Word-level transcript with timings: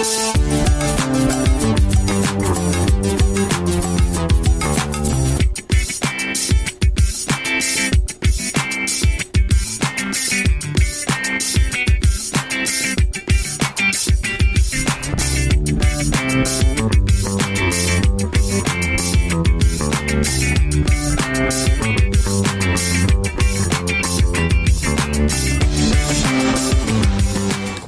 Thank 0.00 0.77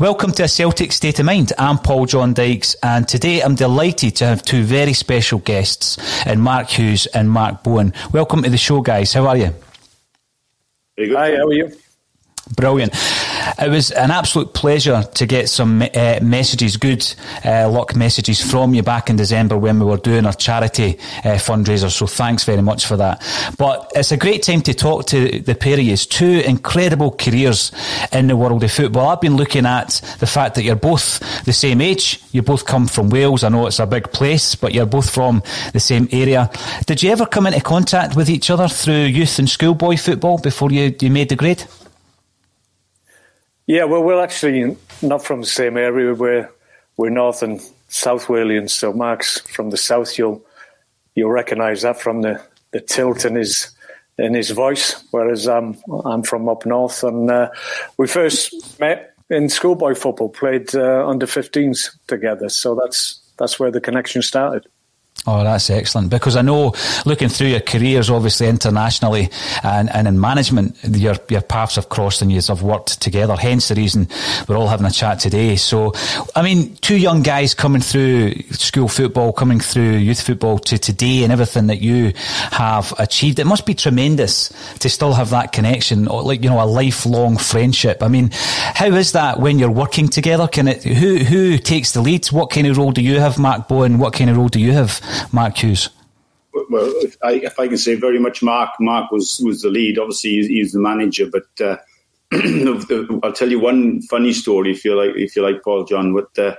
Welcome 0.01 0.33
to 0.33 0.45
a 0.45 0.49
Celtic 0.49 0.93
State 0.93 1.19
of 1.19 1.27
Mind. 1.27 1.53
I'm 1.59 1.77
Paul 1.77 2.07
John 2.07 2.33
Dykes, 2.33 2.75
and 2.83 3.07
today 3.07 3.43
I'm 3.43 3.55
delighted 3.55 4.17
to 4.17 4.25
have 4.25 4.43
two 4.43 4.63
very 4.63 4.95
special 4.95 5.41
guests, 5.41 5.99
in 6.25 6.41
Mark 6.41 6.71
Hughes 6.71 7.05
and 7.09 7.31
Mark 7.31 7.63
Bowen. 7.63 7.93
Welcome 8.11 8.43
to 8.45 8.49
the 8.49 8.57
show, 8.57 8.81
guys. 8.81 9.13
How 9.13 9.27
are 9.27 9.37
you? 9.37 9.55
Hi, 10.99 11.37
how 11.37 11.49
are 11.49 11.53
you? 11.53 11.71
Brilliant. 12.57 12.93
It 13.59 13.71
was 13.71 13.91
an 13.93 14.11
absolute 14.11 14.55
pleasure 14.55 15.03
to 15.03 15.27
get 15.27 15.49
some 15.49 15.83
uh, 15.83 16.19
messages, 16.21 16.77
good 16.77 17.07
uh, 17.45 17.69
luck 17.71 17.95
messages 17.95 18.41
from 18.41 18.75
you 18.75 18.83
back 18.83 19.09
in 19.09 19.17
December 19.17 19.57
when 19.57 19.79
we 19.79 19.85
were 19.85 19.99
doing 19.99 20.27
our 20.27 20.33
charity 20.33 20.99
uh, 21.25 21.37
fundraiser. 21.37 21.91
So 21.91 22.07
thanks 22.07 22.45
very 22.45 22.63
much 22.63 22.87
for 22.87 22.97
that. 22.97 23.23
But 23.57 23.93
it's 23.95 24.11
a 24.11 24.17
great 24.17 24.43
time 24.43 24.63
to 24.63 24.75
talk 24.75 25.07
to 25.07 25.41
the 25.41 25.55
pair 25.55 25.75
of 25.75 25.85
you. 25.85 25.97
Two 25.97 26.43
incredible 26.45 27.13
careers 27.13 27.71
in 28.13 28.27
the 28.27 28.37
world 28.37 28.65
of 28.65 28.73
football. 28.73 29.09
I've 29.09 29.21
been 29.21 29.37
looking 29.37 29.67
at 29.67 30.01
the 30.19 30.27
fact 30.27 30.55
that 30.57 30.65
you're 30.65 30.75
both 30.75 31.21
the 31.45 31.53
same 31.53 31.81
age. 31.81 32.21
You 32.33 32.43
both 32.43 32.65
come 32.65 32.89
from 32.89 33.11
Wales. 33.11 33.45
I 33.45 33.49
know 33.51 33.67
it's 33.67 33.79
a 33.79 33.87
big 33.87 34.11
place, 34.13 34.55
but 34.55 34.75
you're 34.75 34.87
both 34.87 35.09
from 35.09 35.43
the 35.73 35.81
same 35.81 36.09
area. 36.11 36.51
Did 36.87 37.03
you 37.03 37.11
ever 37.11 37.27
come 37.27 37.47
into 37.47 37.61
contact 37.61 38.17
with 38.17 38.29
each 38.29 38.51
other 38.51 38.67
through 38.67 39.05
youth 39.05 39.39
and 39.39 39.49
schoolboy 39.49 39.97
football 39.97 40.39
before 40.39 40.73
you, 40.73 40.95
you 41.01 41.11
made 41.11 41.29
the 41.29 41.37
grade? 41.37 41.65
Yeah, 43.71 43.85
well, 43.85 44.03
we're 44.03 44.21
actually 44.21 44.77
not 45.01 45.25
from 45.25 45.43
the 45.43 45.47
same 45.47 45.77
area. 45.77 46.13
We're 46.13 46.51
we're 46.97 47.11
North 47.11 47.41
and 47.45 47.61
South 47.87 48.27
Walians. 48.27 48.71
So 48.71 48.93
Mark's 48.93 49.39
from 49.43 49.71
the 49.71 49.77
south. 49.77 50.19
You'll 50.19 50.45
you'll 51.15 51.31
recognise 51.31 51.83
that 51.83 52.01
from 52.01 52.23
the, 52.23 52.43
the 52.73 52.81
tilt 52.81 53.25
in 53.25 53.37
his 53.37 53.71
in 54.19 54.35
his 54.35 54.51
voice. 54.51 55.01
Whereas 55.13 55.47
I'm 55.47 55.77
I'm 56.05 56.25
from 56.25 56.49
up 56.49 56.67
north, 56.67 57.05
and 57.05 57.31
uh, 57.31 57.51
we 57.97 58.09
first 58.09 58.81
met 58.81 59.15
in 59.31 59.49
schoolboy 59.49 59.95
football, 59.95 60.31
played 60.31 60.75
uh, 60.75 61.07
under 61.07 61.27
15s 61.27 61.97
together. 62.09 62.49
So 62.49 62.75
that's 62.75 63.21
that's 63.39 63.61
where 63.61 63.71
the 63.71 63.81
connection 63.81 64.23
started. 64.23 64.67
Oh, 65.27 65.45
that's 65.45 65.69
excellent. 65.69 66.09
Because 66.09 66.35
I 66.35 66.41
know, 66.41 66.73
looking 67.05 67.29
through 67.29 67.49
your 67.49 67.61
careers, 67.61 68.09
obviously 68.09 68.49
internationally 68.49 69.29
and, 69.63 69.91
and 69.91 70.09
in 70.09 70.19
management, 70.19 70.79
your, 70.83 71.15
your 71.29 71.43
paths 71.43 71.77
have 71.77 71.91
crossed 71.91 72.23
and 72.23 72.33
you 72.33 72.41
have 72.49 72.63
worked 72.63 73.03
together. 73.03 73.37
Hence 73.37 73.69
the 73.69 73.75
reason 73.75 74.09
we're 74.49 74.57
all 74.57 74.69
having 74.69 74.87
a 74.87 74.91
chat 74.91 75.19
today. 75.21 75.57
So, 75.57 75.93
I 76.35 76.41
mean, 76.41 76.75
two 76.77 76.97
young 76.97 77.23
guys 77.23 77.53
coming 77.53 77.83
through 77.83 78.33
school 78.51 78.89
football, 78.89 79.35
coming 79.35 79.61
through 79.61 79.99
youth 79.99 80.23
football 80.23 80.59
to 80.61 80.79
today 80.79 81.23
and 81.23 81.33
everything 81.33 81.67
that 81.67 81.83
you 81.83 82.15
have 82.51 82.95
achieved. 82.99 83.39
It 83.39 83.47
must 83.47 83.67
be 83.67 83.75
tremendous 83.75 84.49
to 84.79 84.89
still 84.89 85.13
have 85.13 85.31
that 85.31 85.53
connection, 85.53 86.09
or 86.09 86.23
like, 86.23 86.43
you 86.43 86.49
know, 86.49 86.63
a 86.63 86.65
lifelong 86.65 87.37
friendship. 87.37 88.03
I 88.03 88.09
mean, 88.09 88.31
how 88.33 88.87
is 88.87 89.13
that 89.13 89.39
when 89.39 89.59
you're 89.59 89.71
working 89.71 90.09
together? 90.09 90.49
Can 90.49 90.67
it, 90.67 90.83
who, 90.83 91.19
who 91.19 91.59
takes 91.59 91.93
the 91.93 92.01
lead? 92.01 92.27
What 92.29 92.49
kind 92.49 92.67
of 92.67 92.79
role 92.79 92.91
do 92.91 93.03
you 93.03 93.21
have, 93.21 93.39
Mark 93.39 93.69
Bowen? 93.69 93.99
What 93.99 94.15
kind 94.15 94.31
of 94.31 94.39
role 94.39 94.49
do 94.49 94.59
you 94.59 94.73
have? 94.73 94.99
Mark 95.33 95.59
Hughes? 95.59 95.89
Well, 96.53 96.93
if 96.97 97.17
I, 97.23 97.33
if 97.33 97.59
I 97.59 97.69
can 97.69 97.79
say 97.79 97.95
very 97.95 98.19
much, 98.19 98.43
Mark. 98.43 98.71
Mark 98.81 99.11
was 99.11 99.41
was 99.45 99.63
the 99.63 99.69
lead. 99.69 99.99
Obviously, 99.99 100.31
he's, 100.31 100.47
he's 100.47 100.73
the 100.73 100.81
manager, 100.81 101.27
but 101.31 101.47
uh, 101.61 101.77
I'll 103.23 103.33
tell 103.33 103.51
you 103.51 103.61
one 103.61 104.03
funny 104.03 104.33
story 104.33 104.73
if 104.73 104.85
you 104.85 104.97
like. 104.97 105.17
If 105.17 105.37
you 105.37 105.43
like, 105.43 105.63
Paul 105.63 105.85
John, 105.85 106.15
but. 106.15 106.39
Uh, 106.39 106.57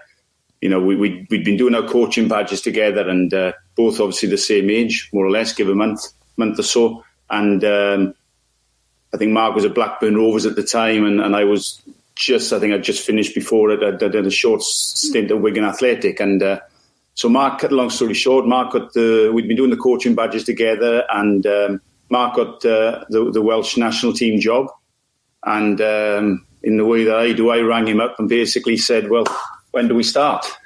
you 0.62 0.70
know, 0.70 0.80
we, 0.80 0.96
we, 0.96 1.26
we'd 1.32 1.44
been 1.44 1.58
doing 1.58 1.74
our 1.74 1.88
coaching 1.88 2.28
badges 2.28 2.62
together 2.62 3.10
and 3.10 3.34
uh, 3.34 3.52
both 3.76 4.00
obviously 4.00 4.30
the 4.30 4.38
same 4.38 4.70
age, 4.70 5.10
more 5.12 5.26
or 5.26 5.32
less, 5.32 5.54
give 5.54 5.68
a 5.68 5.74
month, 5.74 6.06
month 6.38 6.60
or 6.60 6.64
so. 6.64 7.04
And 7.32 7.64
um, 7.64 8.14
I 9.14 9.18
think 9.18 9.32
Mark 9.32 9.56
was 9.56 9.66
at 9.66 9.74
Blackburn 9.74 10.16
Rovers 10.16 10.46
at 10.46 10.56
the 10.56 10.64
time, 10.64 11.06
and, 11.06 11.20
and 11.20 11.36
I 11.36 11.46
was 11.46 11.82
just, 12.16 12.54
I 12.54 12.60
think 12.60 12.74
I'd 12.74 12.84
just 12.84 13.06
finished 13.06 13.34
before 13.34 13.72
it. 13.72 13.84
I, 13.84 14.06
I 14.06 14.10
did 14.10 14.28
a 14.28 14.32
short 14.32 14.62
stint 14.62 15.32
at 15.32 15.42
Wigan 15.42 15.64
Athletic. 15.64 16.20
And 16.20 16.44
uh, 16.44 16.60
so 17.14 17.30
Mark, 17.30 17.60
cut 17.60 17.72
long 17.72 17.90
story 17.90 18.14
short, 18.14 18.48
Mark 18.48 18.72
got 18.72 18.94
the, 18.94 19.32
we'd 19.34 19.48
been 19.48 19.58
doing 19.58 19.70
the 19.70 19.78
coaching 19.78 20.16
badges 20.16 20.44
together, 20.44 21.06
and 21.12 21.46
um, 21.46 21.82
Mark 22.10 22.36
got 22.36 22.66
uh, 22.66 23.04
the, 23.10 23.32
the 23.32 23.42
Welsh 23.42 23.78
national 23.78 24.14
team 24.14 24.40
job. 24.40 24.68
And 25.44 25.82
um, 25.82 26.46
in 26.64 26.78
the 26.78 26.86
way 26.86 27.04
that 27.04 27.18
I 27.18 27.34
do, 27.34 27.50
I 27.50 27.62
rang 27.62 27.88
him 27.88 28.00
up 28.00 28.20
and 28.20 28.30
basically 28.30 28.78
said, 28.78 29.10
well, 29.10 29.26
when 29.72 29.88
do 29.88 29.96
we 29.96 30.04
start? 30.04 30.46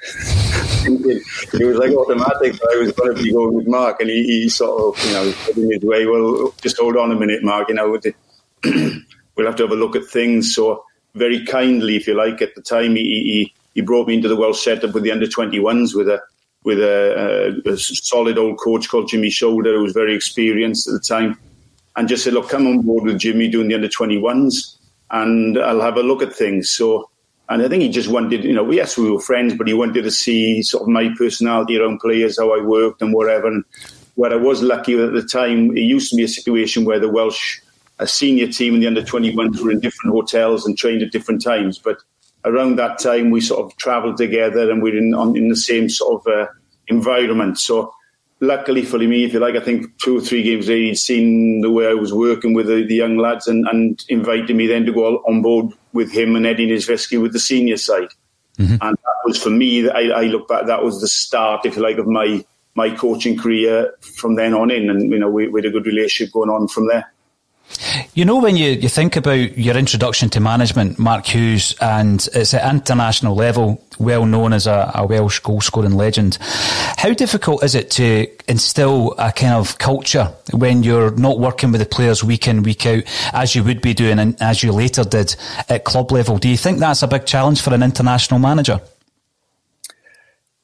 it 0.86 1.66
was 1.66 1.76
like 1.78 1.92
automatic. 1.92 2.60
I 2.70 2.76
was 2.76 2.92
going 2.92 3.16
to 3.16 3.22
be 3.22 3.32
going 3.32 3.54
with 3.54 3.66
Mark, 3.66 4.00
and 4.00 4.10
he, 4.10 4.22
he 4.24 4.48
sort 4.48 4.98
of, 4.98 5.06
you 5.06 5.12
know, 5.12 5.32
put 5.44 5.56
in 5.56 5.72
his 5.72 5.82
way, 5.82 6.06
well, 6.06 6.54
just 6.60 6.78
hold 6.78 6.96
on 6.96 7.12
a 7.12 7.16
minute, 7.16 7.42
Mark. 7.42 7.68
You 7.68 7.74
know, 7.74 7.98
we'll 8.64 9.46
have 9.46 9.56
to 9.56 9.62
have 9.64 9.72
a 9.72 9.76
look 9.76 9.96
at 9.96 10.04
things. 10.04 10.54
So 10.54 10.84
very 11.14 11.44
kindly, 11.44 11.96
if 11.96 12.06
you 12.06 12.14
like, 12.14 12.42
at 12.42 12.54
the 12.54 12.62
time, 12.62 12.96
he 12.96 13.02
he, 13.02 13.54
he 13.74 13.80
brought 13.80 14.08
me 14.08 14.14
into 14.14 14.28
the 14.28 14.36
Welsh 14.36 14.62
setup 14.62 14.94
with 14.94 15.02
the 15.02 15.12
under 15.12 15.26
21s 15.26 15.94
with 15.94 16.08
a 16.08 16.20
with 16.66 16.80
a, 16.80 17.62
a, 17.64 17.70
a 17.70 17.76
solid 17.78 18.36
old 18.36 18.58
coach 18.58 18.88
called 18.88 19.08
Jimmy 19.08 19.30
Shoulder, 19.30 19.76
who 19.76 19.82
was 19.84 19.92
very 19.92 20.14
experienced 20.14 20.88
at 20.88 20.94
the 20.94 21.00
time, 21.00 21.38
and 21.94 22.08
just 22.08 22.24
said, 22.24 22.34
look, 22.34 22.50
come 22.50 22.66
on 22.66 22.82
board 22.82 23.04
with 23.04 23.18
Jimmy 23.18 23.48
doing 23.48 23.68
the 23.68 23.76
under 23.76 23.88
21s, 23.88 24.76
and 25.12 25.58
I'll 25.58 25.80
have 25.80 25.96
a 25.96 26.02
look 26.02 26.22
at 26.22 26.34
things. 26.34 26.70
So 26.70 27.08
and 27.48 27.62
I 27.62 27.68
think 27.68 27.82
he 27.82 27.88
just 27.88 28.08
wanted, 28.08 28.44
you 28.44 28.52
know, 28.52 28.68
yes, 28.72 28.98
we 28.98 29.08
were 29.08 29.20
friends, 29.20 29.54
but 29.54 29.68
he 29.68 29.74
wanted 29.74 30.02
to 30.02 30.10
see 30.10 30.62
sort 30.62 30.82
of 30.82 30.88
my 30.88 31.08
personality 31.16 31.78
around 31.78 32.00
players, 32.00 32.38
how 32.38 32.52
I 32.52 32.60
worked 32.60 33.00
and 33.00 33.14
whatever. 33.14 33.46
And 33.46 33.64
where 34.16 34.32
I 34.32 34.36
was 34.36 34.62
lucky 34.62 35.00
at 35.00 35.12
the 35.12 35.22
time, 35.22 35.76
it 35.76 35.82
used 35.82 36.10
to 36.10 36.16
be 36.16 36.24
a 36.24 36.28
situation 36.28 36.84
where 36.84 36.98
the 36.98 37.08
Welsh 37.08 37.60
a 37.98 38.06
senior 38.06 38.48
team 38.48 38.74
and 38.74 38.82
the 38.82 38.86
under 38.88 39.02
21s 39.02 39.60
were 39.60 39.70
in 39.70 39.80
different 39.80 40.12
hotels 40.12 40.66
and 40.66 40.76
trained 40.76 41.02
at 41.02 41.12
different 41.12 41.42
times. 41.42 41.78
But 41.78 41.98
around 42.46 42.76
that 42.76 42.98
time, 42.98 43.30
we 43.30 43.40
sort 43.40 43.64
of 43.64 43.76
travelled 43.76 44.16
together 44.16 44.70
and 44.70 44.82
we 44.82 44.92
are 44.92 44.96
in, 44.96 45.12
on, 45.14 45.36
in 45.36 45.48
the 45.48 45.56
same 45.56 45.88
sort 45.88 46.20
of 46.20 46.32
uh, 46.32 46.46
environment. 46.88 47.58
So 47.58 47.92
luckily 48.40 48.84
for 48.84 48.98
me, 48.98 49.24
if 49.24 49.32
you 49.32 49.40
like, 49.40 49.56
I 49.56 49.60
think 49.60 49.98
two 49.98 50.18
or 50.18 50.20
three 50.20 50.42
games 50.42 50.68
later, 50.68 50.82
he'd 50.82 50.94
seen 50.96 51.60
the 51.60 51.70
way 51.70 51.88
I 51.88 51.94
was 51.94 52.12
working 52.12 52.54
with 52.54 52.68
the, 52.68 52.86
the 52.86 52.94
young 52.94 53.16
lads 53.18 53.46
and, 53.46 53.66
and, 53.66 54.02
invited 54.08 54.54
me 54.54 54.66
then 54.66 54.86
to 54.86 54.92
go 54.92 55.18
on 55.18 55.42
board 55.42 55.72
with 55.92 56.12
him 56.12 56.36
and 56.36 56.46
Eddie 56.46 56.68
Niedzwiecki 56.68 57.20
with 57.20 57.32
the 57.32 57.40
senior 57.40 57.76
side. 57.76 58.08
Mm-hmm. 58.58 58.76
And 58.80 58.96
that 58.96 59.16
was 59.24 59.42
for 59.42 59.50
me, 59.50 59.88
I, 59.88 60.08
I, 60.08 60.22
look 60.24 60.48
back, 60.48 60.66
that 60.66 60.84
was 60.84 61.00
the 61.00 61.08
start, 61.08 61.66
if 61.66 61.76
you 61.76 61.82
like, 61.82 61.98
of 61.98 62.06
my, 62.06 62.44
my 62.74 62.90
coaching 62.90 63.36
career 63.36 63.92
from 64.00 64.36
then 64.36 64.54
on 64.54 64.70
in. 64.70 64.88
And, 64.88 65.10
you 65.10 65.18
know, 65.18 65.30
we, 65.30 65.48
we 65.48 65.60
had 65.60 65.66
a 65.66 65.70
good 65.70 65.86
relationship 65.86 66.32
going 66.32 66.50
on 66.50 66.68
from 66.68 66.88
there. 66.88 67.12
You 68.14 68.24
know, 68.24 68.40
when 68.40 68.56
you, 68.56 68.70
you 68.70 68.88
think 68.88 69.16
about 69.16 69.58
your 69.58 69.76
introduction 69.76 70.30
to 70.30 70.40
management, 70.40 70.98
Mark 70.98 71.26
Hughes, 71.26 71.74
and 71.80 72.26
it's 72.32 72.54
at 72.54 72.72
international 72.72 73.34
level, 73.34 73.84
well 73.98 74.24
known 74.24 74.52
as 74.52 74.66
a, 74.66 74.90
a 74.94 75.06
Welsh 75.06 75.40
goal 75.40 75.60
scoring 75.60 75.92
legend, 75.92 76.38
how 76.40 77.12
difficult 77.12 77.62
is 77.62 77.74
it 77.74 77.90
to 77.92 78.26
instill 78.48 79.14
a 79.18 79.32
kind 79.32 79.54
of 79.54 79.78
culture 79.78 80.32
when 80.52 80.82
you're 80.82 81.10
not 81.12 81.38
working 81.38 81.72
with 81.72 81.80
the 81.80 81.86
players 81.86 82.24
week 82.24 82.48
in, 82.48 82.62
week 82.62 82.86
out, 82.86 83.02
as 83.32 83.54
you 83.54 83.62
would 83.64 83.82
be 83.82 83.94
doing 83.94 84.18
and 84.18 84.40
as 84.40 84.62
you 84.62 84.72
later 84.72 85.04
did 85.04 85.36
at 85.68 85.84
club 85.84 86.12
level? 86.12 86.38
Do 86.38 86.48
you 86.48 86.56
think 86.56 86.78
that's 86.78 87.02
a 87.02 87.08
big 87.08 87.26
challenge 87.26 87.60
for 87.60 87.74
an 87.74 87.82
international 87.82 88.40
manager? 88.40 88.80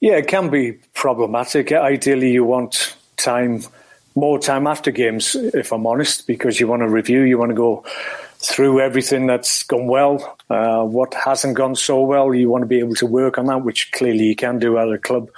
Yeah, 0.00 0.14
it 0.14 0.26
can 0.26 0.50
be 0.50 0.72
problematic. 0.94 1.70
Ideally, 1.72 2.32
you 2.32 2.44
want 2.44 2.96
time 3.16 3.62
more 4.14 4.38
time 4.38 4.66
after 4.66 4.90
games, 4.90 5.34
if 5.34 5.72
I'm 5.72 5.86
honest, 5.86 6.26
because 6.26 6.60
you 6.60 6.68
want 6.68 6.82
to 6.82 6.88
review, 6.88 7.22
you 7.22 7.38
want 7.38 7.50
to 7.50 7.56
go 7.56 7.84
through 8.38 8.80
everything 8.80 9.26
that's 9.26 9.62
gone 9.62 9.86
well, 9.86 10.36
uh, 10.50 10.82
what 10.84 11.14
hasn't 11.14 11.56
gone 11.56 11.76
so 11.76 12.02
well. 12.02 12.34
You 12.34 12.50
want 12.50 12.62
to 12.62 12.66
be 12.66 12.80
able 12.80 12.96
to 12.96 13.06
work 13.06 13.38
on 13.38 13.46
that, 13.46 13.64
which 13.64 13.92
clearly 13.92 14.24
you 14.24 14.36
can 14.36 14.58
do 14.58 14.78
at 14.78 14.88
a 14.88 14.98
club 14.98 15.30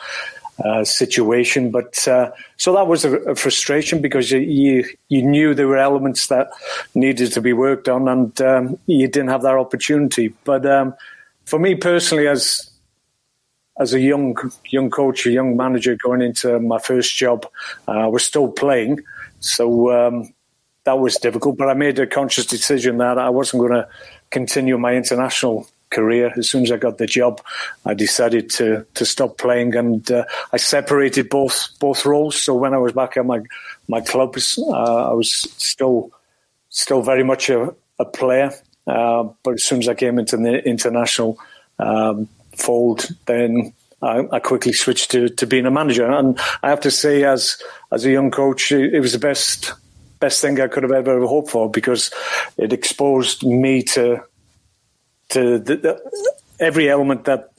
uh, 0.65 0.85
situation. 0.85 1.71
But 1.71 2.06
uh, 2.09 2.31
so 2.56 2.75
that 2.75 2.87
was 2.87 3.05
a, 3.05 3.17
a, 3.19 3.35
frustration 3.35 4.00
because 4.00 4.31
you, 4.31 4.85
you, 5.09 5.23
knew 5.23 5.53
there 5.53 5.67
were 5.67 5.79
elements 5.79 6.29
that 6.29 6.49
needed 6.94 7.32
to 7.32 7.41
be 7.41 7.53
worked 7.53 7.88
on, 7.88 8.09
and 8.09 8.41
um, 8.41 8.79
you 8.87 9.09
didn't 9.09 9.31
have 9.31 9.43
that 9.43 9.56
opportunity. 9.56 10.29
But 10.44 10.65
um, 10.65 10.94
for 11.44 11.59
me 11.59 11.75
personally, 11.75 12.29
as 12.29 12.71
as 13.79 13.93
a 13.94 14.00
young 14.00 14.37
young 14.67 14.91
coach, 14.91 15.26
a 15.26 15.31
young 15.31 15.56
manager 15.56 15.97
going 15.97 16.23
into 16.23 16.61
my 16.61 16.79
first 16.79 17.17
job, 17.17 17.47
uh, 17.88 17.93
I 17.93 18.06
was 18.06 18.25
still 18.25 18.49
playing, 18.49 19.00
so 19.41 19.93
um, 19.93 20.32
that 20.85 20.99
was 20.99 21.17
difficult. 21.17 21.56
But 21.56 21.69
I 21.69 21.75
made 21.75 21.99
a 21.99 22.06
conscious 22.06 22.47
decision 22.47 22.99
that 22.99 23.19
I 23.19 23.31
wasn't 23.31 23.62
going 23.62 23.73
to 23.73 23.88
continue 24.31 24.79
my 24.79 24.94
international 24.94 25.67
career. 25.91 26.32
As 26.37 26.50
soon 26.50 26.65
as 26.65 26.73
I 26.73 26.76
got 26.76 26.99
the 26.99 27.06
job, 27.06 27.41
I 27.85 27.94
decided 27.94 28.50
to 28.50 28.87
to 28.94 29.05
stop 29.05 29.38
playing, 29.38 29.75
and 29.75 30.09
uh, 30.11 30.25
I 30.53 30.59
separated 30.59 31.29
both 31.29 31.69
both 31.81 32.06
roles. 32.06 32.41
So 32.41 32.55
when 32.55 32.75
I 32.75 32.79
was 32.79 32.93
back 32.93 33.17
at 33.17 33.26
my 33.26 33.41
my 33.88 34.00
clubs, 34.00 34.59
uh, 34.59 35.11
I 35.11 35.12
was 35.12 35.32
still 35.32 36.11
still 36.69 37.03
very 37.03 37.25
much 37.25 37.50
a, 37.50 37.75
a 37.99 38.05
player. 38.05 38.53
Uh, 38.87 39.29
but 39.43 39.55
as 39.55 39.65
soon 39.65 39.79
as 39.79 39.88
I 39.88 39.94
came 39.94 40.19
into 40.19 40.37
the 40.37 40.62
international 40.69 41.38
um, 41.79 42.29
fold, 42.56 43.09
then 43.27 43.73
I, 44.03 44.27
I, 44.33 44.39
quickly 44.39 44.73
switched 44.73 45.11
to, 45.12 45.29
to 45.29 45.47
being 45.47 45.67
a 45.67 45.71
manager. 45.71 46.11
And 46.11 46.39
I 46.62 46.71
have 46.71 46.81
to 46.81 46.91
say, 46.91 47.25
as 47.25 47.56
as 47.91 48.05
a 48.05 48.11
young 48.11 48.31
coach, 48.31 48.71
it, 48.73 48.95
it 48.95 49.01
was 49.01 49.12
the 49.12 49.19
best 49.19 49.73
best 50.21 50.41
thing 50.41 50.61
I 50.61 50.69
could 50.69 50.83
have 50.83 50.93
ever 50.93 51.27
hoped 51.27 51.51
for 51.51 51.71
because 51.71 52.11
it 52.56 52.73
exposed 52.73 53.45
me 53.45 53.83
to 53.83 54.23
to 55.31 55.59
the, 55.59 55.77
the, 55.77 56.11
every 56.61 56.89
element 56.89 57.25
that 57.25 57.51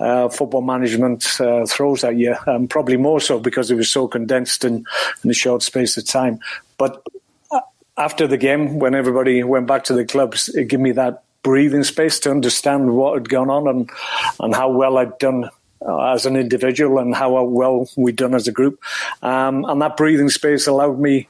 uh, 0.00 0.28
football 0.28 0.62
management 0.62 1.40
uh, 1.40 1.66
throws 1.66 2.04
at 2.04 2.16
you, 2.16 2.36
and 2.46 2.70
probably 2.70 2.96
more 2.96 3.20
so 3.20 3.38
because 3.38 3.70
it 3.70 3.76
was 3.76 3.90
so 3.90 4.06
condensed 4.06 4.64
in, 4.64 4.84
in 5.22 5.30
a 5.30 5.34
short 5.34 5.62
space 5.62 5.96
of 5.96 6.06
time. 6.06 6.38
But 6.78 7.02
uh, 7.50 7.60
after 7.96 8.26
the 8.26 8.36
game, 8.36 8.78
when 8.78 8.94
everybody 8.94 9.42
went 9.42 9.66
back 9.66 9.84
to 9.84 9.94
the 9.94 10.04
clubs, 10.04 10.48
it 10.48 10.68
gave 10.68 10.80
me 10.80 10.92
that 10.92 11.23
breathing 11.44 11.84
space 11.84 12.18
to 12.20 12.30
understand 12.32 12.96
what 12.96 13.14
had 13.14 13.28
gone 13.28 13.50
on 13.50 13.68
and 13.68 13.90
and 14.40 14.54
how 14.54 14.70
well 14.70 14.98
I'd 14.98 15.16
done 15.18 15.48
uh, 15.86 16.12
as 16.12 16.26
an 16.26 16.34
individual 16.34 16.98
and 16.98 17.14
how 17.14 17.44
well 17.44 17.86
we'd 17.96 18.16
done 18.16 18.34
as 18.34 18.48
a 18.48 18.52
group. 18.52 18.82
Um, 19.22 19.64
and 19.66 19.80
that 19.82 19.96
breathing 19.96 20.30
space 20.30 20.66
allowed 20.66 20.98
me 20.98 21.28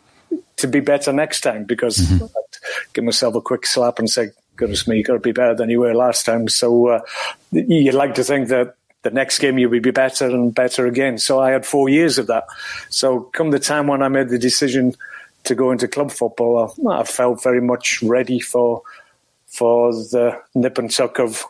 to 0.57 0.69
be 0.69 0.81
better 0.81 1.13
next 1.13 1.43
time 1.43 1.65
because 1.65 1.99
mm-hmm. 1.99 2.25
I'd 2.25 2.93
give 2.95 3.05
myself 3.05 3.35
a 3.35 3.41
quick 3.41 3.67
slap 3.67 3.99
and 3.99 4.09
say, 4.09 4.31
goodness 4.57 4.87
me, 4.87 4.99
you've 4.99 5.07
got 5.07 5.15
to 5.15 5.19
be 5.19 5.33
better 5.33 5.55
than 5.55 5.69
you 5.69 5.81
were 5.81 5.95
last 5.95 6.25
time. 6.25 6.49
So 6.49 6.89
uh, 6.89 7.01
you'd 7.51 7.95
like 7.95 8.15
to 8.15 8.25
think 8.25 8.49
that 8.49 8.77
the 9.03 9.11
next 9.11 9.39
game 9.41 9.59
you 9.59 9.69
would 9.69 9.83
be 9.83 9.91
better 9.91 10.27
and 10.27 10.55
better 10.55 10.87
again. 10.87 11.19
So 11.19 11.41
I 11.41 11.51
had 11.51 11.67
four 11.67 11.89
years 11.89 12.19
of 12.19 12.29
that. 12.29 12.47
So 12.89 13.21
come 13.21 13.51
the 13.51 13.59
time 13.59 13.89
when 13.89 14.03
I 14.03 14.09
made 14.09 14.29
the 14.29 14.39
decision 14.39 14.95
to 15.45 15.55
go 15.55 15.73
into 15.73 15.89
club 15.89 16.11
football, 16.11 16.75
I, 16.89 17.01
I 17.01 17.05
felt 17.05 17.43
very 17.43 17.61
much 17.61 18.03
ready 18.03 18.41
for 18.41 18.83
for 19.55 19.93
the 19.93 20.41
nip 20.55 20.79
and 20.79 20.91
tuck 20.91 21.19
of 21.19 21.45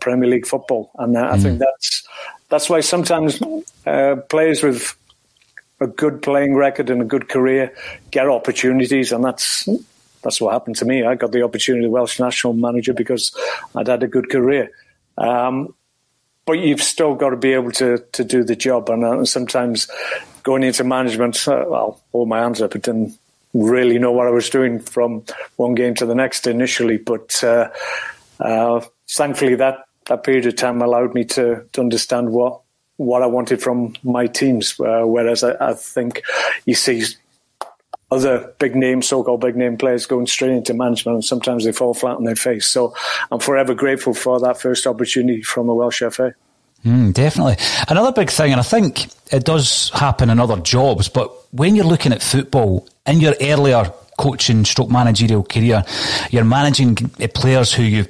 Premier 0.00 0.28
League 0.28 0.46
football, 0.46 0.90
and 0.98 1.16
uh, 1.16 1.28
I 1.30 1.38
think 1.38 1.56
mm. 1.56 1.58
that's 1.58 2.06
that's 2.48 2.68
why 2.68 2.80
sometimes 2.80 3.40
uh, 3.86 4.16
players 4.28 4.62
with 4.62 4.96
a 5.80 5.86
good 5.86 6.22
playing 6.22 6.54
record 6.54 6.90
and 6.90 7.02
a 7.02 7.04
good 7.04 7.28
career 7.28 7.74
get 8.10 8.28
opportunities, 8.28 9.12
and 9.12 9.24
that's 9.24 9.68
that's 10.22 10.40
what 10.40 10.52
happened 10.52 10.76
to 10.76 10.84
me. 10.84 11.04
I 11.04 11.14
got 11.14 11.32
the 11.32 11.42
opportunity, 11.42 11.88
Welsh 11.88 12.18
national 12.18 12.54
manager, 12.54 12.92
because 12.92 13.36
I'd 13.74 13.88
had 13.88 14.02
a 14.02 14.08
good 14.08 14.30
career. 14.30 14.70
Um, 15.18 15.74
but 16.44 16.58
you've 16.58 16.82
still 16.82 17.14
got 17.14 17.30
to 17.30 17.36
be 17.36 17.52
able 17.52 17.72
to 17.72 17.98
to 18.12 18.24
do 18.24 18.44
the 18.44 18.56
job, 18.56 18.88
and, 18.90 19.04
uh, 19.04 19.24
sometimes 19.24 19.88
going 20.42 20.62
into 20.62 20.84
management, 20.84 21.46
uh, 21.46 21.64
well, 21.68 22.00
all 22.12 22.26
my 22.26 22.40
hands 22.40 22.60
up, 22.60 22.74
it 22.74 22.82
didn't 22.82 23.16
really 23.54 23.98
know 23.98 24.12
what 24.12 24.26
I 24.26 24.30
was 24.30 24.50
doing 24.50 24.80
from 24.80 25.24
one 25.56 25.74
game 25.74 25.94
to 25.96 26.06
the 26.06 26.14
next 26.14 26.46
initially. 26.46 26.96
But 26.98 27.42
uh, 27.44 27.70
uh, 28.40 28.84
thankfully, 29.10 29.56
that, 29.56 29.86
that 30.06 30.24
period 30.24 30.46
of 30.46 30.56
time 30.56 30.82
allowed 30.82 31.14
me 31.14 31.24
to, 31.24 31.64
to 31.72 31.80
understand 31.80 32.30
what 32.30 32.60
what 32.96 33.22
I 33.22 33.26
wanted 33.26 33.60
from 33.60 33.94
my 34.02 34.26
teams. 34.26 34.78
Uh, 34.78 35.02
whereas 35.04 35.42
I, 35.42 35.54
I, 35.60 35.74
think 35.74 36.22
you 36.66 36.74
see 36.74 37.02
other 38.10 38.54
big 38.58 38.76
name, 38.76 39.02
so-called 39.02 39.40
big 39.40 39.56
name 39.56 39.76
players 39.76 40.06
going 40.06 40.26
straight 40.26 40.52
into 40.52 40.74
management, 40.74 41.16
and 41.16 41.24
sometimes 41.24 41.64
they 41.64 41.72
fall 41.72 41.94
flat 41.94 42.16
on 42.16 42.24
their 42.24 42.36
face. 42.36 42.68
So 42.68 42.94
I'm 43.30 43.40
forever 43.40 43.74
grateful 43.74 44.14
for 44.14 44.38
that 44.40 44.60
first 44.60 44.86
opportunity 44.86 45.42
from 45.42 45.66
the 45.66 45.74
Welsh 45.74 46.02
FA. 46.10 46.34
Mm, 46.84 47.12
definitely. 47.14 47.56
Another 47.88 48.12
big 48.12 48.30
thing, 48.30 48.50
and 48.50 48.60
I 48.60 48.64
think 48.64 49.06
it 49.32 49.44
does 49.44 49.90
happen 49.90 50.30
in 50.30 50.40
other 50.40 50.56
jobs, 50.56 51.08
but 51.08 51.30
when 51.52 51.76
you're 51.76 51.84
looking 51.84 52.12
at 52.12 52.22
football 52.22 52.88
in 53.06 53.20
your 53.20 53.34
earlier 53.40 53.92
coaching 54.18 54.64
stroke 54.64 54.90
managerial 54.90 55.44
career, 55.44 55.84
you're 56.30 56.44
managing 56.44 56.96
players 57.34 57.72
who 57.72 57.82
you've 57.82 58.08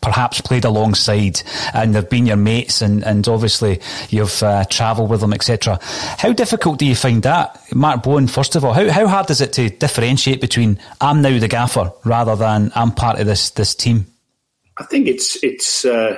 perhaps 0.00 0.40
played 0.40 0.64
alongside 0.64 1.42
and 1.74 1.94
they've 1.94 2.08
been 2.08 2.26
your 2.26 2.36
mates 2.36 2.82
and, 2.82 3.04
and 3.04 3.28
obviously 3.28 3.80
you've 4.08 4.42
uh, 4.42 4.64
travelled 4.64 5.08
with 5.08 5.20
them 5.20 5.32
etc 5.32 5.78
how 6.18 6.32
difficult 6.32 6.76
do 6.80 6.84
you 6.84 6.96
find 6.96 7.22
that? 7.22 7.56
Mark 7.72 8.02
Bowen 8.02 8.26
first 8.26 8.56
of 8.56 8.64
all 8.64 8.72
how, 8.72 8.90
how 8.90 9.06
hard 9.06 9.30
is 9.30 9.40
it 9.40 9.52
to 9.52 9.70
differentiate 9.70 10.40
between 10.40 10.78
I'm 11.00 11.22
now 11.22 11.38
the 11.38 11.46
gaffer 11.46 11.92
rather 12.04 12.34
than 12.34 12.72
I'm 12.74 12.90
part 12.90 13.20
of 13.20 13.26
this 13.26 13.50
this 13.50 13.76
team 13.76 14.06
I 14.76 14.84
think 14.84 15.06
it's 15.06 15.40
it's 15.44 15.84
uh, 15.84 16.16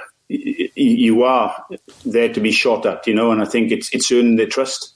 you 0.74 1.22
are 1.22 1.64
there 2.04 2.32
to 2.32 2.40
be 2.40 2.50
shot 2.50 2.86
at 2.86 3.06
you 3.06 3.14
know 3.14 3.32
and 3.32 3.42
I 3.42 3.44
think 3.44 3.70
it's 3.70 3.92
it's 3.92 4.10
earning 4.10 4.36
their 4.36 4.46
trust 4.46 4.94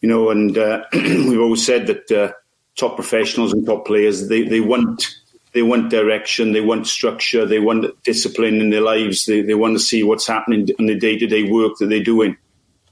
you 0.00 0.08
know 0.08 0.30
and 0.30 0.56
uh, 0.56 0.84
we've 0.92 1.40
always 1.40 1.64
said 1.64 1.86
that 1.86 2.10
uh, 2.10 2.32
top 2.76 2.96
professionals 2.96 3.52
and 3.52 3.64
top 3.66 3.86
players 3.86 4.28
they, 4.28 4.42
they 4.42 4.60
want 4.60 5.06
they 5.52 5.62
want 5.62 5.90
direction, 5.90 6.52
they 6.52 6.60
want 6.60 6.86
structure, 6.86 7.46
they 7.46 7.58
want 7.58 7.86
discipline 8.04 8.60
in 8.60 8.70
their 8.70 8.80
lives, 8.80 9.24
they, 9.24 9.42
they 9.42 9.54
want 9.54 9.74
to 9.74 9.82
see 9.82 10.02
what's 10.02 10.26
happening 10.26 10.68
in 10.78 10.86
the 10.86 10.94
day 10.94 11.18
to 11.18 11.26
day 11.26 11.50
work 11.50 11.72
that 11.78 11.86
they're 11.86 12.02
doing. 12.02 12.36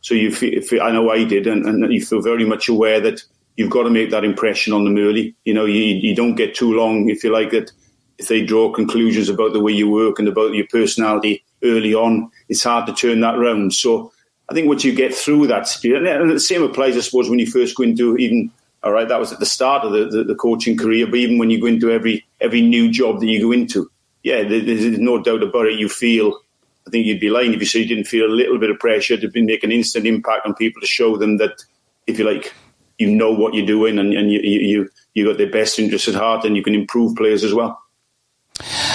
So 0.01 0.15
you 0.15 0.33
feel, 0.33 0.83
I 0.83 0.91
know 0.91 1.11
I 1.11 1.25
did, 1.25 1.47
and, 1.47 1.67
and, 1.67 1.93
you 1.93 2.05
feel 2.05 2.23
very 2.23 2.45
much 2.45 2.69
aware 2.69 3.01
that 3.01 3.23
you've 3.57 3.71
got 3.71 3.83
to 3.85 3.91
make 3.91 4.11
that 4.11 4.25
impression 4.25 4.73
on 4.73 4.85
them 4.85 4.97
early. 4.97 5.35
You 5.45 5.55
know, 5.55 5.65
you, 5.65 5.83
you 5.83 6.15
don't 6.15 6.35
get 6.35 6.55
too 6.55 6.73
long, 6.73 7.09
if 7.09 7.23
you 7.25 7.33
like, 7.33 7.51
that 7.51 7.73
if 8.19 8.29
they 8.29 8.45
draw 8.45 8.73
conclusions 8.73 9.29
about 9.29 9.53
the 9.53 9.61
way 9.61 9.73
you 9.73 9.91
work 9.91 10.19
and 10.19 10.29
about 10.29 10.55
your 10.55 10.67
personality 10.69 11.45
early 11.67 11.95
on, 11.95 12.31
it's 12.49 12.63
hard 12.63 12.87
to 12.87 12.93
turn 12.93 13.21
that 13.21 13.39
round. 13.39 13.75
So 13.75 14.13
I 14.49 14.55
think 14.55 14.69
once 14.69 14.85
you 14.85 14.95
get 14.95 15.15
through 15.15 15.49
that, 15.49 15.69
and 15.85 16.31
the 16.31 16.41
same 16.41 16.63
applies, 16.63 16.97
I 16.97 17.01
suppose, 17.01 17.29
when 17.29 17.39
you 17.39 17.47
first 17.47 17.77
go 17.77 17.83
into 17.83 18.17
even 18.17 18.51
all 18.83 18.93
right, 18.93 19.09
that 19.09 19.19
was 19.19 19.33
at 19.33 19.41
the 19.41 19.47
start 19.47 19.85
of 19.85 19.93
the, 19.93 20.05
the, 20.07 20.25
the, 20.25 20.35
coaching 20.37 20.77
career. 20.77 21.07
But 21.07 21.17
even 21.17 21.39
when 21.39 21.51
you 21.51 21.61
go 21.61 21.67
into 21.67 21.91
every 21.91 22.25
every 22.41 22.61
new 22.61 22.89
job 22.89 23.19
that 23.19 23.27
you 23.27 23.41
go 23.41 23.51
into, 23.51 23.91
yeah, 24.23 24.45
there's 24.45 24.99
no 24.99 25.21
doubt 25.21 25.43
about 25.43 25.67
it. 25.67 25.79
You 25.79 25.89
feel, 25.89 26.41
I 26.87 26.91
think 26.91 27.05
you'd 27.05 27.19
be 27.19 27.31
lying 27.31 27.53
if 27.53 27.59
you 27.59 27.67
said 27.67 27.81
you 27.81 27.89
didn't 27.89 28.07
feel 28.07 28.27
a 28.27 28.29
little 28.29 28.59
bit 28.59 28.71
of 28.71 28.79
pressure 28.79 29.17
to 29.17 29.43
make 29.43 29.65
an 29.65 29.73
instant 29.73 30.07
impact 30.07 30.47
on 30.47 30.55
people 30.55 30.81
to 30.81 30.87
show 30.87 31.17
them 31.17 31.39
that, 31.39 31.65
if 32.07 32.19
you 32.19 32.25
like, 32.25 32.55
you 32.99 33.11
know 33.11 33.33
what 33.33 33.55
you're 33.55 33.67
doing 33.67 33.99
and, 33.99 34.15
and 34.15 34.31
you, 34.31 34.41
you 34.41 34.89
you 35.15 35.27
got 35.27 35.39
their 35.39 35.51
best 35.51 35.79
interest 35.81 36.07
at 36.07 36.15
heart, 36.15 36.45
and 36.45 36.57
you 36.57 36.63
can 36.63 36.75
improve 36.75 37.17
players 37.17 37.43
as 37.43 37.53
well. 37.53 37.83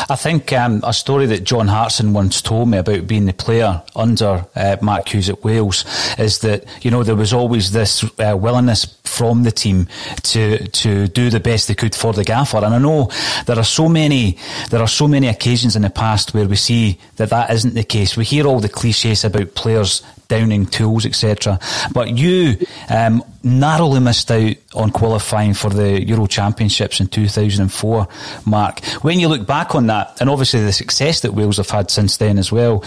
I 0.09 0.15
think 0.15 0.51
um, 0.53 0.81
a 0.83 0.93
story 0.93 1.25
that 1.27 1.43
John 1.43 1.67
Hartson 1.67 2.13
once 2.13 2.41
told 2.41 2.69
me 2.69 2.77
about 2.77 3.07
being 3.07 3.25
the 3.25 3.33
player 3.33 3.81
under 3.95 4.45
uh, 4.55 4.77
Mark 4.81 5.09
Hughes 5.09 5.29
at 5.29 5.43
Wales 5.43 5.85
is 6.17 6.39
that 6.39 6.65
you 6.83 6.91
know 6.91 7.03
there 7.03 7.15
was 7.15 7.33
always 7.33 7.71
this 7.71 8.03
uh, 8.19 8.35
willingness 8.37 8.85
from 9.03 9.43
the 9.43 9.51
team 9.51 9.87
to 10.23 10.67
to 10.69 11.07
do 11.07 11.29
the 11.29 11.39
best 11.39 11.67
they 11.67 11.75
could 11.75 11.95
for 11.95 12.13
the 12.13 12.23
gaffer, 12.23 12.57
and 12.57 12.73
I 12.73 12.77
know 12.77 13.09
there 13.45 13.57
are 13.57 13.63
so 13.63 13.89
many 13.89 14.37
there 14.69 14.81
are 14.81 14.87
so 14.87 15.07
many 15.07 15.27
occasions 15.27 15.75
in 15.75 15.81
the 15.81 15.89
past 15.89 16.33
where 16.33 16.47
we 16.47 16.55
see 16.55 16.97
that 17.17 17.29
that 17.29 17.51
isn't 17.51 17.73
the 17.73 17.83
case. 17.83 18.17
We 18.17 18.25
hear 18.25 18.47
all 18.47 18.59
the 18.59 18.69
cliches 18.69 19.23
about 19.23 19.55
players 19.55 20.03
downing 20.31 20.65
tools, 20.65 21.05
etc. 21.05 21.59
But 21.91 22.17
you 22.17 22.55
um, 22.89 23.21
narrowly 23.43 23.99
missed 23.99 24.31
out 24.31 24.55
on 24.73 24.89
qualifying 24.89 25.53
for 25.53 25.69
the 25.69 26.01
Euro 26.07 26.25
Championships 26.25 27.01
in 27.01 27.07
2004, 27.07 28.07
Mark. 28.45 28.79
When 29.01 29.19
you 29.19 29.27
look 29.27 29.45
back 29.45 29.75
on 29.75 29.87
that, 29.87 30.21
and 30.21 30.29
obviously 30.29 30.63
the 30.63 30.71
success 30.71 31.19
that 31.21 31.33
Wales 31.33 31.57
have 31.57 31.69
had 31.69 31.91
since 31.91 32.15
then 32.15 32.37
as 32.37 32.49
well, 32.49 32.81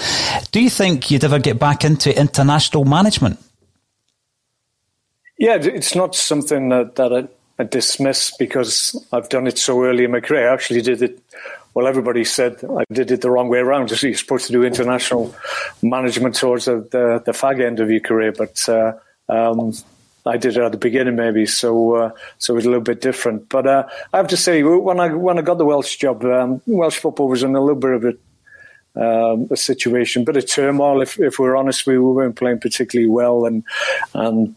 do 0.53 0.61
you 0.61 0.71
think 0.71 1.11
you'd 1.11 1.23
ever 1.23 1.39
get 1.39 1.59
back 1.59 1.85
into 1.85 2.19
international 2.19 2.87
management? 2.87 3.39
Yeah, 5.39 5.57
it's 5.57 5.95
not 5.95 6.15
something 6.15 6.71
that, 6.71 6.97
that 6.97 7.13
I, 7.13 7.29
I 7.63 7.65
dismiss 7.65 8.35
because 8.39 8.97
I've 9.13 9.29
done 9.29 9.47
it 9.47 9.59
so 9.59 9.85
early 9.85 10.05
in 10.05 10.13
my 10.13 10.21
career. 10.21 10.49
I 10.49 10.55
actually 10.55 10.81
did 10.81 11.03
it 11.03 11.21
well, 11.75 11.89
everybody 11.89 12.25
said 12.25 12.65
I 12.65 12.85
did 12.93 13.11
it 13.11 13.21
the 13.21 13.31
wrong 13.31 13.49
way 13.49 13.59
around. 13.59 13.91
You're 13.91 14.15
supposed 14.15 14.47
to 14.47 14.53
do 14.53 14.63
international 14.63 15.35
management 15.83 16.37
towards 16.37 16.67
the, 16.67 16.77
the, 16.91 17.23
the 17.27 17.33
fag 17.33 17.61
end 17.61 17.81
of 17.81 17.91
your 17.91 18.01
career, 18.01 18.33
but 18.33 18.67
uh, 18.69 18.93
um, 19.29 19.73
I 20.25 20.37
did 20.37 20.57
it 20.57 20.63
at 20.63 20.73
the 20.73 20.79
beginning, 20.79 21.17
maybe, 21.17 21.47
so 21.47 21.95
uh, 21.97 22.11
so 22.39 22.55
it 22.55 22.57
was 22.57 22.65
a 22.65 22.69
little 22.69 22.85
bit 22.85 23.01
different. 23.01 23.49
But 23.49 23.67
uh, 23.67 23.87
I 24.13 24.17
have 24.17 24.29
to 24.29 24.37
say, 24.37 24.63
when 24.63 25.01
I 25.01 25.13
when 25.13 25.39
I 25.39 25.43
got 25.43 25.59
the 25.59 25.65
Welsh 25.65 25.97
job, 25.97 26.25
um, 26.25 26.63
Welsh 26.67 26.99
football 26.99 27.29
was 27.29 27.43
in 27.43 27.55
a 27.55 27.61
little 27.61 27.81
bit 27.81 27.91
of 27.93 28.05
a 28.05 28.15
um, 28.97 29.49
a 29.51 29.57
situation, 29.57 30.25
bit 30.25 30.37
of 30.37 30.49
turmoil. 30.49 31.03
If, 31.03 31.19
if 31.19 31.39
we're 31.39 31.57
honest, 31.57 31.87
we 31.87 31.99
weren't 31.99 32.37
playing 32.37 32.61
particularly 32.61 33.11
well, 33.11 33.45
and 33.45 33.65
and 34.15 34.55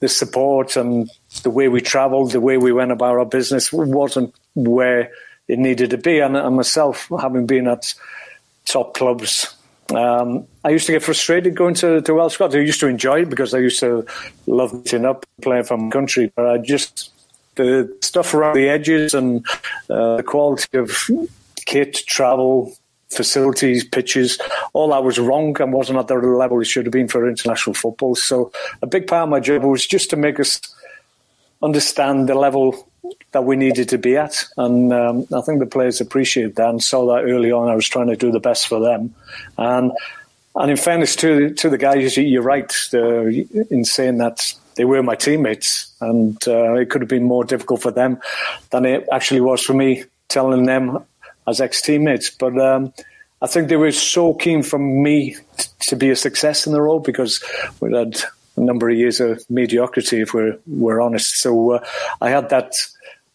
the 0.00 0.08
support 0.08 0.76
and 0.76 1.08
the 1.42 1.50
way 1.50 1.68
we 1.68 1.80
travelled, 1.80 2.32
the 2.32 2.40
way 2.40 2.56
we 2.56 2.72
went 2.72 2.90
about 2.90 3.16
our 3.16 3.24
business 3.24 3.72
wasn't 3.72 4.34
where 4.54 5.12
it 5.50 5.58
needed 5.58 5.90
to 5.90 5.98
be. 5.98 6.20
And, 6.20 6.36
and 6.36 6.56
myself, 6.56 7.08
having 7.20 7.46
been 7.46 7.66
at 7.66 7.94
top 8.66 8.94
clubs, 8.94 9.54
um, 9.94 10.46
I 10.64 10.70
used 10.70 10.86
to 10.86 10.92
get 10.92 11.02
frustrated 11.02 11.56
going 11.56 11.74
to, 11.74 12.00
to 12.00 12.14
Welsh 12.14 12.34
squads. 12.34 12.54
I 12.54 12.60
used 12.60 12.80
to 12.80 12.86
enjoy 12.86 13.22
it 13.22 13.30
because 13.30 13.52
I 13.54 13.58
used 13.58 13.80
to 13.80 14.06
love 14.46 14.72
meeting 14.72 15.04
up, 15.04 15.26
playing 15.42 15.64
for 15.64 15.76
my 15.76 15.90
country. 15.90 16.32
But 16.34 16.46
I 16.46 16.58
just 16.58 17.12
the 17.56 17.96
stuff 18.00 18.32
around 18.32 18.54
the 18.54 18.68
edges 18.68 19.12
and 19.14 19.44
uh, 19.90 20.16
the 20.18 20.22
quality 20.22 20.78
of 20.78 21.10
kit, 21.66 21.94
travel, 22.06 22.72
facilities, 23.10 23.82
pitches, 23.82 24.38
all 24.72 24.90
that 24.90 25.02
was 25.02 25.18
wrong 25.18 25.60
and 25.60 25.72
wasn't 25.72 25.98
at 25.98 26.06
the 26.06 26.14
level 26.14 26.60
it 26.60 26.66
should 26.66 26.86
have 26.86 26.92
been 26.92 27.08
for 27.08 27.28
international 27.28 27.74
football. 27.74 28.14
So 28.14 28.52
a 28.82 28.86
big 28.86 29.08
part 29.08 29.24
of 29.24 29.28
my 29.28 29.40
job 29.40 29.64
was 29.64 29.86
just 29.86 30.10
to 30.10 30.16
make 30.16 30.38
us 30.38 30.60
understand 31.62 32.28
the 32.28 32.34
level 32.34 32.88
that 33.32 33.44
we 33.44 33.56
needed 33.56 33.88
to 33.90 33.98
be 33.98 34.16
at. 34.16 34.44
And 34.56 34.92
um, 34.92 35.26
I 35.34 35.40
think 35.40 35.60
the 35.60 35.66
players 35.66 36.00
appreciated 36.00 36.56
that 36.56 36.68
and 36.68 36.82
saw 36.82 37.06
that 37.06 37.24
early 37.24 37.52
on. 37.52 37.68
I 37.68 37.74
was 37.74 37.88
trying 37.88 38.08
to 38.08 38.16
do 38.16 38.30
the 38.30 38.40
best 38.40 38.68
for 38.68 38.80
them. 38.80 39.14
And 39.58 39.92
and 40.56 40.70
in 40.70 40.76
fairness 40.76 41.14
to 41.16 41.54
to 41.54 41.70
the 41.70 41.78
guys, 41.78 42.16
you're 42.16 42.42
right 42.42 42.72
uh, 42.92 43.26
in 43.26 43.84
saying 43.84 44.18
that 44.18 44.52
they 44.74 44.84
were 44.84 45.02
my 45.02 45.14
teammates, 45.14 45.92
and 46.00 46.36
uh, 46.48 46.74
it 46.74 46.90
could 46.90 47.02
have 47.02 47.08
been 47.08 47.24
more 47.24 47.44
difficult 47.44 47.82
for 47.82 47.90
them 47.90 48.18
than 48.70 48.84
it 48.84 49.06
actually 49.12 49.40
was 49.40 49.62
for 49.62 49.74
me 49.74 50.04
telling 50.28 50.66
them 50.66 51.04
as 51.46 51.60
ex 51.60 51.82
teammates. 51.82 52.30
But 52.30 52.58
um, 52.58 52.92
I 53.42 53.46
think 53.46 53.68
they 53.68 53.76
were 53.76 53.92
so 53.92 54.34
keen 54.34 54.62
for 54.62 54.78
me 54.78 55.36
t- 55.56 55.68
to 55.80 55.96
be 55.96 56.10
a 56.10 56.16
success 56.16 56.66
in 56.66 56.72
the 56.72 56.82
role 56.82 57.00
because 57.00 57.42
we 57.80 57.92
had 57.92 58.20
number 58.56 58.88
of 58.90 58.96
years 58.96 59.20
of 59.20 59.42
mediocrity, 59.48 60.20
if 60.20 60.34
we're 60.34 60.58
we're 60.66 61.00
honest. 61.00 61.40
So 61.40 61.72
uh, 61.72 61.86
I 62.20 62.30
had 62.30 62.50
that 62.50 62.72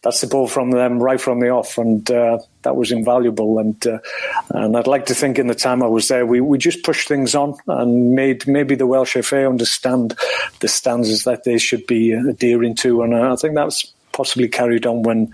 that 0.02 0.14
support 0.14 0.50
from 0.50 0.70
them 0.70 1.02
right 1.02 1.20
from 1.20 1.40
the 1.40 1.48
off, 1.48 1.78
and 1.78 2.08
uh, 2.10 2.38
that 2.62 2.76
was 2.76 2.92
invaluable. 2.92 3.58
And 3.58 3.86
uh, 3.86 3.98
and 4.50 4.76
I'd 4.76 4.86
like 4.86 5.06
to 5.06 5.14
think 5.14 5.38
in 5.38 5.48
the 5.48 5.54
time 5.54 5.82
I 5.82 5.88
was 5.88 6.08
there, 6.08 6.24
we, 6.24 6.40
we 6.40 6.58
just 6.58 6.84
pushed 6.84 7.08
things 7.08 7.34
on 7.34 7.54
and 7.66 8.14
made 8.14 8.46
maybe 8.46 8.74
the 8.74 8.86
Welsh 8.86 9.16
FA 9.22 9.48
understand 9.48 10.16
the 10.60 10.68
standards 10.68 11.24
that 11.24 11.44
they 11.44 11.58
should 11.58 11.86
be 11.86 12.12
adhering 12.12 12.76
to, 12.76 13.02
and 13.02 13.14
uh, 13.14 13.32
I 13.32 13.36
think 13.36 13.54
that's 13.54 13.92
possibly 14.16 14.48
carried 14.48 14.86
on 14.86 15.02
when 15.02 15.30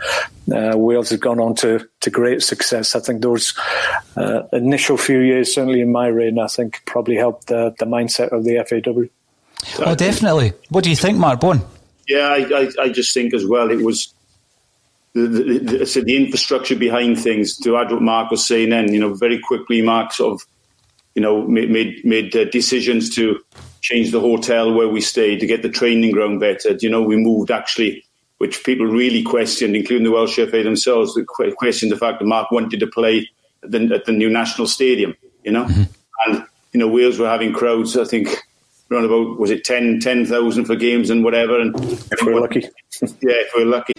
uh, 0.53 0.77
Wales 0.77 1.11
had 1.11 1.21
gone 1.21 1.39
on 1.39 1.55
to, 1.55 1.89
to 2.01 2.11
great 2.11 2.43
success. 2.43 2.97
I 2.97 3.01
think 3.01 3.23
those 3.23 3.57
uh, 4.17 4.43
initial 4.53 4.97
few 4.97 5.21
years, 5.21 5.55
certainly 5.55 5.81
in 5.81 5.93
my 5.93 6.09
reign, 6.09 6.41
I 6.41 6.49
think 6.49 6.83
probably 6.85 7.15
helped 7.15 7.47
the, 7.47 7.75
the 7.79 7.87
mindset 7.87 8.31
of 8.31 8.43
the 8.43 8.57
FAW. 8.69 9.09
Oh, 9.78 9.95
definitely. 9.95 10.52
What 10.69 10.85
do 10.85 10.90
you 10.90 10.97
think, 10.97 11.19
Mark 11.19 11.40
Bowen? 11.40 11.62
Yeah, 12.09 12.28
I, 12.28 12.38
I, 12.38 12.69
I 12.85 12.88
just 12.88 13.14
think 13.14 13.33
as 13.33 13.47
well 13.47 13.71
it 13.71 13.83
was 13.83 14.12
the, 15.14 15.23
the, 15.23 15.59
the, 15.59 15.87
so 15.87 16.00
the 16.00 16.16
infrastructure 16.16 16.76
behind 16.76 17.19
things. 17.19 17.57
To 17.59 17.76
add 17.76 17.90
what 17.90 18.02
Mark 18.02 18.31
was 18.31 18.47
saying, 18.47 18.71
then 18.71 18.92
you 18.92 19.00
know, 19.00 19.14
very 19.14 19.38
quickly, 19.38 19.83
Mark 19.83 20.12
sort 20.12 20.35
of, 20.35 20.47
you 21.14 21.23
know, 21.23 21.47
made 21.47 21.71
made, 21.71 22.04
made 22.04 22.35
uh, 22.37 22.45
decisions 22.47 23.14
to 23.16 23.38
change 23.81 24.11
the 24.11 24.21
hotel 24.21 24.73
where 24.73 24.88
we 24.88 25.00
stayed 25.00 25.40
to 25.40 25.47
get 25.47 25.62
the 25.62 25.69
training 25.69 26.12
ground 26.12 26.40
better. 26.40 26.76
You 26.81 26.90
know, 26.90 27.02
we 27.02 27.16
moved 27.16 27.50
actually, 27.50 28.04
which 28.38 28.64
people 28.64 28.87
really 28.87 29.23
questioned, 29.23 29.76
including 29.76 30.04
the 30.04 30.12
Welsh 30.12 30.37
FA 30.37 30.62
themselves, 30.62 31.19
questioned 31.57 31.92
the 31.92 31.97
fact 31.97 32.21
that 32.21 32.26
Mark 32.26 32.50
wanted 32.50 32.81
to 32.81 32.87
play 32.87 33.28
at 33.62 33.71
the, 33.71 33.95
at 33.95 34.04
the 34.07 34.12
new 34.12 34.31
national 34.31 34.66
stadium. 34.66 35.14
You 35.45 35.52
know, 35.52 35.64
mm-hmm. 35.64 35.83
and 36.26 36.47
you 36.73 36.81
know, 36.81 36.88
Wales 36.88 37.19
were 37.19 37.28
having 37.28 37.52
crowds. 37.52 37.97
I 37.97 38.04
think 38.04 38.28
around 38.91 39.05
about 39.05 39.39
was 39.39 39.51
it 39.51 39.65
10,000 39.65 40.65
for 40.65 40.77
games 40.77 41.11
and 41.11 41.25
whatever. 41.25 41.61
And 41.61 41.75
if 41.77 42.23
we're 42.23 42.41
lucky, 42.41 42.61
yeah, 43.01 43.09
if 43.23 43.53
we're 43.57 43.65
lucky. 43.65 43.93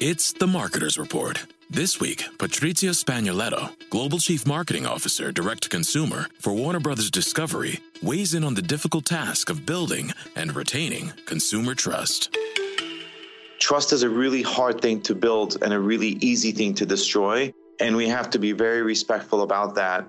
It's 0.00 0.32
the 0.32 0.46
Marketers 0.46 0.98
Report. 0.98 1.46
This 1.68 1.98
week, 1.98 2.24
Patrizio 2.38 2.92
Spagnoletto, 2.92 3.70
Global 3.90 4.18
Chief 4.18 4.46
Marketing 4.46 4.86
Officer, 4.86 5.32
Direct 5.32 5.64
to 5.64 5.68
Consumer 5.68 6.28
for 6.38 6.52
Warner 6.52 6.78
Brothers 6.78 7.10
Discovery, 7.10 7.80
weighs 8.02 8.34
in 8.34 8.44
on 8.44 8.54
the 8.54 8.62
difficult 8.62 9.04
task 9.04 9.50
of 9.50 9.66
building 9.66 10.12
and 10.36 10.54
retaining 10.54 11.12
consumer 11.24 11.74
trust. 11.74 12.36
Trust 13.58 13.92
is 13.92 14.04
a 14.04 14.08
really 14.08 14.42
hard 14.42 14.80
thing 14.80 15.00
to 15.02 15.14
build 15.14 15.56
and 15.60 15.72
a 15.72 15.80
really 15.80 16.18
easy 16.20 16.52
thing 16.52 16.74
to 16.74 16.86
destroy. 16.86 17.52
And 17.80 17.96
we 17.96 18.08
have 18.08 18.30
to 18.30 18.38
be 18.38 18.52
very 18.52 18.82
respectful 18.82 19.42
about 19.42 19.74
that 19.74 20.08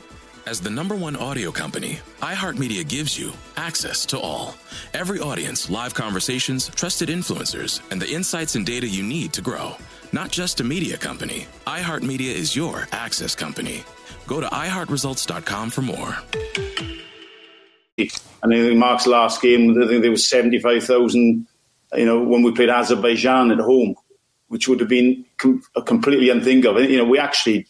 As 0.47 0.59
the 0.59 0.71
number 0.71 0.95
one 0.95 1.15
audio 1.15 1.51
company, 1.51 1.99
iHeartMedia 2.19 2.87
gives 2.87 3.17
you 3.17 3.31
access 3.57 4.07
to 4.07 4.19
all. 4.19 4.55
Every 4.91 5.19
audience, 5.19 5.69
live 5.69 5.93
conversations, 5.93 6.69
trusted 6.69 7.09
influencers, 7.09 7.79
and 7.91 8.01
the 8.01 8.09
insights 8.09 8.55
and 8.55 8.65
data 8.65 8.87
you 8.87 9.03
need 9.03 9.33
to 9.33 9.41
grow. 9.43 9.75
Not 10.11 10.31
just 10.31 10.59
a 10.59 10.63
media 10.63 10.97
company, 10.97 11.45
iHeartMedia 11.67 12.33
is 12.33 12.55
your 12.55 12.87
access 12.91 13.35
company. 13.35 13.83
Go 14.25 14.41
to 14.41 14.47
iHeartResults.com 14.47 15.69
for 15.69 15.81
more. 15.83 16.17
And 17.97 18.53
I 18.53 18.55
think 18.55 18.79
Mark's 18.79 19.05
last 19.05 19.43
game, 19.43 19.79
I 19.79 19.87
think 19.87 20.01
there 20.01 20.09
was 20.09 20.27
75,000, 20.27 21.45
you 21.93 22.05
know, 22.05 22.19
when 22.23 22.41
we 22.41 22.51
played 22.51 22.69
Azerbaijan 22.69 23.51
at 23.51 23.59
home, 23.59 23.93
which 24.47 24.67
would 24.67 24.79
have 24.79 24.89
been 24.89 25.23
com- 25.37 25.61
uh, 25.75 25.81
completely 25.81 26.29
unthinkable. 26.29 26.83
You 26.83 26.97
know, 26.97 27.05
we 27.05 27.19
actually 27.19 27.67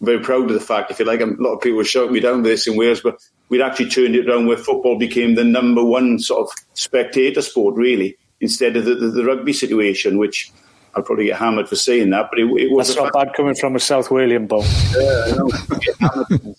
very 0.00 0.20
proud 0.20 0.44
of 0.44 0.54
the 0.54 0.60
fact, 0.60 0.90
if 0.90 0.98
you 0.98 1.04
like, 1.04 1.20
a 1.20 1.26
lot 1.26 1.54
of 1.54 1.60
people 1.60 1.76
were 1.76 1.84
shouting 1.84 2.12
me 2.12 2.20
down 2.20 2.42
this 2.42 2.66
in 2.66 2.76
Wales, 2.76 3.00
but 3.00 3.18
we'd 3.48 3.60
actually 3.60 3.88
turned 3.88 4.16
it 4.16 4.28
around 4.28 4.46
where 4.46 4.56
football 4.56 4.98
became 4.98 5.34
the 5.34 5.44
number 5.44 5.84
one 5.84 6.18
sort 6.18 6.48
of 6.48 6.56
spectator 6.74 7.42
sport, 7.42 7.76
really, 7.76 8.16
instead 8.40 8.76
of 8.76 8.86
the, 8.86 8.94
the, 8.94 9.08
the 9.08 9.24
rugby 9.24 9.52
situation, 9.52 10.16
which 10.16 10.50
I'll 10.94 11.02
probably 11.02 11.26
get 11.26 11.38
hammered 11.38 11.68
for 11.68 11.76
saying 11.76 12.10
that, 12.10 12.30
but 12.30 12.38
it, 12.40 12.46
it 12.60 12.70
was 12.70 12.88
That's 12.88 12.98
not 12.98 13.12
bad 13.12 13.34
coming 13.34 13.54
from 13.54 13.76
a 13.76 13.80
South 13.80 14.08
Walian 14.08 14.48
bowl. 14.48 14.64
Yeah, 14.98 16.54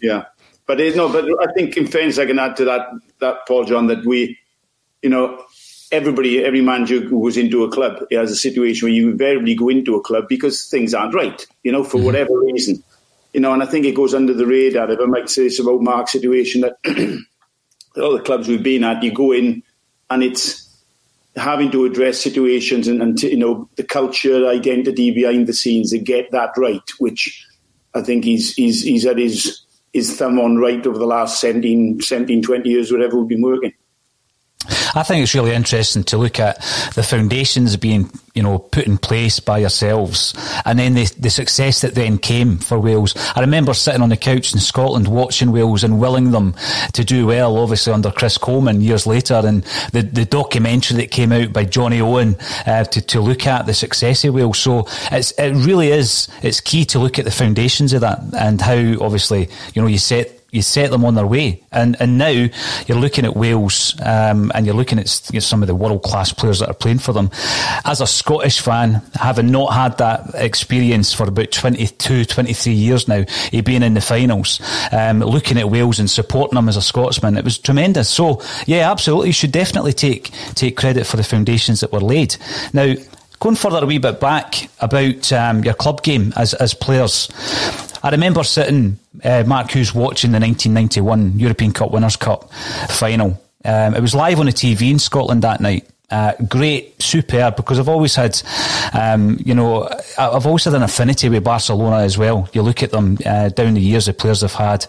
yeah. 0.00 0.24
But 0.66 0.80
it, 0.80 0.96
no, 0.96 1.10
but 1.10 1.24
I 1.46 1.52
think 1.52 1.76
in 1.76 1.86
fairness, 1.86 2.18
I 2.18 2.26
can 2.26 2.38
add 2.38 2.56
to 2.56 2.64
that, 2.66 2.88
that 3.20 3.46
Paul 3.46 3.64
John, 3.64 3.86
that 3.88 4.06
we, 4.06 4.38
you 5.02 5.10
know, 5.10 5.42
everybody, 5.94 6.44
every 6.44 6.60
manager 6.60 7.00
who 7.00 7.22
goes 7.22 7.36
into 7.36 7.64
a 7.64 7.70
club 7.70 8.04
has 8.10 8.30
a 8.30 8.36
situation 8.36 8.86
where 8.86 8.94
you 8.94 9.10
invariably 9.10 9.54
go 9.54 9.68
into 9.68 9.94
a 9.94 10.02
club 10.02 10.26
because 10.28 10.66
things 10.66 10.92
aren't 10.92 11.14
right, 11.14 11.46
you 11.62 11.72
know, 11.72 11.84
for 11.84 11.98
mm-hmm. 11.98 12.06
whatever 12.06 12.38
reason. 12.40 12.82
You 13.32 13.40
know, 13.40 13.52
and 13.52 13.62
I 13.62 13.66
think 13.66 13.86
it 13.86 13.94
goes 13.94 14.14
under 14.14 14.34
the 14.34 14.46
radar. 14.46 14.90
If 14.90 15.00
I 15.00 15.06
might 15.06 15.28
say 15.28 15.44
this 15.44 15.58
about 15.58 15.80
Mark's 15.80 16.12
situation, 16.12 16.62
that 16.62 16.76
all 18.00 18.16
the 18.16 18.22
clubs 18.22 18.48
we've 18.48 18.62
been 18.62 18.84
at, 18.84 19.02
you 19.02 19.12
go 19.12 19.32
in 19.32 19.62
and 20.10 20.22
it's 20.22 20.64
having 21.36 21.70
to 21.72 21.84
address 21.84 22.20
situations 22.20 22.86
and, 22.86 23.02
and 23.02 23.20
you 23.22 23.36
know, 23.36 23.68
the 23.76 23.82
culture, 23.82 24.46
identity 24.48 25.10
behind 25.10 25.46
the 25.46 25.52
scenes 25.52 25.90
to 25.90 25.98
get 25.98 26.30
that 26.30 26.50
right, 26.56 26.88
which 26.98 27.44
I 27.94 28.02
think 28.02 28.24
he's, 28.24 28.54
he's, 28.54 28.82
he's 28.82 29.04
had 29.04 29.18
his, 29.18 29.62
his 29.92 30.16
thumb 30.16 30.38
on 30.38 30.58
right 30.58 30.86
over 30.86 30.98
the 30.98 31.06
last 31.06 31.40
17, 31.40 32.00
17 32.00 32.42
20 32.42 32.68
years, 32.68 32.92
whatever 32.92 33.18
we've 33.18 33.28
been 33.28 33.42
working. 33.42 33.72
I 34.94 35.02
think 35.02 35.22
it's 35.22 35.34
really 35.34 35.52
interesting 35.52 36.04
to 36.04 36.18
look 36.18 36.38
at 36.38 36.60
the 36.94 37.02
foundations 37.02 37.76
being, 37.76 38.10
you 38.34 38.42
know, 38.42 38.58
put 38.58 38.86
in 38.86 38.98
place 38.98 39.40
by 39.40 39.58
yourselves, 39.58 40.34
and 40.64 40.78
then 40.78 40.94
the, 40.94 41.04
the 41.18 41.30
success 41.30 41.80
that 41.82 41.94
then 41.94 42.18
came 42.18 42.58
for 42.58 42.78
Wales. 42.78 43.14
I 43.34 43.40
remember 43.40 43.74
sitting 43.74 44.02
on 44.02 44.08
the 44.08 44.16
couch 44.16 44.52
in 44.54 44.60
Scotland 44.60 45.08
watching 45.08 45.52
Wales 45.52 45.84
and 45.84 46.00
willing 46.00 46.30
them 46.30 46.54
to 46.92 47.04
do 47.04 47.26
well, 47.26 47.56
obviously 47.58 47.92
under 47.92 48.10
Chris 48.10 48.38
Coleman 48.38 48.80
years 48.80 49.06
later, 49.06 49.42
and 49.44 49.62
the, 49.92 50.02
the 50.02 50.24
documentary 50.24 50.96
that 50.98 51.10
came 51.10 51.32
out 51.32 51.52
by 51.52 51.64
Jonny 51.64 52.00
Owen 52.00 52.36
uh, 52.66 52.84
to, 52.84 53.00
to 53.00 53.20
look 53.20 53.46
at 53.46 53.66
the 53.66 53.74
success 53.74 54.24
of 54.24 54.34
Wales. 54.34 54.58
So 54.58 54.86
it's, 55.10 55.32
it 55.32 55.52
really 55.52 55.88
is, 55.88 56.28
it's 56.42 56.60
key 56.60 56.84
to 56.86 56.98
look 56.98 57.18
at 57.18 57.24
the 57.24 57.30
foundations 57.30 57.92
of 57.92 58.00
that 58.02 58.20
and 58.36 58.60
how 58.60 58.74
obviously, 59.00 59.48
you 59.74 59.82
know, 59.82 59.88
you 59.88 59.98
set 59.98 60.40
you 60.54 60.62
set 60.62 60.90
them 60.90 61.04
on 61.04 61.14
their 61.14 61.26
way. 61.26 61.62
And 61.72 61.96
and 62.00 62.16
now 62.16 62.28
you're 62.86 62.98
looking 62.98 63.24
at 63.24 63.36
Wales 63.36 63.94
um, 64.00 64.52
and 64.54 64.64
you're 64.64 64.74
looking 64.74 64.98
at 64.98 65.30
you 65.32 65.36
know, 65.36 65.40
some 65.40 65.62
of 65.62 65.66
the 65.66 65.74
world 65.74 66.02
class 66.02 66.32
players 66.32 66.60
that 66.60 66.70
are 66.70 66.74
playing 66.74 67.00
for 67.00 67.12
them. 67.12 67.30
As 67.84 68.00
a 68.00 68.06
Scottish 68.06 68.60
fan, 68.60 69.02
having 69.14 69.50
not 69.50 69.72
had 69.74 69.98
that 69.98 70.30
experience 70.34 71.12
for 71.12 71.28
about 71.28 71.50
22, 71.50 72.24
23 72.24 72.72
years 72.72 73.08
now, 73.08 73.24
he 73.50 73.60
being 73.60 73.82
in 73.82 73.94
the 73.94 74.00
finals, 74.00 74.60
um, 74.92 75.20
looking 75.20 75.58
at 75.58 75.70
Wales 75.70 75.98
and 75.98 76.08
supporting 76.08 76.54
them 76.54 76.68
as 76.68 76.76
a 76.76 76.82
Scotsman, 76.82 77.36
it 77.36 77.44
was 77.44 77.58
tremendous. 77.58 78.08
So 78.08 78.40
yeah, 78.66 78.90
absolutely, 78.90 79.28
you 79.28 79.32
should 79.32 79.52
definitely 79.52 79.92
take 79.92 80.30
take 80.54 80.76
credit 80.76 81.06
for 81.06 81.16
the 81.16 81.24
foundations 81.24 81.80
that 81.80 81.92
were 81.92 82.00
laid. 82.00 82.36
Now. 82.72 82.94
Going 83.40 83.56
further 83.56 83.82
a 83.82 83.86
wee 83.86 83.98
bit 83.98 84.20
back 84.20 84.70
about 84.80 85.30
um, 85.30 85.64
your 85.64 85.74
club 85.74 86.02
game 86.02 86.32
as, 86.34 86.54
as 86.54 86.72
players, 86.72 87.28
I 88.04 88.10
remember 88.10 88.44
sitting, 88.44 88.98
uh, 89.24 89.44
Mark 89.46 89.70
Hughes, 89.70 89.94
watching 89.94 90.32
the 90.32 90.38
1991 90.38 91.38
European 91.38 91.72
Cup 91.72 91.90
Winners' 91.90 92.16
Cup 92.16 92.52
final. 92.90 93.42
Um, 93.64 93.94
it 93.94 94.02
was 94.02 94.14
live 94.14 94.38
on 94.40 94.44
the 94.44 94.52
TV 94.52 94.90
in 94.90 94.98
Scotland 94.98 95.40
that 95.40 95.62
night. 95.62 95.88
Uh, 96.10 96.34
great, 96.48 97.00
superb, 97.02 97.56
because 97.56 97.78
I've 97.78 97.88
always 97.88 98.14
had, 98.14 98.40
um, 98.92 99.38
you 99.44 99.54
know, 99.54 99.88
I've 100.18 100.46
always 100.46 100.64
had 100.64 100.74
an 100.74 100.82
affinity 100.82 101.28
with 101.28 101.42
Barcelona 101.42 102.04
as 102.04 102.18
well. 102.18 102.48
You 102.52 102.62
look 102.62 102.82
at 102.82 102.90
them 102.90 103.18
uh, 103.24 103.48
down 103.48 103.74
the 103.74 103.80
years, 103.80 104.06
the 104.06 104.12
players 104.12 104.42
they've 104.42 104.52
had. 104.52 104.86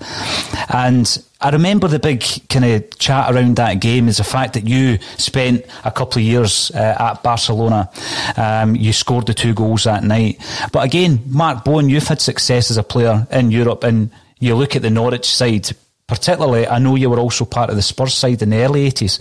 And 0.69 1.23
I 1.39 1.49
remember 1.51 1.87
the 1.87 1.99
big 1.99 2.23
kind 2.49 2.65
of 2.65 2.99
chat 2.99 3.33
around 3.33 3.55
that 3.55 3.79
game 3.79 4.07
is 4.07 4.17
the 4.17 4.23
fact 4.23 4.53
that 4.53 4.67
you 4.67 4.99
spent 5.17 5.65
a 5.83 5.91
couple 5.91 6.19
of 6.19 6.25
years 6.25 6.69
uh, 6.71 6.95
at 6.99 7.23
Barcelona. 7.23 7.89
Um, 8.35 8.75
you 8.75 8.91
scored 8.91 9.25
the 9.25 9.33
two 9.33 9.53
goals 9.53 9.85
that 9.85 10.03
night. 10.03 10.41
But 10.71 10.83
again, 10.83 11.23
Mark 11.27 11.63
Bowen, 11.63 11.89
you've 11.89 12.07
had 12.07 12.19
success 12.19 12.69
as 12.71 12.77
a 12.77 12.83
player 12.83 13.25
in 13.31 13.51
Europe, 13.51 13.83
and 13.83 14.11
you 14.39 14.53
look 14.55 14.75
at 14.75 14.81
the 14.81 14.89
Norwich 14.89 15.25
side 15.27 15.69
particularly, 16.07 16.67
I 16.67 16.77
know 16.77 16.95
you 16.95 17.09
were 17.09 17.19
also 17.19 17.45
part 17.45 17.71
of 17.71 17.75
the 17.75 17.81
Spurs 17.81 18.13
side 18.13 18.43
in 18.43 18.51
the 18.51 18.57
early 18.57 18.87
80s. 18.91 19.17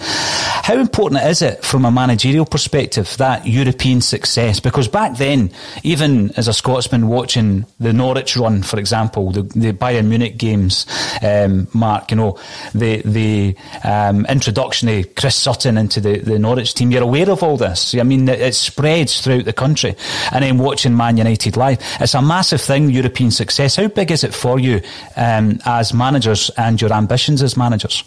How 0.64 0.79
important 0.79 1.23
is 1.23 1.40
it 1.40 1.64
from 1.64 1.87
a 1.87 1.90
managerial 1.90 2.44
perspective, 2.44 3.16
that 3.16 3.47
European 3.47 4.03
success? 4.03 4.61
Because 4.61 4.87
back 4.87 5.16
then, 5.16 5.51
even 5.83 6.31
as 6.37 6.47
a 6.47 6.53
Scotsman 6.53 7.09
watching 7.09 7.64
the 7.81 7.94
Norwich 7.94 8.37
run, 8.37 8.62
for 8.62 8.79
example, 8.79 9.31
the, 9.31 9.42
the 9.42 9.73
Bayern 9.73 10.09
Munich 10.09 10.37
games, 10.37 10.87
um, 11.23 11.68
Mark, 11.73 12.11
you 12.11 12.18
know, 12.18 12.38
the, 12.75 13.01
the 13.03 13.57
um, 13.83 14.27
introduction 14.27 14.88
of 14.90 15.14
Chris 15.14 15.37
Sutton 15.37 15.79
into 15.79 16.03
the, 16.03 16.18
the 16.18 16.38
Norwich 16.38 16.75
team, 16.75 16.90
you're 16.90 17.03
aware 17.03 17.31
of 17.31 17.42
all 17.42 17.57
this. 17.57 17.94
I 17.94 18.03
mean, 18.03 18.29
it, 18.29 18.55
spreads 18.55 19.20
throughout 19.20 19.47
the 19.47 19.53
country. 19.53 19.97
And 20.33 20.44
then 20.44 20.59
watching 20.59 20.97
Man 20.97 21.16
United 21.16 21.57
live, 21.57 21.79
it's 21.99 22.14
a 22.14 22.23
massive 22.23 22.61
thing, 22.61 22.90
European 22.90 23.31
success. 23.31 23.77
How 23.77 23.88
big 23.88 24.11
is 24.11 24.23
it 24.23 24.35
for 24.35 24.59
you 24.59 24.81
um, 25.16 25.59
as 25.64 25.92
managers 25.92 26.51
and 26.57 26.73
and 26.74 26.80
your 26.80 26.92
ambitions 26.92 27.40
as 27.40 27.56
managers? 27.56 28.02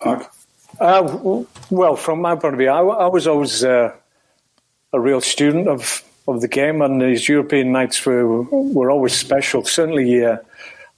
Uh, 0.00 0.18
well, 1.70 1.94
from 1.94 2.20
my 2.20 2.34
point 2.34 2.54
of 2.54 2.58
view, 2.58 2.68
I, 2.68 2.80
I 2.80 3.06
was 3.06 3.28
always 3.28 3.62
uh, 3.62 3.92
a 4.92 5.00
real 5.00 5.20
student 5.20 5.68
of, 5.68 6.02
of 6.26 6.40
the 6.40 6.48
game, 6.48 6.82
and 6.82 7.00
these 7.00 7.28
European 7.28 7.70
nights 7.70 8.04
were 8.04 8.42
were 8.42 8.90
always 8.90 9.14
special. 9.14 9.64
Certainly, 9.64 10.24
uh, 10.24 10.38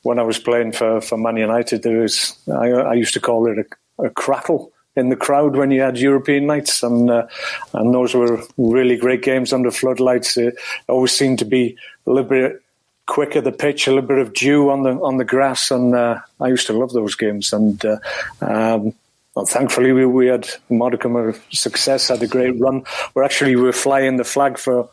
when 0.03 0.19
I 0.19 0.23
was 0.23 0.39
playing 0.39 0.73
for, 0.73 1.03
for 1.03 1.19
Man 1.19 1.37
United, 1.37 1.83
there 1.83 2.01
was 2.01 2.39
I, 2.49 2.71
I 2.71 2.95
used 2.95 3.15
to 3.15 3.21
call 3.21 3.47
it 3.47 3.59
a, 3.59 4.07
a, 4.07 4.11
crackle 4.11 4.73
in 4.97 5.11
the 5.11 5.17
crowd 5.17 5.57
when 5.57 5.71
you 5.71 5.83
had 5.83 5.99
European 5.99 6.47
nights, 6.47 6.83
and 6.83 7.11
uh, 7.11 7.27
and 7.75 7.95
those 7.95 8.15
were 8.15 8.43
really 8.57 8.97
great 8.97 9.23
games 9.23 9.53
under 9.53 9.71
floodlights. 9.71 10.39
It 10.39 10.55
always 10.89 11.13
seemed 11.13 11.39
to 11.41 11.47
be 11.47 11.77
a 12.07 12.11
little 12.11 12.29
bit 12.29 12.63
quicker 13.11 13.41
the 13.41 13.51
pitch, 13.51 13.89
a 13.89 13.91
little 13.91 14.07
bit 14.07 14.19
of 14.19 14.33
dew 14.33 14.71
on 14.71 14.85
the 14.85 14.93
on 15.01 15.17
the 15.17 15.25
grass, 15.25 15.73
and 15.73 15.95
uh, 15.95 16.21
I 16.41 16.49
used 16.49 16.69
to 16.69 16.73
love 16.73 16.93
those 16.93 17.17
games. 17.17 17.53
And 17.53 17.85
uh, 17.85 17.99
um, 18.41 18.95
well, 19.35 19.47
thankfully, 19.47 19.93
we, 19.93 20.07
we 20.07 20.29
had 20.29 20.49
modicum 20.71 21.17
of 21.17 21.43
success, 21.51 22.09
had 22.09 22.23
a 22.23 22.29
great 22.29 22.59
run. 22.61 22.85
We're 23.13 23.25
actually 23.25 23.57
we 23.57 23.63
were 23.63 23.73
flying 23.73 24.17
the 24.17 24.25
flag 24.25 24.59
for 24.59 24.89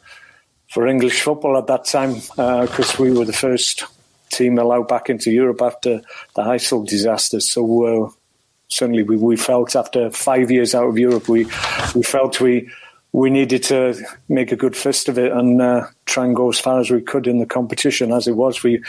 for 0.70 0.88
English 0.88 1.22
football 1.22 1.58
at 1.58 1.68
that 1.68 1.86
time 1.86 2.16
because 2.16 3.00
uh, 3.00 3.04
we 3.04 3.12
were 3.12 3.24
the 3.26 3.34
first 3.34 3.84
team 4.32 4.58
allowed 4.58 4.88
back 4.88 5.10
into 5.10 5.32
Europe 5.32 5.62
after 5.62 6.02
the 6.36 6.42
Heysel 6.42 6.86
disaster. 6.88 7.40
So 7.40 7.62
uh, 7.86 8.10
certainly, 8.68 9.04
we, 9.04 9.16
we 9.16 9.38
felt 9.38 9.76
after 9.76 10.10
five 10.10 10.50
years 10.50 10.74
out 10.74 10.90
of 10.90 10.98
Europe, 10.98 11.30
we 11.30 11.46
we 11.94 12.02
felt 12.02 12.42
we 12.42 12.68
we 13.14 13.30
needed 13.30 13.64
to 13.64 13.96
make 14.30 14.52
a 14.52 14.56
good 14.56 14.76
fist 14.76 15.10
of 15.10 15.18
it 15.18 15.32
and 15.32 15.62
uh, 15.62 15.88
try 16.06 16.26
and 16.26 16.36
go 16.36 16.50
as 16.50 16.60
far 16.60 16.80
as 16.80 16.92
we 16.92 17.02
could 17.02 17.28
in 17.28 17.40
the 17.40 17.46
competition. 17.46 18.12
As 18.12 18.28
it 18.28 18.36
was, 18.36 18.64
we 18.64 18.84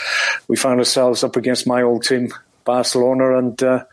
we 0.49 0.57
found 0.57 0.81
ourselves 0.81 1.25
up 1.25 1.37
against 1.37 1.67
my 1.67 1.83
old 1.83 2.03
team, 2.03 2.33
Barcelona, 2.65 3.39
and 3.39 3.63
uh, 3.63 3.85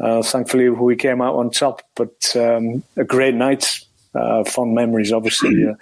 uh, 0.00 0.22
thankfully 0.22 0.68
we 0.68 0.96
came 0.96 1.20
out 1.20 1.36
on 1.36 1.50
top. 1.50 1.82
But 1.94 2.34
um, 2.36 2.82
a 2.96 3.04
great 3.04 3.34
night, 3.34 3.78
uh, 4.14 4.44
fond 4.44 4.74
memories. 4.74 5.12
Obviously, 5.12 5.66
uh, 5.66 5.74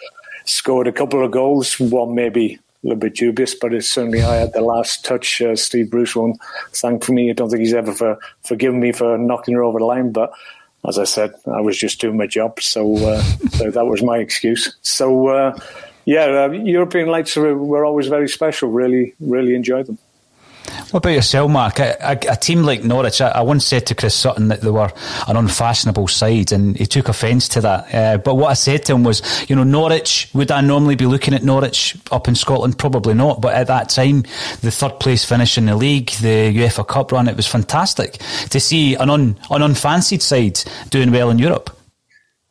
scored 0.45 0.89
a 0.89 0.93
couple 0.93 1.25
of 1.25 1.31
goals. 1.31 1.79
One 1.79 2.15
maybe 2.15 2.55
a 2.55 2.59
little 2.83 2.99
bit 2.99 3.15
dubious, 3.15 3.55
but 3.55 3.73
it's 3.73 3.89
certainly 3.89 4.23
I 4.23 4.37
had 4.37 4.53
the 4.53 4.61
last 4.61 5.05
touch. 5.05 5.41
Uh, 5.41 5.55
Steve 5.55 5.91
Bruce 5.91 6.17
won't 6.17 6.39
thank 6.73 7.05
for 7.05 7.13
me. 7.13 7.31
I 7.31 7.33
don't 7.33 7.49
think 7.49 7.61
he's 7.61 7.75
ever 7.75 7.93
for, 7.93 8.19
forgiven 8.43 8.81
me 8.81 8.91
for 8.93 9.17
knocking 9.17 9.55
her 9.55 9.63
over 9.63 9.79
the 9.79 9.85
line, 9.85 10.11
but 10.11 10.33
as 10.87 10.99
I 10.99 11.05
said, 11.05 11.35
I 11.47 11.61
was 11.61 11.79
just 11.79 12.01
doing 12.01 12.17
my 12.17 12.27
job, 12.27 12.61
so 12.61 12.97
uh, 12.97 13.23
so 13.53 13.71
that 13.71 13.87
was 13.87 14.03
my 14.03 14.19
excuse. 14.19 14.77
So 14.83 15.29
uh, 15.29 15.59
yeah, 16.05 16.45
uh, 16.45 16.51
European 16.51 17.09
lights 17.09 17.37
were, 17.37 17.57
were 17.57 17.85
always 17.85 18.09
very 18.09 18.29
special. 18.29 18.71
Really, 18.71 19.15
really 19.21 19.55
enjoyed 19.55 19.87
them. 19.87 19.99
What 20.91 20.99
about 20.99 21.11
yourself, 21.11 21.51
Mark? 21.51 21.79
A, 21.79 21.97
a, 22.01 22.33
a 22.33 22.37
team 22.37 22.63
like 22.63 22.85
Norwich, 22.85 23.21
I, 23.21 23.29
I, 23.29 23.41
once 23.43 23.67
said 23.67 23.87
to 23.87 23.95
Chris 23.95 24.15
Sutton 24.15 24.49
that 24.49 24.61
they 24.61 24.71
were 24.71 24.91
an 25.27 25.37
unfashionable 25.37 26.09
side, 26.09 26.53
and 26.53 26.77
he 26.77 26.87
took 26.87 27.09
offence 27.09 27.49
to 27.51 27.61
that. 27.63 27.95
Uh, 27.95 28.19
but 28.19 28.35
what 28.35 28.51
I 28.51 28.55
said 28.55 28.85
to 28.87 28.95
him 28.95 29.05
was, 29.05 29.23
you 29.49 29.57
know, 29.57 29.65
Norwich, 29.65 30.29
would 30.35 30.51
I 30.51 30.61
normally 30.61 30.95
be 30.95 31.07
looking 31.07 31.35
at 31.35 31.43
Norwich 31.43 31.97
up 32.11 32.29
in 32.29 32.35
Scotland? 32.35 32.79
Probably 32.79 33.15
not. 33.15 33.41
But 33.41 33.55
at 33.55 33.69
that 33.69 33.89
time, 33.89 34.23
the 34.61 34.71
third 34.71 35.01
place 35.01 35.25
finish 35.25 35.57
in 35.57 35.67
the 35.67 35.77
league, 35.77 36.11
the 36.21 36.55
UEFA 36.55 36.87
Cup 36.87 37.13
run, 37.13 37.29
it 37.29 37.37
was 37.37 37.47
fantastic 37.47 38.19
to 38.51 38.61
see 38.61 38.95
an, 38.95 39.11
un, 39.11 39.39
an 39.51 39.63
unfancied 39.63 40.23
side 40.23 40.61
doing 40.91 41.11
well 41.11 41.31
in 41.31 41.39
Europe. 41.39 41.77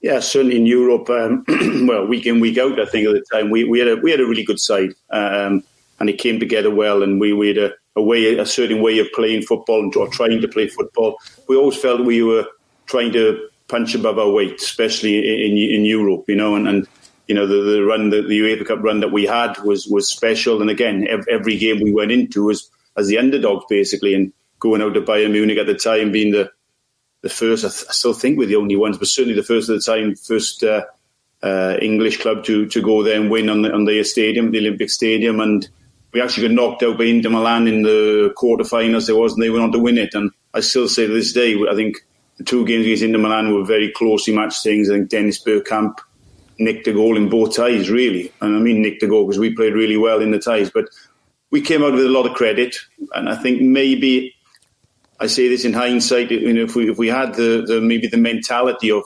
Yeah, 0.02 0.20
certainly 0.20 0.58
in 0.58 0.66
Europe. 0.66 1.10
Um, 1.10 1.46
well, 1.88 2.08
week 2.08 2.26
in 2.26 2.40
week 2.40 2.58
out, 2.58 2.80
I 2.80 2.86
think 2.86 3.08
at 3.08 3.14
the 3.14 3.24
time 3.32 3.52
we, 3.52 3.66
we 3.66 3.80
had 3.80 3.88
a 3.88 3.96
we 3.98 4.10
had 4.10 4.20
a 4.20 4.26
really 4.26 4.44
good 4.44 4.60
side, 4.60 4.94
um, 5.12 5.64
and 6.00 6.10
it 6.10 6.18
came 6.18 6.40
together 6.40 6.74
well, 6.74 7.04
and 7.04 7.20
we, 7.20 7.34
we 7.34 7.50
had 7.50 7.60
a 7.60 7.74
a 7.96 8.02
way, 8.02 8.38
a 8.38 8.46
certain 8.46 8.82
way 8.82 9.00
of 9.00 9.12
playing 9.14 9.44
football 9.44 9.92
or 9.96 10.08
trying 10.08 10.42
to 10.42 10.48
play 10.48 10.68
football. 10.68 11.18
We 11.48 11.58
always 11.58 11.78
felt 11.78 12.06
we 12.06 12.24
were 12.24 12.46
trying 12.86 13.12
to 13.14 13.50
punch 13.68 13.96
above 13.96 14.20
our 14.20 14.30
weight, 14.30 14.62
especially 14.62 15.18
in 15.46 15.58
in 15.58 15.86
Europe, 15.86 16.26
you 16.28 16.36
know, 16.36 16.56
and, 16.56 16.68
and 16.68 16.88
you 17.28 17.36
know 17.36 17.48
the, 17.48 17.62
the 17.62 17.84
run, 17.84 18.10
the, 18.10 18.22
the 18.22 18.40
UEFA 18.40 18.66
Cup 18.66 18.84
run 18.84 19.00
that 19.02 19.12
we 19.12 19.26
had 19.26 19.58
was 19.64 19.88
was 19.88 20.10
special. 20.10 20.62
And 20.62 20.70
again, 20.70 21.08
every 21.30 21.58
game 21.58 21.82
we 21.82 21.94
went 21.94 22.12
into 22.12 22.46
was 22.46 22.70
as 22.98 23.08
the 23.08 23.18
underdogs 23.18 23.66
basically, 23.70 24.14
and 24.14 24.34
going 24.60 24.82
out 24.82 24.94
to 24.94 25.02
Bayern 25.02 25.32
Munich 25.32 25.58
at 25.58 25.68
the 25.68 25.76
time, 25.76 26.12
being 26.12 26.32
the 26.32 26.52
the 27.22 27.30
first, 27.30 27.64
I, 27.64 27.70
th- 27.70 27.86
I 27.90 27.94
still 27.94 28.14
think 28.14 28.38
we're 28.38 28.48
the 28.48 28.56
only 28.56 28.76
ones, 28.76 28.98
but 28.98 29.08
certainly 29.08 29.36
the 29.36 29.44
first 29.44 29.70
at 29.70 29.76
the 29.76 29.82
time, 29.82 30.16
first 30.16 30.64
uh, 30.64 30.86
uh, 31.44 31.78
English 31.82 32.22
club 32.22 32.44
to 32.46 32.66
to 32.68 32.82
go 32.82 33.04
there 33.04 33.20
and 33.20 33.30
win 33.30 33.50
on 33.50 33.62
the 33.62 33.74
on 33.74 33.86
the 33.86 34.04
stadium, 34.04 34.52
the 34.52 34.60
Olympic 34.60 34.90
Stadium, 34.90 35.40
and 35.40 35.70
we 36.14 36.22
actually 36.22 36.48
got 36.48 36.56
knocked 36.56 36.84
out 36.84 36.98
by 36.98 37.06
Inter 37.06 37.30
Milan 37.30 37.68
in 37.68 37.84
the 37.84 38.34
quarterfinals. 38.38 39.08
There 39.08 39.16
was, 39.16 39.34
and 39.34 39.42
they 39.42 39.50
went 39.50 39.64
on 39.64 39.72
to 39.72 39.80
win 39.80 39.98
it. 39.98 40.14
And 40.14 40.32
I 40.54 40.60
still 40.60 40.88
say 40.88 41.08
to 41.08 41.14
this 41.14 41.34
day, 41.34 41.56
I 41.70 41.76
think 41.76 41.98
the 42.38 42.44
two 42.44 42.66
games 42.66 42.86
against 42.86 43.04
Inter 43.04 43.20
Milan 43.20 43.54
were 43.54 43.64
very 43.64 43.92
closely 43.92 44.36
matched 44.36 44.64
things. 44.64 44.90
I 44.90 44.96
think 44.96 45.10
Dennis 45.10 45.44
Bergkamp 45.44 46.00
nicked 46.60 46.88
a 46.88 46.94
goal 46.94 47.18
in 47.18 47.30
both 47.30 47.56
ties, 47.56 47.90
really. 47.90 48.32
And 48.42 48.56
I 48.56 48.60
mean 48.60 48.82
nicked 48.82 49.04
a 49.04 49.08
goal 49.08 49.26
because 49.26 49.40
we 49.40 49.56
played 49.56 49.74
really 49.74 49.98
well 49.98 50.22
in 50.22 50.32
the 50.32 50.40
ties. 50.40 50.70
But 50.70 50.86
we 51.50 51.62
came 51.62 51.84
out 51.84 51.94
with 51.94 52.06
a 52.06 52.10
lot 52.10 52.26
of 52.26 52.36
credit, 52.36 52.78
and 53.14 53.30
I 53.30 53.36
think 53.36 53.62
maybe 53.62 54.34
I 55.20 55.28
say 55.28 55.48
this 55.48 55.66
in 55.66 55.74
hindsight. 55.74 56.32
You 56.32 56.54
know, 56.54 56.64
if 56.64 56.76
we 56.76 56.90
if 56.90 56.98
we 56.98 57.08
had 57.08 57.36
the, 57.36 57.64
the 57.66 57.82
maybe 57.82 58.08
the 58.08 58.18
mentality 58.18 58.92
of 58.92 59.04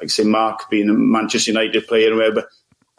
like 0.00 0.10
say 0.10 0.24
Mark 0.24 0.70
being 0.70 0.88
a 0.88 0.94
Manchester 0.94 1.50
United 1.50 1.86
player, 1.86 2.14
whatever, 2.14 2.48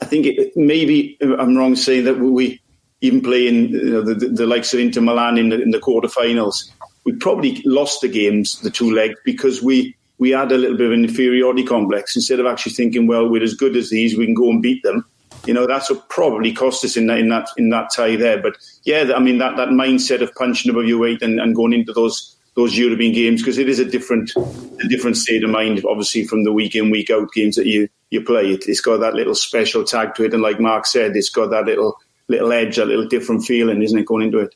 I 0.01 0.05
think 0.05 0.25
it, 0.25 0.55
maybe 0.55 1.17
I'm 1.21 1.57
wrong 1.57 1.75
saying 1.75 2.05
that 2.05 2.19
we 2.19 2.58
even 3.01 3.21
playing 3.21 3.69
you 3.69 3.89
know, 3.89 4.01
the, 4.01 4.13
the, 4.13 4.45
likes 4.45 4.73
of 4.73 4.79
Inter 4.79 5.01
Milan 5.01 5.37
in 5.37 5.49
the, 5.49 5.61
in 5.61 5.71
the 5.71 5.79
quarterfinals, 5.79 6.69
we 7.05 7.13
probably 7.13 7.61
lost 7.65 8.01
the 8.01 8.07
games, 8.07 8.59
the 8.61 8.69
two 8.69 8.91
legs, 8.91 9.15
because 9.23 9.61
we, 9.61 9.95
we 10.17 10.31
had 10.31 10.51
a 10.51 10.57
little 10.57 10.77
bit 10.77 10.87
of 10.87 10.91
an 10.91 11.05
inferiority 11.05 11.63
complex. 11.63 12.15
Instead 12.15 12.39
of 12.39 12.45
actually 12.45 12.73
thinking, 12.73 13.07
well, 13.07 13.29
we're 13.29 13.43
as 13.43 13.53
good 13.53 13.75
as 13.75 13.89
these, 13.89 14.17
we 14.17 14.25
can 14.25 14.35
go 14.35 14.49
and 14.49 14.61
beat 14.61 14.83
them. 14.83 15.05
You 15.45 15.53
know, 15.53 15.65
that's 15.65 15.89
what 15.89 16.09
probably 16.09 16.51
cost 16.51 16.83
us 16.83 16.97
in 16.97 17.07
that 17.07 17.19
in 17.19 17.29
that 17.29 17.47
in 17.55 17.69
that 17.69 17.91
tie 17.95 18.17
there. 18.17 18.41
But 18.41 18.57
yeah, 18.83 19.13
I 19.15 19.19
mean 19.19 19.37
that, 19.37 19.55
that 19.55 19.69
mindset 19.69 20.21
of 20.21 20.35
punching 20.35 20.69
above 20.69 20.85
your 20.85 20.99
weight 20.99 21.21
and, 21.21 21.39
and 21.39 21.55
going 21.55 21.71
into 21.71 21.93
those 21.93 22.35
those 22.55 22.77
European 22.77 23.13
games 23.13 23.41
because 23.41 23.57
it 23.57 23.69
is 23.69 23.79
a 23.79 23.85
different 23.85 24.31
a 24.35 24.87
different 24.89 25.15
state 25.15 25.43
of 25.45 25.49
mind, 25.49 25.83
obviously, 25.87 26.25
from 26.25 26.43
the 26.43 26.51
week 26.51 26.75
in 26.75 26.91
week 26.91 27.09
out 27.09 27.31
games 27.31 27.55
that 27.55 27.65
you 27.65 27.87
you 28.09 28.21
play. 28.21 28.51
It, 28.51 28.65
has 28.65 28.81
got 28.81 28.97
that 28.97 29.13
little 29.13 29.33
special 29.33 29.85
tag 29.85 30.15
to 30.15 30.25
it, 30.25 30.33
and 30.33 30.43
like 30.43 30.59
Mark 30.59 30.85
said, 30.85 31.15
it's 31.15 31.29
got 31.29 31.51
that 31.51 31.65
little 31.65 31.97
little 32.29 32.53
edge, 32.53 32.77
a 32.77 32.85
little 32.85 33.07
different 33.07 33.43
feeling, 33.43 33.81
isn't 33.81 33.99
it, 33.99 34.05
going 34.05 34.25
into 34.25 34.39
it? 34.39 34.55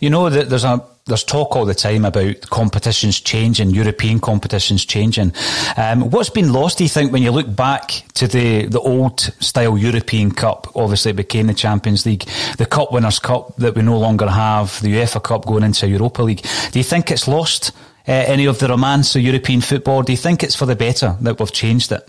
You 0.00 0.10
know 0.10 0.30
that 0.30 0.48
there's 0.48 0.64
a 0.64 0.84
there's 1.06 1.24
talk 1.24 1.54
all 1.54 1.64
the 1.64 1.74
time 1.74 2.04
about 2.04 2.40
competitions 2.50 3.20
changing, 3.20 3.70
European 3.70 4.18
competitions 4.18 4.84
changing. 4.84 5.32
Um, 5.76 6.10
what's 6.10 6.30
been 6.30 6.52
lost, 6.52 6.78
do 6.78 6.84
you 6.84 6.90
think, 6.90 7.12
when 7.12 7.22
you 7.22 7.30
look 7.30 7.54
back 7.54 8.02
to 8.14 8.26
the, 8.26 8.66
the 8.66 8.80
old 8.80 9.20
style 9.20 9.78
European 9.78 10.32
Cup? 10.32 10.66
Obviously, 10.74 11.12
it 11.12 11.16
became 11.16 11.46
the 11.46 11.54
Champions 11.54 12.06
League, 12.06 12.24
the 12.58 12.66
Cup 12.66 12.90
Winners' 12.92 13.20
Cup 13.20 13.54
that 13.58 13.76
we 13.76 13.82
no 13.82 13.96
longer 13.98 14.28
have, 14.28 14.80
the 14.82 14.88
UEFA 14.88 15.22
Cup 15.22 15.46
going 15.46 15.62
into 15.62 15.88
Europa 15.88 16.22
League. 16.22 16.44
Do 16.72 16.80
you 16.80 16.84
think 16.84 17.12
it's 17.12 17.28
lost 17.28 17.70
uh, 18.08 18.10
any 18.10 18.46
of 18.46 18.58
the 18.58 18.66
romance 18.66 19.14
of 19.14 19.22
European 19.22 19.60
football? 19.60 20.02
Do 20.02 20.12
you 20.12 20.18
think 20.18 20.42
it's 20.42 20.56
for 20.56 20.66
the 20.66 20.76
better 20.76 21.16
that 21.20 21.38
we've 21.38 21.52
changed 21.52 21.92
it? 21.92 22.08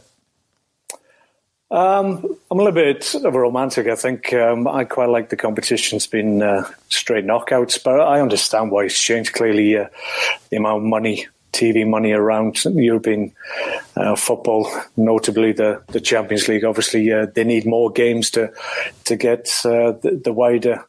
Um, 1.70 2.38
I'm 2.50 2.60
a 2.60 2.64
little 2.64 2.72
bit 2.72 3.14
of 3.16 3.36
a 3.36 3.40
romantic. 3.40 3.88
I 3.88 3.96
think 3.96 4.32
um, 4.34 4.68
I 4.68 4.86
quite 4.86 5.10
like 5.10 5.30
the 5.30 5.36
competition. 5.36 5.98
It's 5.98 6.08
been 6.08 6.42
uh, 6.42 6.70
straight 6.90 7.26
knockouts, 7.26 7.84
but 7.84 8.00
I 8.00 8.22
understand 8.22 8.72
why 8.72 8.86
it's 8.86 9.00
changed. 9.00 9.34
Clearly, 9.34 9.78
uh, 9.78 9.88
the 10.50 10.58
amount 10.58 10.84
of 10.84 10.90
money, 10.90 11.28
TV 11.52 11.86
money 11.86 12.14
around 12.14 12.64
European 12.64 13.34
uh, 13.98 14.16
football, 14.16 14.72
notably 14.96 15.52
the, 15.52 15.84
the 15.88 16.00
Champions 16.00 16.48
League. 16.48 16.64
Obviously, 16.64 17.12
uh, 17.12 17.26
they 17.36 17.44
need 17.44 17.66
more 17.66 17.92
games 17.92 18.32
to 18.32 18.54
to 19.04 19.18
get 19.18 19.50
uh, 19.66 19.92
the, 19.92 20.22
the, 20.24 20.32
wider 20.32 20.86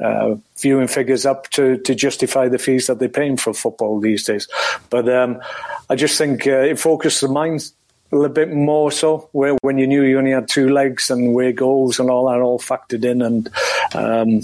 uh, 0.00 0.36
viewing 0.56 0.88
figures 0.88 1.26
up 1.26 1.50
to, 1.50 1.76
to 1.78 1.94
justify 1.94 2.48
the 2.48 2.58
fees 2.58 2.86
that 2.86 2.98
they're 2.98 3.10
paying 3.10 3.36
for 3.36 3.52
football 3.52 4.00
these 4.00 4.24
days. 4.24 4.48
But 4.88 5.06
um, 5.06 5.42
I 5.90 5.96
just 5.96 6.16
think 6.16 6.46
it 6.46 6.78
focuses 6.78 7.20
the 7.20 7.28
mind 7.28 7.70
a 8.14 8.16
little 8.16 8.34
bit 8.34 8.52
more 8.52 8.92
so, 8.92 9.28
where 9.32 9.54
when 9.62 9.76
you 9.76 9.86
knew 9.86 10.02
you 10.02 10.18
only 10.18 10.30
had 10.30 10.48
two 10.48 10.68
legs 10.68 11.10
and 11.10 11.34
where 11.34 11.52
goals 11.52 11.98
and 11.98 12.08
all 12.08 12.28
that 12.28 12.40
all 12.40 12.58
factored 12.58 13.04
in. 13.04 13.20
And 13.22 13.50
um, 13.94 14.40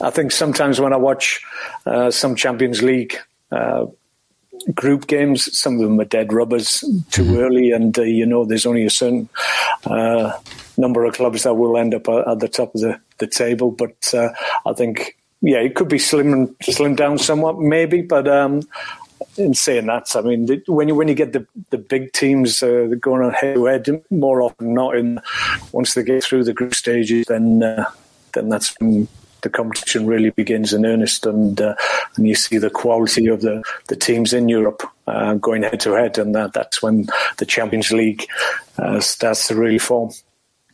I 0.00 0.10
think 0.10 0.32
sometimes 0.32 0.80
when 0.80 0.92
I 0.92 0.96
watch 0.96 1.42
uh, 1.86 2.10
some 2.10 2.34
Champions 2.34 2.82
League 2.82 3.16
uh, 3.52 3.86
group 4.74 5.06
games, 5.06 5.56
some 5.58 5.74
of 5.74 5.80
them 5.80 6.00
are 6.00 6.04
dead 6.04 6.32
rubbers 6.32 6.80
too 7.10 7.24
mm-hmm. 7.24 7.38
early, 7.38 7.70
and 7.72 7.96
uh, 7.98 8.02
you 8.02 8.26
know 8.26 8.44
there's 8.44 8.66
only 8.66 8.86
a 8.86 8.90
certain 8.90 9.28
uh, 9.84 10.32
number 10.76 11.04
of 11.04 11.14
clubs 11.14 11.42
that 11.42 11.54
will 11.54 11.76
end 11.76 11.94
up 11.94 12.08
at 12.08 12.40
the 12.40 12.48
top 12.48 12.74
of 12.74 12.80
the, 12.80 12.98
the 13.18 13.26
table. 13.26 13.70
But 13.70 14.14
uh, 14.14 14.30
I 14.64 14.72
think 14.72 15.16
yeah, 15.42 15.58
it 15.58 15.74
could 15.74 15.88
be 15.88 15.98
slim 15.98 16.48
slimmed 16.62 16.96
down 16.96 17.18
somewhat, 17.18 17.58
maybe. 17.58 18.02
But 18.02 18.28
um, 18.28 18.62
in 19.36 19.54
saying 19.54 19.86
that, 19.86 20.14
I 20.14 20.20
mean, 20.20 20.46
the, 20.46 20.62
when 20.66 20.88
you 20.88 20.94
when 20.94 21.08
you 21.08 21.14
get 21.14 21.32
the 21.32 21.46
the 21.70 21.78
big 21.78 22.12
teams 22.12 22.62
uh, 22.62 22.88
going 23.00 23.22
on 23.22 23.32
head 23.32 23.54
to 23.54 23.64
head, 23.66 24.04
more 24.10 24.42
often 24.42 24.74
not 24.74 24.96
in 24.96 25.20
once 25.72 25.94
they 25.94 26.02
get 26.02 26.24
through 26.24 26.44
the 26.44 26.54
group 26.54 26.74
stages, 26.74 27.26
then 27.26 27.62
uh, 27.62 27.84
then 28.32 28.48
that's 28.48 28.74
when 28.80 29.08
the 29.42 29.50
competition 29.50 30.06
really 30.06 30.30
begins 30.30 30.72
in 30.72 30.84
earnest, 30.84 31.26
and 31.26 31.60
uh, 31.60 31.74
and 32.16 32.26
you 32.26 32.34
see 32.34 32.58
the 32.58 32.70
quality 32.70 33.26
of 33.26 33.40
the, 33.40 33.62
the 33.88 33.96
teams 33.96 34.32
in 34.32 34.48
Europe 34.48 34.82
uh, 35.06 35.34
going 35.34 35.62
head 35.62 35.80
to 35.80 35.92
head, 35.92 36.18
and 36.18 36.34
that 36.34 36.52
that's 36.52 36.82
when 36.82 37.06
the 37.38 37.46
Champions 37.46 37.90
League 37.92 38.26
uh, 38.78 39.00
starts 39.00 39.48
to 39.48 39.54
really 39.54 39.78
form. 39.78 40.10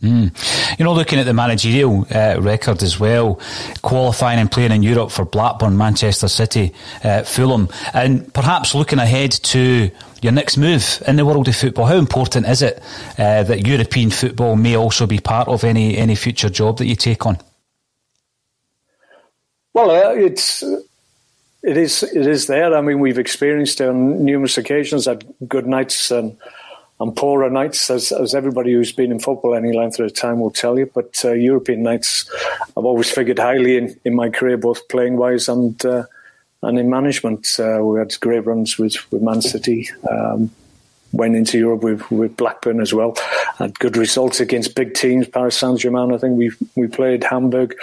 Mm. 0.07 0.79
You 0.79 0.85
know, 0.85 0.95
looking 0.95 1.19
at 1.19 1.27
the 1.27 1.35
managerial 1.35 2.07
uh, 2.15 2.37
record 2.41 2.83
as 2.83 3.01
well, 3.01 3.41
qualifying 3.83 4.39
and 4.39 4.51
playing 4.51 4.73
in 4.73 4.83
Europe 4.83 5.11
for 5.11 5.25
Blackburn, 5.25 5.77
Manchester 5.77 6.29
City, 6.29 6.73
uh, 7.03 7.23
Fulham, 7.23 7.69
and 7.93 8.33
perhaps 8.33 8.75
looking 8.75 8.99
ahead 8.99 9.33
to 9.33 9.91
your 10.23 10.33
next 10.33 10.57
move 10.57 11.03
in 11.07 11.17
the 11.17 11.25
world 11.25 11.49
of 11.49 11.57
football. 11.57 11.87
How 11.87 11.97
important 11.97 12.47
is 12.47 12.63
it 12.63 12.83
uh, 13.19 13.43
that 13.43 13.67
European 13.67 14.11
football 14.11 14.57
may 14.57 14.77
also 14.77 15.07
be 15.07 15.19
part 15.19 15.49
of 15.49 15.65
any 15.65 15.97
any 15.97 16.15
future 16.15 16.51
job 16.51 16.79
that 16.79 16.87
you 16.87 16.97
take 16.97 17.27
on? 17.27 17.39
Well, 19.75 19.91
uh, 19.91 20.15
it's 20.15 20.63
it 21.63 21.77
is 21.77 22.03
it 22.03 22.27
is 22.27 22.47
there. 22.47 22.75
I 22.75 22.81
mean, 22.81 23.01
we've 23.01 23.19
experienced 23.19 23.81
on 23.81 24.25
numerous 24.25 24.57
occasions 24.57 25.09
at 25.09 25.25
good 25.49 25.67
nights 25.67 26.11
and 26.11 26.37
and 26.99 27.15
poorer 27.15 27.51
nights, 27.51 27.91
as, 27.91 28.11
as 28.13 28.35
everybody 28.35 28.73
who's 28.73 28.93
been 28.93 29.13
in 29.13 29.21
football 29.21 29.55
any 29.55 29.77
length 29.77 29.99
of 29.99 30.15
time 30.15 30.41
will 30.41 30.51
tell 30.51 30.79
you. 30.79 30.91
But 30.95 31.21
uh, 31.25 31.33
European 31.33 31.83
nights, 31.83 32.31
I've 32.77 32.85
always 32.85 33.11
figured 33.11 33.39
highly 33.39 33.77
in, 33.77 34.01
in 34.05 34.15
my 34.15 34.31
career, 34.31 34.57
both 34.57 34.89
playing 34.89 35.17
wise 35.17 35.49
and 35.49 35.85
uh, 35.85 36.05
and 36.63 36.79
in 36.79 36.89
management. 36.89 37.49
Uh, 37.59 37.81
we 37.83 37.99
had 37.99 38.19
great 38.21 38.47
runs 38.47 38.79
with, 38.79 38.97
with 39.13 39.23
Man 39.23 39.43
City. 39.43 39.89
Um, 40.11 40.51
went 41.13 41.37
into 41.37 41.59
Europe 41.59 41.83
with, 41.83 42.11
with 42.11 42.37
Blackburn 42.37 42.81
as 42.81 42.93
well. 42.93 43.17
Had 43.59 43.79
good 43.79 43.97
results 43.97 44.41
against 44.41 44.75
big 44.75 44.95
teams, 44.95 45.29
Paris 45.29 45.57
Saint 45.57 45.79
Germain. 45.79 46.13
I 46.13 46.19
think 46.19 46.37
we 46.37 46.51
we 46.75 46.89
played 46.89 47.25
Hamburg, 47.25 47.77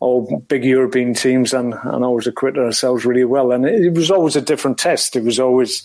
all 0.00 0.42
big 0.48 0.64
European 0.64 1.14
teams, 1.14 1.52
and, 1.52 1.74
and 1.74 2.04
always 2.04 2.26
acquitted 2.26 2.62
ourselves 2.62 3.04
really 3.04 3.24
well. 3.24 3.52
And 3.52 3.66
it, 3.66 3.86
it 3.86 3.94
was 3.94 4.10
always 4.10 4.36
a 4.36 4.40
different 4.40 4.78
test. 4.78 5.16
It 5.16 5.24
was 5.24 5.38
always 5.38 5.82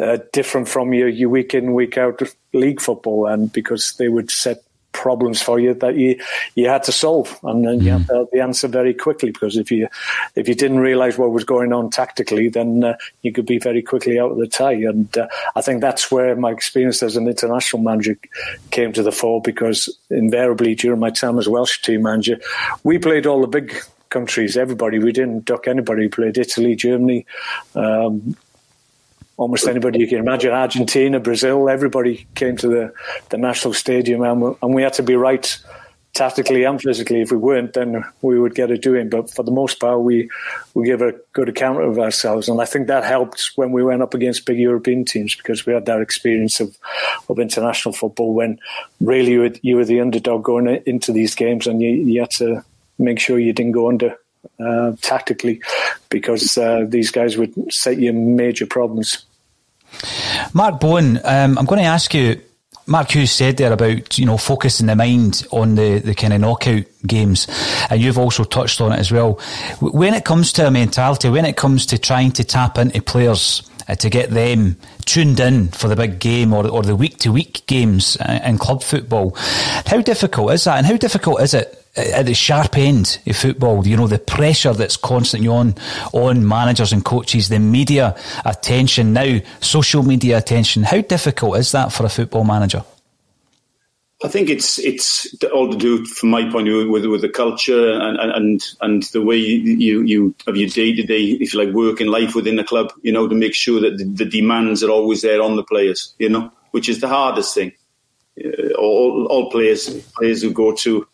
uh, 0.00 0.18
different 0.32 0.68
from 0.68 0.92
your, 0.92 1.08
your 1.08 1.28
week 1.28 1.54
in 1.54 1.74
week 1.74 1.98
out 1.98 2.22
league 2.52 2.80
football, 2.80 3.26
and 3.26 3.52
because 3.52 3.94
they 3.94 4.08
would 4.08 4.30
set 4.30 4.62
problems 4.92 5.40
for 5.40 5.60
you 5.60 5.74
that 5.74 5.94
you 5.94 6.18
you 6.56 6.68
had 6.68 6.82
to 6.82 6.92
solve, 6.92 7.38
and 7.44 7.64
then 7.64 7.80
you 7.80 7.92
had 7.92 8.06
the 8.32 8.40
answer 8.40 8.66
very 8.66 8.94
quickly. 8.94 9.30
Because 9.30 9.56
if 9.56 9.70
you 9.70 9.88
if 10.34 10.48
you 10.48 10.54
didn't 10.54 10.80
realise 10.80 11.16
what 11.16 11.30
was 11.30 11.44
going 11.44 11.72
on 11.72 11.90
tactically, 11.90 12.48
then 12.48 12.82
uh, 12.82 12.96
you 13.22 13.32
could 13.32 13.46
be 13.46 13.58
very 13.58 13.82
quickly 13.82 14.18
out 14.18 14.32
of 14.32 14.38
the 14.38 14.48
tie. 14.48 14.72
And 14.72 15.16
uh, 15.16 15.28
I 15.54 15.60
think 15.60 15.80
that's 15.80 16.10
where 16.10 16.34
my 16.36 16.50
experience 16.50 17.02
as 17.02 17.16
an 17.16 17.28
international 17.28 17.82
manager 17.82 18.18
came 18.70 18.92
to 18.92 19.02
the 19.02 19.12
fore. 19.12 19.40
Because 19.40 19.88
invariably 20.10 20.74
during 20.74 21.00
my 21.00 21.10
time 21.10 21.38
as 21.38 21.48
Welsh 21.48 21.80
team 21.82 22.02
manager, 22.02 22.40
we 22.82 22.98
played 22.98 23.26
all 23.26 23.40
the 23.40 23.46
big 23.46 23.74
countries, 24.10 24.56
everybody. 24.56 24.98
We 24.98 25.12
didn't 25.12 25.44
duck 25.44 25.68
anybody. 25.68 26.02
We 26.02 26.08
played 26.08 26.38
Italy, 26.38 26.74
Germany, 26.74 27.26
um, 27.74 28.36
almost 29.38 29.66
anybody 29.66 30.00
you 30.00 30.08
can 30.08 30.18
imagine, 30.18 30.50
Argentina, 30.50 31.18
Brazil. 31.20 31.70
Everybody 31.70 32.26
came 32.34 32.56
to 32.58 32.68
the, 32.68 32.92
the 33.30 33.38
national 33.38 33.72
stadium, 33.72 34.22
and 34.22 34.42
we, 34.42 34.52
and 34.60 34.74
we 34.74 34.82
had 34.82 34.92
to 34.94 35.02
be 35.02 35.16
right 35.16 35.58
tactically 36.12 36.64
and 36.64 36.82
physically. 36.82 37.20
If 37.20 37.30
we 37.30 37.36
weren't, 37.36 37.74
then 37.74 38.04
we 38.20 38.40
would 38.40 38.54
get 38.56 38.72
a 38.72 38.76
doing. 38.76 39.08
But 39.08 39.30
for 39.30 39.44
the 39.44 39.52
most 39.52 39.78
part, 39.78 40.00
we 40.00 40.28
we 40.74 40.84
give 40.84 41.00
a 41.00 41.14
good 41.32 41.48
account 41.48 41.80
of 41.82 41.98
ourselves, 41.98 42.48
and 42.48 42.60
I 42.60 42.64
think 42.64 42.88
that 42.88 43.04
helped 43.04 43.52
when 43.54 43.70
we 43.70 43.82
went 43.82 44.02
up 44.02 44.12
against 44.12 44.44
big 44.44 44.58
European 44.58 45.04
teams 45.04 45.34
because 45.34 45.64
we 45.64 45.72
had 45.72 45.86
that 45.86 46.02
experience 46.02 46.60
of 46.60 46.76
of 47.28 47.38
international 47.38 47.94
football 47.94 48.34
when 48.34 48.58
really 49.00 49.32
you 49.32 49.40
were, 49.40 49.54
you 49.62 49.76
were 49.76 49.84
the 49.84 50.00
underdog 50.00 50.42
going 50.42 50.82
into 50.84 51.12
these 51.12 51.34
games, 51.34 51.66
and 51.66 51.80
you, 51.80 51.90
you 51.90 52.20
had 52.20 52.30
to 52.32 52.64
make 52.98 53.20
sure 53.20 53.38
you 53.38 53.52
didn't 53.52 53.72
go 53.72 53.88
under 53.88 54.18
uh, 54.58 54.92
tactically 55.00 55.60
because 56.08 56.58
uh, 56.58 56.84
these 56.88 57.12
guys 57.12 57.36
would 57.36 57.54
set 57.72 57.98
you 57.98 58.12
major 58.12 58.66
problems. 58.66 59.24
Mark 60.52 60.80
Bowen, 60.80 61.18
um, 61.24 61.58
I'm 61.58 61.66
going 61.66 61.80
to 61.80 61.86
ask 61.86 62.12
you. 62.14 62.40
Mark 62.86 63.10
Hughes 63.10 63.32
said 63.32 63.58
there 63.58 63.70
about 63.70 64.16
you 64.18 64.24
know 64.24 64.38
focusing 64.38 64.86
the 64.86 64.96
mind 64.96 65.46
on 65.50 65.74
the, 65.74 65.98
the 65.98 66.14
kind 66.14 66.32
of 66.32 66.40
knockout 66.40 66.84
games, 67.06 67.46
and 67.90 68.00
you've 68.00 68.16
also 68.16 68.44
touched 68.44 68.80
on 68.80 68.92
it 68.92 68.98
as 68.98 69.12
well. 69.12 69.34
When 69.80 70.14
it 70.14 70.24
comes 70.24 70.54
to 70.54 70.66
a 70.66 70.70
mentality, 70.70 71.28
when 71.28 71.44
it 71.44 71.54
comes 71.54 71.84
to 71.86 71.98
trying 71.98 72.32
to 72.32 72.44
tap 72.44 72.78
into 72.78 73.02
players 73.02 73.62
uh, 73.88 73.94
to 73.96 74.08
get 74.08 74.30
them 74.30 74.78
tuned 75.04 75.38
in 75.38 75.68
for 75.68 75.88
the 75.88 75.96
big 75.96 76.18
game 76.18 76.54
or, 76.54 76.66
or 76.66 76.82
the 76.82 76.96
week 76.96 77.18
to 77.18 77.32
week 77.32 77.66
games 77.66 78.16
uh, 78.20 78.40
in 78.42 78.56
club 78.56 78.82
football, 78.82 79.34
how 79.84 80.00
difficult 80.00 80.52
is 80.52 80.64
that, 80.64 80.78
and 80.78 80.86
how 80.86 80.96
difficult 80.96 81.42
is 81.42 81.52
it 81.52 81.84
at 81.96 82.26
the 82.26 82.34
sharp 82.34 82.76
end 82.76 83.18
of 83.26 83.36
football, 83.36 83.86
you 83.86 83.96
know, 83.96 84.06
the 84.06 84.18
pressure 84.18 84.72
that's 84.72 84.96
constantly 84.96 85.48
on 85.48 85.74
on 86.12 86.46
managers 86.46 86.92
and 86.92 87.04
coaches, 87.04 87.48
the 87.48 87.58
media 87.58 88.16
attention 88.44 89.12
now, 89.12 89.38
social 89.60 90.02
media 90.02 90.38
attention. 90.38 90.82
How 90.82 91.00
difficult 91.00 91.58
is 91.58 91.72
that 91.72 91.92
for 91.92 92.06
a 92.06 92.08
football 92.08 92.44
manager? 92.44 92.84
I 94.24 94.26
think 94.26 94.50
it's 94.50 94.80
it's 94.80 95.32
all 95.52 95.70
to 95.70 95.76
do, 95.76 96.04
from 96.04 96.30
my 96.30 96.42
point 96.42 96.66
of 96.66 96.74
view, 96.74 96.90
with 96.90 97.06
with 97.06 97.20
the 97.20 97.28
culture 97.28 97.92
and 97.92 98.18
and 98.18 98.62
and 98.80 99.02
the 99.12 99.22
way 99.22 99.36
you 99.36 100.02
you 100.02 100.34
have 100.44 100.56
your 100.56 100.68
day 100.68 100.92
to 100.92 101.04
day, 101.04 101.22
if 101.22 101.54
you 101.54 101.64
like, 101.64 101.72
work 101.72 102.00
in 102.00 102.08
life 102.08 102.34
within 102.34 102.56
the 102.56 102.64
club. 102.64 102.92
You 103.02 103.12
know, 103.12 103.28
to 103.28 103.34
make 103.34 103.54
sure 103.54 103.80
that 103.80 103.98
the, 103.98 104.04
the 104.04 104.24
demands 104.24 104.82
are 104.82 104.90
always 104.90 105.22
there 105.22 105.40
on 105.40 105.54
the 105.54 105.62
players. 105.62 106.14
You 106.18 106.30
know, 106.30 106.50
which 106.72 106.88
is 106.88 107.00
the 107.00 107.06
hardest 107.06 107.54
thing. 107.54 107.72
Uh, 108.44 108.72
all 108.74 109.26
all 109.26 109.50
players 109.52 109.88
players 110.16 110.42
who 110.42 110.52
go 110.52 110.74
to 110.74 111.06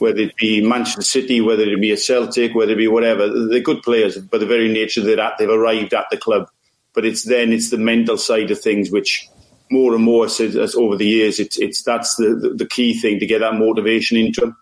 whether 0.00 0.20
it 0.20 0.36
be 0.36 0.60
Manchester 0.60 1.02
City, 1.02 1.40
whether 1.40 1.62
it 1.64 1.80
be 1.80 1.92
a 1.92 1.96
Celtic, 1.96 2.54
whether 2.54 2.72
it 2.72 2.78
be 2.78 2.88
whatever. 2.88 3.28
They're 3.48 3.60
good 3.60 3.82
players, 3.82 4.18
by 4.18 4.38
the 4.38 4.46
very 4.46 4.72
nature 4.72 5.02
that 5.02 5.34
they've 5.38 5.48
arrived 5.48 5.94
at 5.94 6.06
the 6.10 6.16
club. 6.16 6.48
But 6.94 7.04
it's 7.04 7.24
then 7.24 7.52
it's 7.52 7.70
the 7.70 7.78
mental 7.78 8.16
side 8.16 8.50
of 8.50 8.60
things 8.60 8.90
which 8.90 9.28
more 9.70 9.94
and 9.94 10.02
more 10.02 10.24
as, 10.26 10.40
as 10.40 10.74
over 10.74 10.96
the 10.96 11.06
years 11.06 11.38
it's 11.38 11.58
it's 11.58 11.82
that's 11.82 12.16
the, 12.16 12.34
the, 12.34 12.54
the 12.54 12.66
key 12.66 12.98
thing 12.98 13.20
to 13.20 13.26
get 13.26 13.40
that 13.40 13.54
motivation 13.54 14.16
into 14.16 14.40
them. 14.40 14.56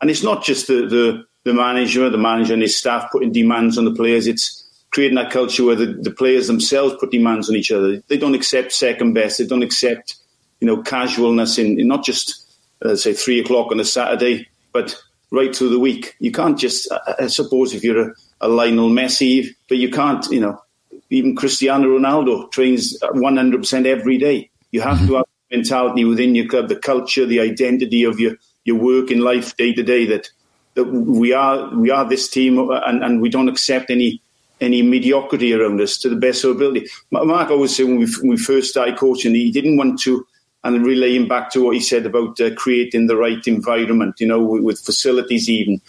And 0.00 0.10
it's 0.10 0.22
not 0.22 0.44
just 0.44 0.66
the, 0.66 0.86
the 0.86 1.24
the 1.44 1.54
manager, 1.54 2.10
the 2.10 2.18
manager 2.18 2.52
and 2.52 2.62
his 2.62 2.76
staff 2.76 3.10
putting 3.10 3.32
demands 3.32 3.78
on 3.78 3.84
the 3.84 3.94
players. 3.94 4.26
It's 4.26 4.64
creating 4.90 5.16
that 5.16 5.30
culture 5.30 5.64
where 5.64 5.76
the, 5.76 5.86
the 5.86 6.10
players 6.10 6.46
themselves 6.46 6.94
put 6.98 7.10
demands 7.10 7.48
on 7.48 7.56
each 7.56 7.70
other. 7.70 8.02
They 8.08 8.18
don't 8.18 8.34
accept 8.34 8.72
second 8.72 9.12
best. 9.14 9.38
They 9.38 9.46
don't 9.46 9.62
accept 9.62 10.16
you 10.60 10.66
know 10.66 10.82
casualness 10.82 11.58
in, 11.58 11.78
in 11.78 11.88
not 11.88 12.04
just 12.04 12.44
uh, 12.84 12.96
say 12.96 13.12
three 13.12 13.40
o'clock 13.40 13.70
on 13.72 13.80
a 13.80 13.84
Saturday 13.84 14.48
but 14.78 14.96
right 15.30 15.54
through 15.54 15.70
the 15.70 15.78
week. 15.78 16.14
You 16.20 16.30
can't 16.30 16.58
just, 16.58 16.88
I 17.18 17.26
suppose, 17.26 17.74
if 17.74 17.82
you're 17.82 18.10
a, 18.10 18.14
a 18.42 18.48
Lionel 18.48 18.90
Messi, 18.90 19.48
but 19.68 19.78
you 19.78 19.90
can't, 19.90 20.24
you 20.30 20.40
know, 20.40 20.62
even 21.10 21.34
Cristiano 21.34 21.86
Ronaldo 21.86 22.50
trains 22.52 22.96
100% 23.00 23.86
every 23.86 24.18
day. 24.18 24.50
You 24.70 24.80
have 24.82 24.98
mm-hmm. 24.98 25.06
to 25.08 25.14
have 25.16 25.24
mentality 25.50 26.04
within 26.04 26.34
your 26.34 26.46
club, 26.46 26.68
the 26.68 26.76
culture, 26.76 27.26
the 27.26 27.40
identity 27.40 28.04
of 28.04 28.20
your, 28.20 28.36
your 28.64 28.76
work 28.76 29.10
in 29.10 29.20
life 29.20 29.56
day 29.56 29.72
to 29.74 29.82
day 29.82 30.06
that, 30.06 30.30
that 30.74 30.84
we 30.84 31.32
are 31.32 31.74
we 31.74 31.90
are 31.90 32.08
this 32.08 32.28
team 32.28 32.70
and, 32.70 33.02
and 33.02 33.20
we 33.20 33.28
don't 33.28 33.48
accept 33.48 33.90
any 33.90 34.22
any 34.60 34.82
mediocrity 34.82 35.52
around 35.52 35.80
us 35.80 35.98
to 35.98 36.08
the 36.08 36.16
best 36.16 36.44
of 36.44 36.50
our 36.50 36.56
ability. 36.56 36.86
Mark 37.10 37.50
always 37.50 37.74
said 37.74 37.86
when 37.86 37.98
we, 37.98 38.06
when 38.20 38.30
we 38.30 38.36
first 38.36 38.70
started 38.70 38.96
coaching, 38.96 39.34
he 39.34 39.50
didn't 39.50 39.76
want 39.76 40.00
to 40.00 40.24
and 40.64 40.84
relaying 40.84 41.28
back 41.28 41.50
to 41.50 41.62
what 41.62 41.74
he 41.74 41.80
said 41.80 42.06
about 42.06 42.40
uh, 42.40 42.54
creating 42.54 43.06
the 43.06 43.16
right 43.16 43.46
environment, 43.46 44.16
you 44.18 44.26
know, 44.26 44.40
with, 44.40 44.62
with, 44.62 44.80
facilities 44.80 45.48
even. 45.48 45.80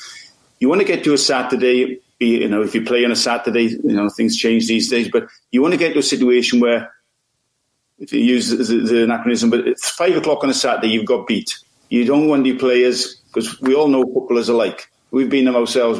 You 0.59 0.69
want 0.69 0.81
to 0.81 0.87
get 0.87 1.03
to 1.05 1.13
a 1.13 1.17
Saturday, 1.17 1.99
you 2.19 2.47
know, 2.47 2.61
if 2.61 2.75
you 2.75 2.83
play 2.83 3.03
on 3.03 3.11
a 3.11 3.15
Saturday, 3.15 3.77
you 3.83 3.93
know, 3.93 4.09
things 4.09 4.37
change 4.37 4.67
these 4.67 4.89
days, 4.89 5.09
but 5.09 5.27
you 5.51 5.61
want 5.61 5.73
to 5.73 5.77
get 5.79 5.93
to 5.93 5.99
a 5.99 6.03
situation 6.03 6.59
where, 6.59 6.93
if 7.97 8.13
you 8.13 8.19
use 8.19 8.49
the, 8.49 8.63
the 8.63 9.03
anachronism, 9.03 9.49
but 9.49 9.67
it's 9.67 9.89
five 9.89 10.15
o'clock 10.15 10.43
on 10.43 10.49
a 10.49 10.53
Saturday, 10.53 10.89
you've 10.89 11.05
got 11.05 11.27
beat. 11.27 11.57
You 11.89 12.05
don't 12.05 12.27
want 12.27 12.43
the 12.43 12.53
players, 12.53 13.15
because 13.27 13.59
we 13.61 13.73
all 13.73 13.87
know 13.87 14.03
footballers 14.03 14.49
are 14.49 14.53
like. 14.53 14.89
We've 15.11 15.29
been 15.29 15.45
them 15.45 15.55
ourselves. 15.55 15.99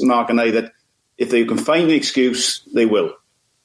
Mark 0.00 0.30
and 0.30 0.40
I, 0.40 0.50
that 0.52 0.72
if 1.18 1.30
they 1.30 1.44
can 1.44 1.58
find 1.58 1.84
an 1.84 1.96
excuse, 1.96 2.62
they 2.74 2.86
will. 2.86 3.14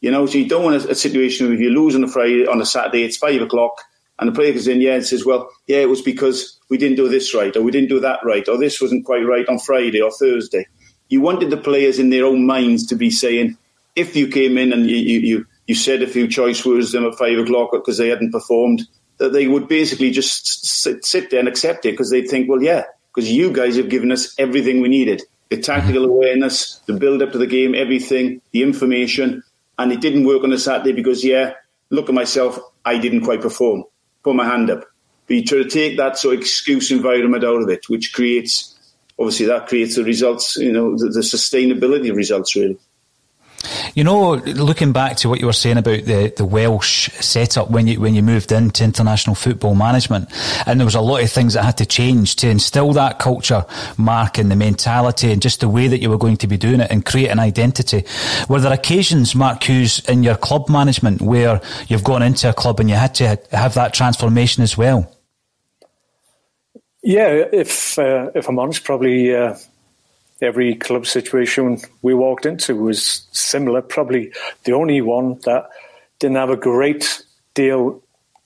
You 0.01 0.11
know, 0.11 0.25
so 0.25 0.37
you 0.37 0.47
don't 0.47 0.63
want 0.63 0.85
a, 0.85 0.91
a 0.91 0.95
situation 0.95 1.47
where 1.47 1.57
you 1.59 1.69
lose 1.69 1.95
on 1.95 2.03
a 2.03 2.07
Friday, 2.07 2.45
on 2.45 2.61
a 2.61 2.65
Saturday, 2.65 3.03
it's 3.03 3.17
five 3.17 3.41
o'clock 3.41 3.81
and 4.19 4.29
the 4.29 4.33
player 4.33 4.53
in, 4.71 4.81
yeah, 4.81 4.95
and 4.95 5.05
says, 5.05 5.25
well, 5.25 5.49
yeah, 5.67 5.79
it 5.79 5.89
was 5.89 6.01
because 6.01 6.59
we 6.69 6.77
didn't 6.77 6.95
do 6.95 7.09
this 7.09 7.33
right, 7.35 7.55
or 7.55 7.61
we 7.61 7.71
didn't 7.71 7.89
do 7.89 7.99
that 7.99 8.19
right, 8.23 8.47
or 8.47 8.57
this 8.57 8.79
wasn't 8.79 9.05
quite 9.05 9.25
right 9.25 9.47
on 9.49 9.59
Friday 9.59 10.01
or 10.01 10.11
Thursday. 10.11 10.65
You 11.09 11.21
wanted 11.21 11.49
the 11.49 11.57
players 11.57 11.99
in 11.99 12.09
their 12.09 12.25
own 12.25 12.45
minds 12.45 12.85
to 12.87 12.95
be 12.95 13.09
saying, 13.09 13.57
if 13.95 14.15
you 14.15 14.27
came 14.27 14.57
in 14.57 14.71
and 14.71 14.89
you, 14.89 14.95
you, 14.95 15.45
you 15.67 15.75
said 15.75 16.01
a 16.01 16.07
few 16.07 16.27
choice 16.27 16.65
words 16.65 16.91
to 16.91 16.97
them 16.99 17.09
at 17.09 17.17
five 17.17 17.37
o'clock 17.37 17.71
because 17.71 17.97
they 17.97 18.09
hadn't 18.09 18.31
performed, 18.31 18.83
that 19.17 19.33
they 19.33 19.47
would 19.47 19.67
basically 19.67 20.11
just 20.11 20.65
sit, 20.65 21.05
sit 21.05 21.29
there 21.29 21.39
and 21.39 21.47
accept 21.47 21.85
it 21.85 21.91
because 21.91 22.09
they'd 22.09 22.29
think, 22.29 22.49
well, 22.49 22.61
yeah, 22.61 22.83
because 23.13 23.31
you 23.31 23.51
guys 23.51 23.75
have 23.75 23.89
given 23.89 24.11
us 24.11 24.33
everything 24.39 24.81
we 24.81 24.89
needed 24.89 25.21
the 25.55 25.61
tactical 25.61 26.05
awareness, 26.05 26.79
the 26.85 26.93
build 26.93 27.21
up 27.21 27.31
to 27.31 27.37
the 27.37 27.47
game, 27.47 27.75
everything, 27.75 28.41
the 28.51 28.61
information. 28.61 29.43
And 29.77 29.91
it 29.91 30.01
didn't 30.01 30.25
work 30.25 30.43
on 30.43 30.53
a 30.53 30.57
Saturday 30.57 30.93
because, 30.93 31.23
yeah, 31.23 31.53
look 31.89 32.09
at 32.09 32.15
myself, 32.15 32.59
I 32.85 32.97
didn't 32.97 33.21
quite 33.21 33.41
perform 33.41 33.83
put 34.25 34.35
my 34.35 34.45
hand 34.45 34.69
up. 34.69 34.83
But 35.27 35.37
you 35.37 35.45
try 35.45 35.59
to 35.59 35.69
take 35.69 35.97
that 35.97 36.17
sort 36.17 36.35
of 36.35 36.41
excuse 36.41 36.91
environment 36.91 37.45
out 37.45 37.61
of 37.61 37.69
it, 37.69 37.87
which 37.87 38.11
creates, 38.11 38.75
obviously, 39.17 39.45
that 39.45 39.67
creates 39.67 39.95
the 39.95 40.03
results, 40.03 40.57
you 40.57 40.71
know, 40.71 40.97
the, 40.97 41.05
the 41.05 41.21
sustainability 41.21 42.09
of 42.09 42.17
results, 42.17 42.55
really. 42.55 42.77
You 43.93 44.03
know, 44.03 44.35
looking 44.35 44.91
back 44.91 45.17
to 45.17 45.29
what 45.29 45.39
you 45.39 45.45
were 45.45 45.53
saying 45.53 45.77
about 45.77 46.05
the, 46.05 46.33
the 46.35 46.45
Welsh 46.45 47.09
setup 47.13 47.71
when 47.71 47.87
you 47.87 47.99
when 47.99 48.15
you 48.15 48.21
moved 48.21 48.51
into 48.51 48.83
international 48.83 49.35
football 49.35 49.75
management, 49.75 50.29
and 50.65 50.79
there 50.79 50.85
was 50.85 50.95
a 50.95 51.01
lot 51.01 51.23
of 51.23 51.31
things 51.31 51.53
that 51.53 51.63
had 51.63 51.77
to 51.77 51.85
change 51.85 52.35
to 52.37 52.49
instill 52.49 52.93
that 52.93 53.19
culture, 53.19 53.65
Mark, 53.97 54.37
and 54.37 54.51
the 54.51 54.55
mentality, 54.55 55.31
and 55.31 55.41
just 55.41 55.59
the 55.59 55.69
way 55.69 55.87
that 55.87 56.01
you 56.01 56.09
were 56.09 56.17
going 56.17 56.37
to 56.37 56.47
be 56.47 56.57
doing 56.57 56.79
it, 56.79 56.91
and 56.91 57.05
create 57.05 57.29
an 57.29 57.39
identity. 57.39 58.03
Were 58.49 58.59
there 58.59 58.73
occasions, 58.73 59.35
Mark 59.35 59.63
Hughes, 59.63 59.99
in 60.07 60.23
your 60.23 60.35
club 60.35 60.69
management 60.69 61.21
where 61.21 61.61
you've 61.87 62.03
gone 62.03 62.21
into 62.21 62.49
a 62.49 62.53
club 62.53 62.79
and 62.79 62.89
you 62.89 62.95
had 62.95 63.15
to 63.15 63.39
have 63.51 63.73
that 63.75 63.93
transformation 63.93 64.63
as 64.63 64.77
well? 64.77 65.11
Yeah, 67.03 67.45
if 67.53 67.99
uh, 67.99 68.31
if 68.33 68.49
I'm 68.49 68.59
honest, 68.59 68.83
probably. 68.83 69.35
Uh 69.35 69.55
every 70.41 70.75
club 70.75 71.05
situation 71.05 71.79
we 72.01 72.13
walked 72.13 72.45
into 72.45 72.75
was 72.75 73.27
similar. 73.31 73.81
Probably 73.81 74.31
the 74.63 74.73
only 74.73 75.01
one 75.01 75.39
that 75.45 75.69
didn't 76.19 76.37
have 76.37 76.49
a 76.49 76.57
great 76.57 77.23
deal 77.53 78.01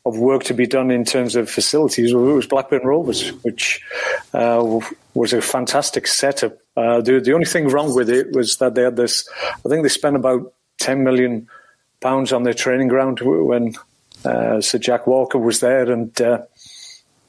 of 0.06 0.18
work 0.18 0.44
to 0.46 0.54
be 0.54 0.66
done 0.66 0.92
in 0.92 1.04
terms 1.04 1.36
of 1.36 1.50
facilities 1.50 2.14
was 2.14 2.48
Blackburn 2.48 2.84
Rovers, 2.84 3.30
which 3.44 3.82
uh, 4.34 4.80
was 5.14 5.34
a 5.34 5.42
fantastic 5.42 6.08
setup. 6.08 6.58
Uh, 6.78 7.02
the, 7.02 7.20
the 7.20 7.34
only 7.34 7.46
thing 7.46 7.68
wrong 7.68 7.94
with 7.94 8.10
it 8.10 8.32
was 8.32 8.58
that 8.58 8.76
they 8.76 8.84
had 8.84 8.96
this. 8.96 9.28
I 9.66 9.70
think 9.70 9.84
they 9.84 9.90
spent 9.90 10.16
about 10.16 10.54
ten 10.78 11.04
million 11.04 11.48
pounds 12.02 12.32
on 12.32 12.44
their 12.44 12.54
training 12.54 12.88
ground 12.88 13.20
when 13.22 13.76
uh, 14.24 14.62
Sir 14.62 14.78
Jack 14.78 15.06
Walker 15.06 15.38
was 15.38 15.60
there, 15.60 15.92
and 15.92 16.20
uh, 16.22 16.44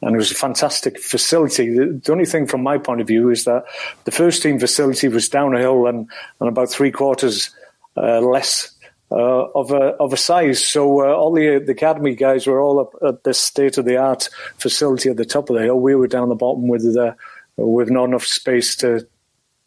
and 0.02 0.14
it 0.14 0.18
was 0.18 0.30
a 0.30 0.34
fantastic 0.34 0.98
facility. 0.98 1.70
The, 1.70 2.12
only 2.12 2.24
thing 2.24 2.46
from 2.46 2.62
my 2.62 2.78
point 2.78 3.00
of 3.00 3.06
view 3.06 3.30
is 3.30 3.44
that 3.44 3.64
the 4.04 4.10
first 4.10 4.42
team 4.42 4.58
facility 4.58 5.08
was 5.08 5.28
down 5.28 5.54
a 5.54 5.58
hill 5.58 5.86
and, 5.86 6.08
and 6.40 6.48
about 6.48 6.70
three 6.70 6.90
quarters 6.90 7.50
uh, 7.96 8.20
less 8.20 8.72
uh, 9.12 9.48
of 9.54 9.72
a 9.72 9.94
of 9.98 10.12
a 10.12 10.16
size. 10.16 10.64
So 10.64 11.00
uh, 11.00 11.12
all 11.12 11.32
the 11.32 11.58
the 11.58 11.72
academy 11.72 12.14
guys 12.14 12.46
were 12.46 12.60
all 12.60 12.80
up 12.80 12.92
at 13.06 13.24
this 13.24 13.38
state 13.38 13.76
of 13.76 13.84
the 13.84 13.96
art 13.96 14.28
facility 14.58 15.10
at 15.10 15.16
the 15.16 15.24
top 15.24 15.50
of 15.50 15.56
the 15.56 15.62
hill. 15.62 15.80
We 15.80 15.94
were 15.94 16.06
down 16.06 16.28
the 16.28 16.34
bottom 16.34 16.68
with 16.68 16.82
the 16.82 17.16
with 17.56 17.90
not 17.90 18.04
enough 18.04 18.24
space 18.24 18.76
to 18.76 19.06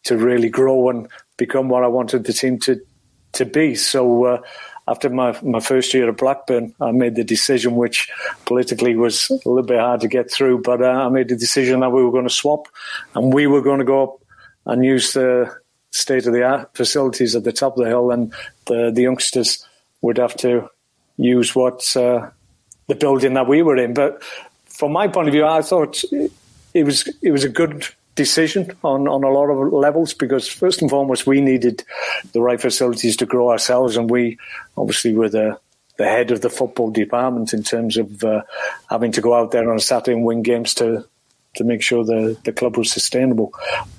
to 0.04 0.16
really 0.16 0.48
grow 0.48 0.88
and 0.88 1.08
become 1.36 1.68
what 1.68 1.84
I 1.84 1.88
wanted 1.88 2.24
the 2.24 2.32
team 2.32 2.58
to 2.60 2.80
to 3.32 3.44
be. 3.44 3.74
So 3.74 4.24
uh, 4.24 4.42
after 4.86 5.08
my, 5.08 5.38
my 5.42 5.60
first 5.60 5.94
year 5.94 6.08
at 6.08 6.16
Blackburn, 6.16 6.74
I 6.80 6.92
made 6.92 7.14
the 7.14 7.24
decision, 7.24 7.76
which 7.76 8.10
politically 8.44 8.96
was 8.96 9.30
a 9.30 9.48
little 9.48 9.62
bit 9.62 9.80
hard 9.80 10.00
to 10.02 10.08
get 10.08 10.30
through, 10.30 10.62
but 10.62 10.82
uh, 10.82 11.06
I 11.06 11.08
made 11.08 11.28
the 11.28 11.36
decision 11.36 11.80
that 11.80 11.90
we 11.90 12.04
were 12.04 12.12
going 12.12 12.28
to 12.28 12.34
swap 12.34 12.68
and 13.14 13.32
we 13.32 13.46
were 13.46 13.62
going 13.62 13.78
to 13.78 13.84
go 13.84 14.02
up 14.02 14.20
and 14.66 14.84
use 14.84 15.12
the 15.12 15.54
state 15.90 16.26
of 16.26 16.32
the 16.32 16.42
art 16.42 16.76
facilities 16.76 17.36
at 17.36 17.44
the 17.44 17.52
top 17.52 17.76
of 17.76 17.84
the 17.84 17.88
hill, 17.88 18.10
and 18.10 18.32
the, 18.66 18.90
the 18.92 19.02
youngsters 19.02 19.64
would 20.02 20.18
have 20.18 20.36
to 20.36 20.68
use 21.16 21.54
what 21.54 21.96
uh, 21.96 22.28
the 22.88 22.94
building 22.94 23.34
that 23.34 23.48
we 23.48 23.62
were 23.62 23.76
in. 23.76 23.94
But 23.94 24.22
from 24.64 24.92
my 24.92 25.08
point 25.08 25.28
of 25.28 25.32
view, 25.32 25.46
I 25.46 25.62
thought 25.62 26.02
it 26.74 26.84
was 26.84 27.08
it 27.22 27.30
was 27.30 27.44
a 27.44 27.48
good 27.48 27.86
decision 28.14 28.70
on, 28.82 29.08
on 29.08 29.24
a 29.24 29.30
lot 29.30 29.50
of 29.50 29.72
levels 29.72 30.14
because 30.14 30.46
first 30.46 30.80
and 30.80 30.90
foremost 30.90 31.26
we 31.26 31.40
needed 31.40 31.84
the 32.32 32.40
right 32.40 32.60
facilities 32.60 33.16
to 33.16 33.26
grow 33.26 33.50
ourselves 33.50 33.96
and 33.96 34.10
we 34.10 34.38
obviously 34.76 35.12
were 35.14 35.28
the 35.28 35.58
the 35.96 36.04
head 36.04 36.30
of 36.32 36.40
the 36.40 36.50
football 36.50 36.90
department 36.90 37.52
in 37.52 37.62
terms 37.62 37.96
of 37.96 38.24
uh, 38.24 38.42
having 38.90 39.12
to 39.12 39.20
go 39.20 39.32
out 39.32 39.52
there 39.52 39.70
on 39.70 39.76
a 39.76 39.80
Saturday 39.80 40.16
and 40.16 40.24
win 40.24 40.42
games 40.42 40.74
to 40.74 41.04
to 41.54 41.62
make 41.62 41.82
sure 41.82 42.04
the, 42.04 42.36
the 42.42 42.52
club 42.52 42.76
was 42.76 42.90
sustainable. 42.90 43.52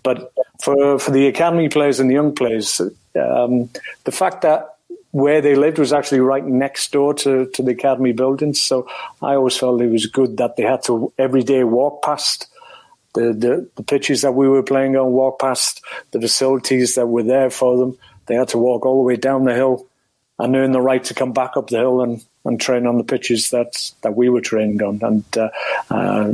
But 0.03 0.33
for 0.61 0.99
for 0.99 1.11
the 1.11 1.27
academy 1.27 1.69
players 1.69 1.99
and 1.99 2.09
the 2.09 2.13
young 2.13 2.35
players, 2.35 2.81
um, 3.15 3.69
the 4.03 4.11
fact 4.11 4.41
that 4.41 4.75
where 5.11 5.39
they 5.39 5.55
lived 5.55 5.79
was 5.79 5.93
actually 5.93 6.19
right 6.19 6.45
next 6.45 6.91
door 6.91 7.13
to, 7.13 7.45
to 7.51 7.63
the 7.63 7.71
academy 7.71 8.11
buildings. 8.11 8.61
So 8.61 8.89
I 9.21 9.35
always 9.35 9.55
felt 9.55 9.81
it 9.81 9.89
was 9.89 10.07
good 10.07 10.35
that 10.37 10.57
they 10.57 10.63
had 10.63 10.83
to 10.83 11.13
every 11.17 11.41
day 11.41 11.63
walk 11.63 12.03
past 12.03 12.47
the, 13.15 13.33
the, 13.33 13.69
the 13.75 13.83
pitches 13.83 14.21
that 14.21 14.33
we 14.33 14.47
were 14.47 14.63
playing 14.63 14.95
on, 14.95 15.11
walk 15.11 15.39
past 15.39 15.81
the 16.11 16.21
facilities 16.21 16.95
that 16.95 17.07
were 17.07 17.23
there 17.23 17.49
for 17.49 17.77
them. 17.77 17.97
They 18.27 18.35
had 18.35 18.49
to 18.49 18.57
walk 18.57 18.85
all 18.85 19.01
the 19.01 19.07
way 19.07 19.15
down 19.15 19.45
the 19.45 19.55
hill 19.55 19.87
and 20.37 20.55
earn 20.55 20.73
the 20.73 20.81
right 20.81 21.03
to 21.05 21.13
come 21.13 21.31
back 21.31 21.57
up 21.57 21.69
the 21.69 21.77
hill 21.77 22.01
and, 22.01 22.23
and 22.43 22.59
train 22.59 22.85
on 22.85 22.97
the 22.97 23.03
pitches 23.03 23.49
that, 23.49 23.91
that 24.01 24.15
we 24.15 24.29
were 24.29 24.41
training 24.41 24.81
on. 24.83 24.99
And 25.01 25.37
uh, 25.37 25.49
uh, 25.89 26.33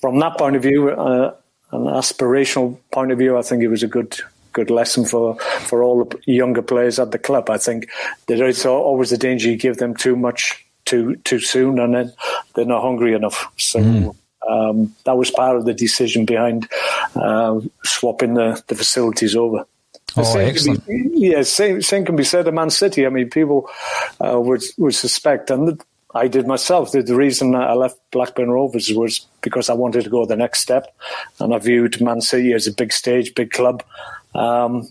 from 0.00 0.18
that 0.18 0.36
point 0.36 0.56
of 0.56 0.62
view, 0.62 0.90
uh, 0.90 1.34
an 1.72 1.84
aspirational 1.84 2.78
point 2.92 3.12
of 3.12 3.18
view, 3.18 3.38
I 3.38 3.42
think 3.42 3.62
it 3.62 3.68
was 3.68 3.82
a 3.82 3.88
good 3.88 4.18
good 4.52 4.70
lesson 4.70 5.04
for, 5.04 5.38
for 5.66 5.82
all 5.82 6.02
the 6.02 6.18
younger 6.24 6.62
players 6.62 6.98
at 6.98 7.10
the 7.10 7.18
club. 7.18 7.50
I 7.50 7.58
think 7.58 7.90
there 8.26 8.46
is 8.46 8.64
always 8.64 9.12
a 9.12 9.18
danger 9.18 9.50
you 9.50 9.56
give 9.58 9.76
them 9.76 9.94
too 9.94 10.16
much 10.16 10.64
too 10.86 11.16
too 11.24 11.40
soon, 11.40 11.78
and 11.78 11.94
then 11.94 12.12
they're 12.54 12.64
not 12.64 12.82
hungry 12.82 13.12
enough. 13.12 13.52
So. 13.58 13.80
Mm. 13.80 14.16
Um, 14.48 14.94
that 15.04 15.16
was 15.16 15.30
part 15.30 15.56
of 15.56 15.64
the 15.64 15.74
decision 15.74 16.24
behind 16.24 16.68
uh, 17.14 17.60
swapping 17.84 18.34
the, 18.34 18.62
the 18.68 18.74
facilities 18.74 19.34
over. 19.34 19.66
Oh, 20.16 20.22
same 20.22 20.48
excellent. 20.48 20.86
Be, 20.86 21.10
yeah, 21.14 21.42
same, 21.42 21.82
same 21.82 22.04
can 22.04 22.16
be 22.16 22.24
said 22.24 22.48
of 22.48 22.54
Man 22.54 22.70
City. 22.70 23.06
I 23.06 23.10
mean, 23.10 23.28
people 23.28 23.68
uh, 24.24 24.40
would 24.40 24.62
would 24.78 24.94
suspect, 24.94 25.50
and 25.50 25.82
I 26.14 26.28
did 26.28 26.46
myself. 26.46 26.92
The, 26.92 27.02
the 27.02 27.16
reason 27.16 27.54
I 27.54 27.74
left 27.74 27.98
Blackburn 28.12 28.50
Rovers 28.50 28.90
was 28.92 29.26
because 29.42 29.68
I 29.68 29.74
wanted 29.74 30.04
to 30.04 30.10
go 30.10 30.24
the 30.24 30.36
next 30.36 30.60
step, 30.60 30.94
and 31.40 31.52
I 31.52 31.58
viewed 31.58 32.00
Man 32.00 32.20
City 32.20 32.52
as 32.52 32.66
a 32.66 32.72
big 32.72 32.92
stage, 32.92 33.34
big 33.34 33.50
club. 33.50 33.82
Um, 34.34 34.88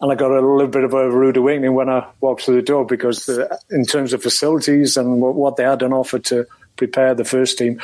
and 0.00 0.12
I 0.12 0.14
got 0.14 0.30
a 0.30 0.46
little 0.46 0.66
bit 0.66 0.84
of 0.84 0.92
a 0.92 1.10
rude 1.10 1.38
awakening 1.38 1.72
when 1.72 1.88
I 1.88 2.06
walked 2.20 2.42
through 2.42 2.56
the 2.56 2.62
door 2.62 2.84
because, 2.84 3.24
the, 3.24 3.58
in 3.70 3.86
terms 3.86 4.12
of 4.12 4.22
facilities 4.22 4.98
and 4.98 5.22
what, 5.22 5.34
what 5.34 5.56
they 5.56 5.64
had 5.64 5.82
on 5.82 5.94
offer 5.94 6.18
to 6.18 6.46
prepare 6.76 7.14
the 7.14 7.24
first 7.24 7.58
team, 7.58 7.80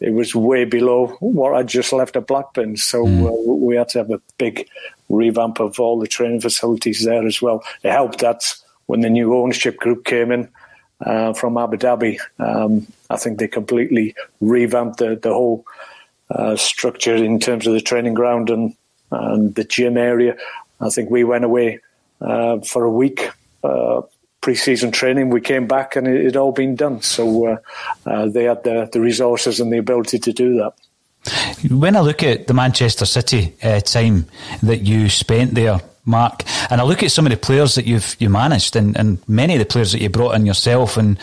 it 0.00 0.10
was 0.10 0.34
way 0.34 0.64
below 0.64 1.16
what 1.20 1.54
I 1.54 1.62
just 1.62 1.92
left 1.92 2.16
at 2.16 2.26
Blackburn. 2.26 2.76
So 2.76 3.04
mm. 3.04 3.26
uh, 3.26 3.52
we 3.52 3.76
had 3.76 3.88
to 3.90 3.98
have 3.98 4.10
a 4.10 4.20
big 4.38 4.68
revamp 5.08 5.60
of 5.60 5.78
all 5.78 5.98
the 5.98 6.06
training 6.06 6.40
facilities 6.40 7.04
there 7.04 7.26
as 7.26 7.42
well. 7.42 7.62
It 7.82 7.90
helped 7.90 8.20
that 8.20 8.42
when 8.86 9.00
the 9.00 9.10
new 9.10 9.34
ownership 9.34 9.76
group 9.76 10.04
came 10.04 10.32
in 10.32 10.48
uh, 11.04 11.32
from 11.32 11.58
Abu 11.58 11.76
Dhabi, 11.76 12.18
um, 12.38 12.86
I 13.10 13.16
think 13.16 13.38
they 13.38 13.48
completely 13.48 14.14
revamped 14.40 14.98
the, 14.98 15.16
the 15.16 15.32
whole 15.32 15.64
uh, 16.30 16.56
structure 16.56 17.14
in 17.14 17.38
terms 17.38 17.66
of 17.66 17.74
the 17.74 17.80
training 17.80 18.14
ground 18.14 18.50
and, 18.50 18.74
and 19.10 19.54
the 19.54 19.64
gym 19.64 19.96
area. 19.96 20.36
I 20.80 20.90
think 20.90 21.10
we 21.10 21.24
went 21.24 21.44
away 21.44 21.80
uh, 22.20 22.58
for 22.60 22.84
a 22.84 22.90
week 22.90 23.30
uh, 23.62 24.02
pre-season 24.46 24.92
training. 24.92 25.28
We 25.30 25.40
came 25.40 25.66
back 25.66 25.96
and 25.96 26.06
it 26.06 26.24
had 26.24 26.36
all 26.36 26.52
been 26.52 26.76
done. 26.76 27.02
So 27.02 27.48
uh, 27.48 27.56
uh, 28.06 28.26
they 28.28 28.44
had 28.44 28.62
the, 28.62 28.88
the 28.92 29.00
resources 29.00 29.58
and 29.58 29.72
the 29.72 29.78
ability 29.78 30.20
to 30.20 30.32
do 30.32 30.54
that. 30.58 30.72
When 31.68 31.96
I 31.96 32.00
look 32.00 32.22
at 32.22 32.46
the 32.46 32.54
Manchester 32.54 33.06
City 33.06 33.56
uh, 33.60 33.80
time 33.80 34.26
that 34.62 34.82
you 34.82 35.08
spent 35.08 35.56
there, 35.56 35.80
Mark, 36.06 36.44
and 36.70 36.80
I 36.80 36.84
look 36.84 37.02
at 37.02 37.10
some 37.10 37.26
of 37.26 37.30
the 37.30 37.36
players 37.36 37.74
that 37.74 37.86
you've 37.86 38.16
you 38.18 38.30
managed, 38.30 38.76
and, 38.76 38.96
and 38.96 39.18
many 39.28 39.54
of 39.54 39.58
the 39.58 39.66
players 39.66 39.92
that 39.92 40.00
you 40.00 40.08
brought 40.08 40.34
in 40.36 40.46
yourself, 40.46 40.96
and 40.96 41.18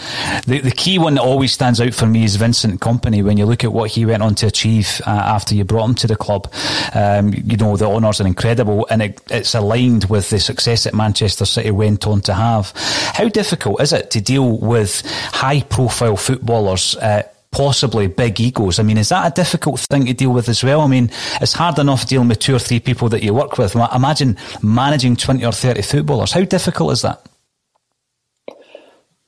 the, 0.46 0.60
the 0.60 0.72
key 0.72 1.00
one 1.00 1.16
that 1.16 1.22
always 1.22 1.54
stands 1.54 1.80
out 1.80 1.94
for 1.94 2.06
me 2.06 2.24
is 2.24 2.36
Vincent 2.36 2.82
Kompany. 2.82 3.24
When 3.24 3.38
you 3.38 3.46
look 3.46 3.64
at 3.64 3.72
what 3.72 3.92
he 3.92 4.06
went 4.06 4.24
on 4.24 4.36
to 4.36 4.48
achieve 4.48 5.02
uh, 5.08 5.10
after 5.10 5.56
you 5.56 5.64
brought 5.64 5.90
him 5.90 5.96
to 5.96 6.08
the 6.08 6.16
club, 6.16 6.52
um, 6.94 7.34
you 7.34 7.58
know 7.58 7.78
the 7.78 7.90
honours 7.90 8.22
are 8.22 8.28
incredible, 8.28 8.86
and 8.90 9.02
it, 9.02 9.22
it's 9.30 9.56
aligned 9.56 10.06
with 10.06 10.30
the 10.30 10.40
success 10.40 10.84
that 10.84 10.94
Manchester 10.94 11.46
City 11.46 11.72
went 11.72 12.06
on 12.06 12.22
to 12.22 12.34
have. 12.34 12.74
How 12.76 13.30
difficult 13.30 13.82
is 13.82 13.94
it 13.94 14.12
to 14.12 14.22
deal 14.22 14.58
with 14.58 15.02
high-profile 15.32 16.18
footballers? 16.18 16.96
Uh, 16.98 17.24
possibly 17.54 18.08
big 18.08 18.42
egos. 18.42 18.80
I 18.80 18.84
mean, 18.84 18.98
is 18.98 19.10
that 19.10 19.32
a 19.32 19.34
difficult 19.34 19.80
thing 19.80 20.06
to 20.08 20.14
deal 20.14 20.34
with 20.34 20.50
as 20.50 20.64
well? 20.64 20.82
I 20.82 20.88
mean, 20.88 21.10
it's 21.40 21.54
hard 21.54 21.80
enough 21.80 22.08
dealing 22.08 22.28
with 22.28 22.40
two 22.40 22.56
or 22.56 22.60
three 22.60 22.80
people 22.80 23.08
that 23.10 23.24
you 23.24 23.34
work 23.34 23.58
with. 23.58 23.76
Imagine 23.76 24.38
managing 24.62 25.16
20 25.16 25.46
or 25.46 25.52
30 25.52 25.82
footballers. 25.84 26.34
How 26.34 26.44
difficult 26.44 26.92
is 26.92 27.04
that? 27.04 27.26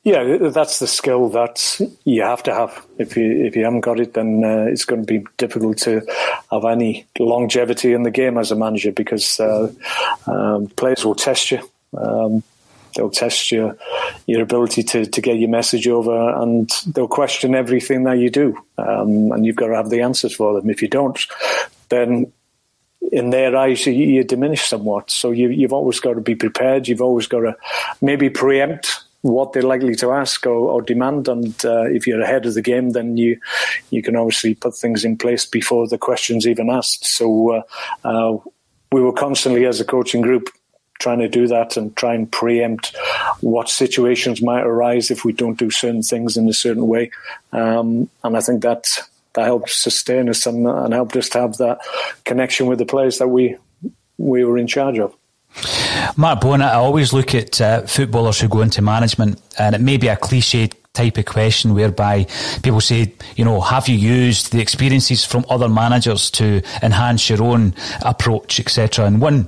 Yeah, 0.03 0.49
that's 0.51 0.77
the 0.77 0.85
skill 0.85 1.29
that 1.29 1.81
you 2.03 2.21
have 2.21 2.43
to 2.43 2.53
have. 2.53 2.85
If 2.99 3.17
you 3.17 3.43
if 3.43 3.55
you 3.55 3.63
haven't 3.63 3.81
got 3.81 3.99
it, 3.99 4.13
then 4.13 4.43
uh, 4.43 4.65
it's 4.69 4.85
going 4.85 5.03
to 5.03 5.07
be 5.07 5.25
difficult 5.37 5.79
to 5.79 6.01
have 6.51 6.63
any 6.63 7.07
longevity 7.17 7.91
in 7.93 8.03
the 8.03 8.11
game 8.11 8.37
as 8.37 8.51
a 8.51 8.55
manager 8.55 8.91
because 8.91 9.39
uh, 9.39 9.71
um, 10.27 10.67
players 10.67 11.03
will 11.03 11.15
test 11.15 11.49
you. 11.49 11.59
Um, 11.97 12.43
they'll 12.95 13.09
test 13.09 13.51
your 13.51 13.77
your 14.25 14.41
ability 14.41 14.83
to, 14.83 15.05
to 15.05 15.21
get 15.21 15.37
your 15.37 15.49
message 15.49 15.87
over, 15.87 16.29
and 16.41 16.69
they'll 16.87 17.07
question 17.07 17.55
everything 17.55 18.03
that 18.03 18.17
you 18.17 18.29
do, 18.29 18.57
um, 18.77 19.31
and 19.31 19.45
you've 19.45 19.55
got 19.55 19.67
to 19.67 19.75
have 19.75 19.89
the 19.89 20.01
answers 20.01 20.35
for 20.35 20.53
them. 20.53 20.69
If 20.69 20.81
you 20.81 20.87
don't, 20.87 21.19
then 21.89 22.31
in 23.11 23.29
their 23.29 23.55
eyes, 23.55 23.85
you, 23.85 23.93
you 23.93 24.23
diminish 24.23 24.63
somewhat. 24.63 25.11
So 25.11 25.31
you, 25.31 25.49
you've 25.49 25.73
always 25.73 25.99
got 25.99 26.13
to 26.13 26.21
be 26.21 26.35
prepared. 26.35 26.87
You've 26.87 27.01
always 27.01 27.27
got 27.27 27.41
to 27.41 27.55
maybe 28.01 28.29
preempt 28.29 29.03
what 29.21 29.53
they're 29.53 29.63
likely 29.63 29.95
to 29.95 30.11
ask 30.11 30.45
or, 30.45 30.51
or 30.53 30.81
demand. 30.81 31.27
And 31.27 31.65
uh, 31.65 31.83
if 31.83 32.05
you're 32.05 32.21
ahead 32.21 32.45
of 32.45 32.53
the 32.53 32.61
game, 32.61 32.91
then 32.91 33.17
you 33.17 33.39
you 33.89 34.01
can 34.01 34.15
obviously 34.15 34.55
put 34.55 34.75
things 34.75 35.05
in 35.05 35.17
place 35.17 35.45
before 35.45 35.87
the 35.87 35.97
question's 35.97 36.47
even 36.47 36.69
asked. 36.69 37.05
So 37.05 37.51
uh, 37.51 37.61
uh, 38.03 38.37
we 38.91 39.01
were 39.01 39.13
constantly, 39.13 39.65
as 39.65 39.79
a 39.79 39.85
coaching 39.85 40.21
group, 40.21 40.49
trying 40.99 41.19
to 41.19 41.27
do 41.27 41.47
that 41.47 41.77
and 41.77 41.95
try 41.95 42.13
and 42.13 42.31
preempt 42.31 42.95
what 43.41 43.69
situations 43.69 44.41
might 44.41 44.63
arise 44.63 45.11
if 45.11 45.25
we 45.25 45.33
don't 45.33 45.59
do 45.59 45.69
certain 45.69 46.01
things 46.01 46.37
in 46.37 46.47
a 46.47 46.53
certain 46.53 46.87
way. 46.87 47.11
Um, 47.51 48.09
and 48.23 48.37
I 48.37 48.41
think 48.41 48.63
that 48.63 48.85
that 49.33 49.45
helped 49.45 49.69
sustain 49.69 50.29
us 50.29 50.45
and, 50.45 50.67
and 50.67 50.93
helped 50.93 51.15
us 51.15 51.29
to 51.29 51.39
have 51.39 51.57
that 51.57 51.79
connection 52.23 52.67
with 52.67 52.79
the 52.79 52.85
players 52.85 53.17
that 53.19 53.27
we 53.27 53.57
we 54.17 54.45
were 54.45 54.57
in 54.57 54.67
charge 54.67 54.97
of. 54.97 55.13
Mark 56.15 56.41
Bowen, 56.41 56.61
I 56.61 56.73
always 56.73 57.11
look 57.11 57.35
at 57.35 57.59
uh, 57.59 57.81
footballers 57.81 58.39
who 58.39 58.47
go 58.47 58.61
into 58.61 58.81
management, 58.81 59.41
and 59.57 59.75
it 59.75 59.81
may 59.81 59.97
be 59.97 60.07
a 60.07 60.15
cliched 60.15 60.73
type 60.95 61.17
of 61.17 61.25
question 61.25 61.73
whereby 61.73 62.25
people 62.63 62.81
say, 62.81 63.13
you 63.35 63.45
know, 63.45 63.61
have 63.61 63.87
you 63.87 63.95
used 63.95 64.51
the 64.51 64.61
experiences 64.61 65.23
from 65.25 65.45
other 65.49 65.69
managers 65.69 66.31
to 66.31 66.61
enhance 66.81 67.29
your 67.29 67.43
own 67.43 67.73
approach, 68.01 68.59
etc. 68.59 69.05
And 69.05 69.21
one 69.21 69.47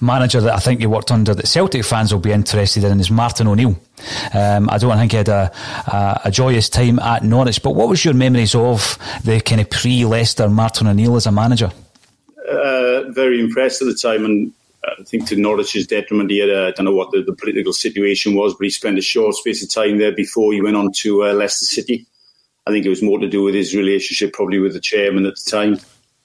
manager 0.00 0.40
that 0.40 0.54
I 0.54 0.58
think 0.58 0.80
you 0.80 0.90
worked 0.90 1.10
under 1.10 1.34
that 1.34 1.46
Celtic 1.46 1.84
fans 1.84 2.12
will 2.12 2.20
be 2.20 2.32
interested 2.32 2.84
in 2.84 3.00
is 3.00 3.10
Martin 3.10 3.46
O'Neill. 3.46 3.76
Um, 4.34 4.70
I 4.70 4.78
don't 4.78 4.96
think 4.96 5.12
he 5.12 5.18
had 5.18 5.28
a, 5.28 5.52
a, 5.86 6.20
a, 6.24 6.30
joyous 6.30 6.70
time 6.70 6.98
at 6.98 7.22
Norwich, 7.22 7.62
but 7.62 7.74
what 7.74 7.88
was 7.88 8.04
your 8.04 8.14
memories 8.14 8.54
of 8.54 8.98
the 9.24 9.40
kind 9.40 9.60
of 9.60 9.68
pre-Leicester 9.68 10.48
Martin 10.48 10.86
O'Neill 10.86 11.16
as 11.16 11.26
a 11.26 11.32
manager? 11.32 11.70
Uh, 12.48 13.02
very 13.10 13.40
impressed 13.40 13.82
at 13.82 13.88
the 13.88 13.94
time, 13.94 14.24
and 14.24 14.52
I 14.84 15.02
think 15.02 15.26
to 15.28 15.36
Norwich's 15.36 15.86
detriment, 15.86 16.30
he 16.30 16.38
had 16.38 16.48
a, 16.48 16.68
I 16.68 16.70
don't 16.70 16.86
know 16.86 16.94
what 16.94 17.10
the, 17.10 17.22
the, 17.22 17.34
political 17.34 17.72
situation 17.72 18.34
was, 18.34 18.54
but 18.54 18.64
he 18.64 18.70
spent 18.70 18.98
a 18.98 19.02
short 19.02 19.34
space 19.34 19.62
of 19.62 19.72
time 19.72 19.98
there 19.98 20.12
before 20.12 20.52
he 20.52 20.62
went 20.62 20.76
on 20.76 20.92
to 20.92 21.24
uh, 21.24 21.32
Leicester 21.34 21.66
City. 21.66 22.06
I 22.66 22.70
think 22.70 22.86
it 22.86 22.90
was 22.90 23.02
more 23.02 23.18
to 23.18 23.28
do 23.28 23.42
with 23.42 23.54
his 23.54 23.74
relationship 23.74 24.32
probably 24.32 24.58
with 24.58 24.72
the 24.72 24.80
chairman 24.80 25.26
at 25.26 25.34
the 25.34 25.50
time, 25.50 25.78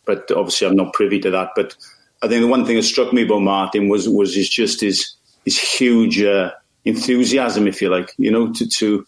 but 0.05 0.29
obviously 0.31 0.67
I'm 0.67 0.75
not 0.75 0.93
privy 0.93 1.19
to 1.19 1.31
that. 1.31 1.49
But 1.55 1.75
I 2.21 2.27
think 2.27 2.41
the 2.41 2.47
one 2.47 2.65
thing 2.65 2.77
that 2.77 2.83
struck 2.83 3.11
me 3.11 3.23
about 3.23 3.41
Martin 3.41 3.89
was 3.89 4.07
was 4.07 4.35
his 4.35 4.49
just 4.49 4.81
his 4.81 5.15
his 5.43 5.59
huge 5.59 6.21
uh, 6.21 6.51
enthusiasm, 6.85 7.67
if 7.67 7.81
you 7.81 7.89
like, 7.89 8.13
you 8.17 8.31
know, 8.31 8.51
to, 8.53 8.67
to 8.67 9.07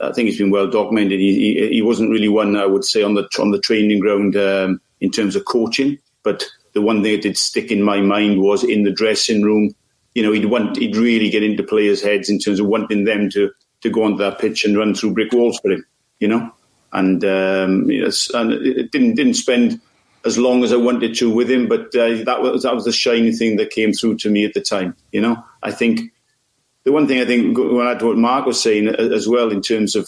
I 0.00 0.12
think 0.12 0.28
it's 0.28 0.38
been 0.38 0.50
well 0.50 0.68
documented. 0.68 1.18
He, 1.18 1.34
he, 1.34 1.68
he 1.74 1.82
wasn't 1.82 2.10
really 2.10 2.28
one 2.28 2.56
I 2.56 2.66
would 2.66 2.84
say 2.84 3.02
on 3.02 3.14
the 3.14 3.28
on 3.38 3.50
the 3.50 3.60
training 3.60 4.00
ground 4.00 4.36
um, 4.36 4.80
in 5.00 5.10
terms 5.10 5.36
of 5.36 5.44
coaching, 5.44 5.98
but 6.22 6.44
the 6.76 6.82
one 6.82 7.02
thing 7.02 7.12
that 7.12 7.22
did 7.22 7.38
stick 7.38 7.72
in 7.72 7.82
my 7.82 8.02
mind 8.02 8.38
was 8.42 8.62
in 8.62 8.82
the 8.82 8.90
dressing 8.90 9.40
room. 9.40 9.74
You 10.14 10.22
know, 10.22 10.30
he'd 10.30 10.44
want 10.44 10.76
he'd 10.76 10.94
really 10.94 11.30
get 11.30 11.42
into 11.42 11.62
players' 11.62 12.02
heads 12.02 12.28
in 12.28 12.38
terms 12.38 12.60
of 12.60 12.66
wanting 12.66 13.04
them 13.04 13.30
to 13.30 13.50
to 13.80 13.88
go 13.88 14.04
onto 14.04 14.18
that 14.18 14.38
pitch 14.38 14.62
and 14.62 14.76
run 14.76 14.94
through 14.94 15.14
brick 15.14 15.32
walls 15.32 15.58
for 15.60 15.70
him. 15.70 15.86
You 16.20 16.28
know, 16.28 16.52
and 16.92 17.24
um, 17.24 17.90
yes, 17.90 18.28
and 18.34 18.52
it 18.52 18.92
didn't 18.92 19.14
didn't 19.14 19.34
spend 19.34 19.80
as 20.26 20.36
long 20.36 20.64
as 20.64 20.72
I 20.72 20.76
wanted 20.76 21.14
to 21.16 21.30
with 21.30 21.50
him, 21.50 21.66
but 21.66 21.94
uh, 21.96 22.22
that 22.24 22.42
was 22.42 22.64
that 22.64 22.74
was 22.74 22.84
the 22.84 22.92
shiny 22.92 23.32
thing 23.32 23.56
that 23.56 23.70
came 23.70 23.94
through 23.94 24.18
to 24.18 24.28
me 24.28 24.44
at 24.44 24.52
the 24.52 24.60
time. 24.60 24.94
You 25.12 25.22
know, 25.22 25.42
I 25.62 25.70
think 25.70 26.12
the 26.84 26.92
one 26.92 27.08
thing 27.08 27.22
I 27.22 27.24
think 27.24 27.56
when 27.56 27.86
I 27.86 27.94
what 28.04 28.18
Mark 28.18 28.44
was 28.44 28.62
saying 28.62 28.88
as 28.88 29.26
well 29.26 29.50
in 29.50 29.62
terms 29.62 29.96
of 29.96 30.06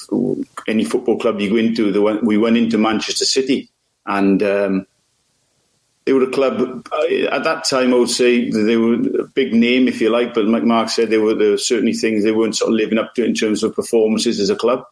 any 0.66 0.84
football 0.84 1.18
club 1.18 1.40
you 1.40 1.48
go 1.48 1.56
into, 1.56 1.90
the 1.92 2.02
one, 2.02 2.26
we 2.26 2.36
went 2.36 2.58
into 2.58 2.76
Manchester 2.76 3.24
City 3.24 3.70
and. 4.04 4.42
Um, 4.42 4.86
they 6.08 6.14
were 6.14 6.22
a 6.22 6.30
club 6.30 6.88
uh, 6.90 7.26
at 7.30 7.44
that 7.44 7.64
time. 7.68 7.92
I 7.92 7.98
would 7.98 8.08
say 8.08 8.48
they 8.48 8.78
were 8.78 8.94
a 8.94 9.24
big 9.24 9.52
name, 9.52 9.88
if 9.88 10.00
you 10.00 10.08
like. 10.08 10.32
But 10.32 10.46
like 10.46 10.62
Mark 10.62 10.88
said, 10.88 11.10
there 11.10 11.20
were, 11.20 11.34
there 11.34 11.50
were 11.50 11.58
certainly 11.58 11.92
things 11.92 12.24
they 12.24 12.32
weren't 12.32 12.56
sort 12.56 12.70
of 12.70 12.76
living 12.76 12.96
up 12.96 13.14
to 13.16 13.24
in 13.26 13.34
terms 13.34 13.62
of 13.62 13.74
performances 13.74 14.40
as 14.40 14.48
a 14.48 14.56
club. 14.56 14.86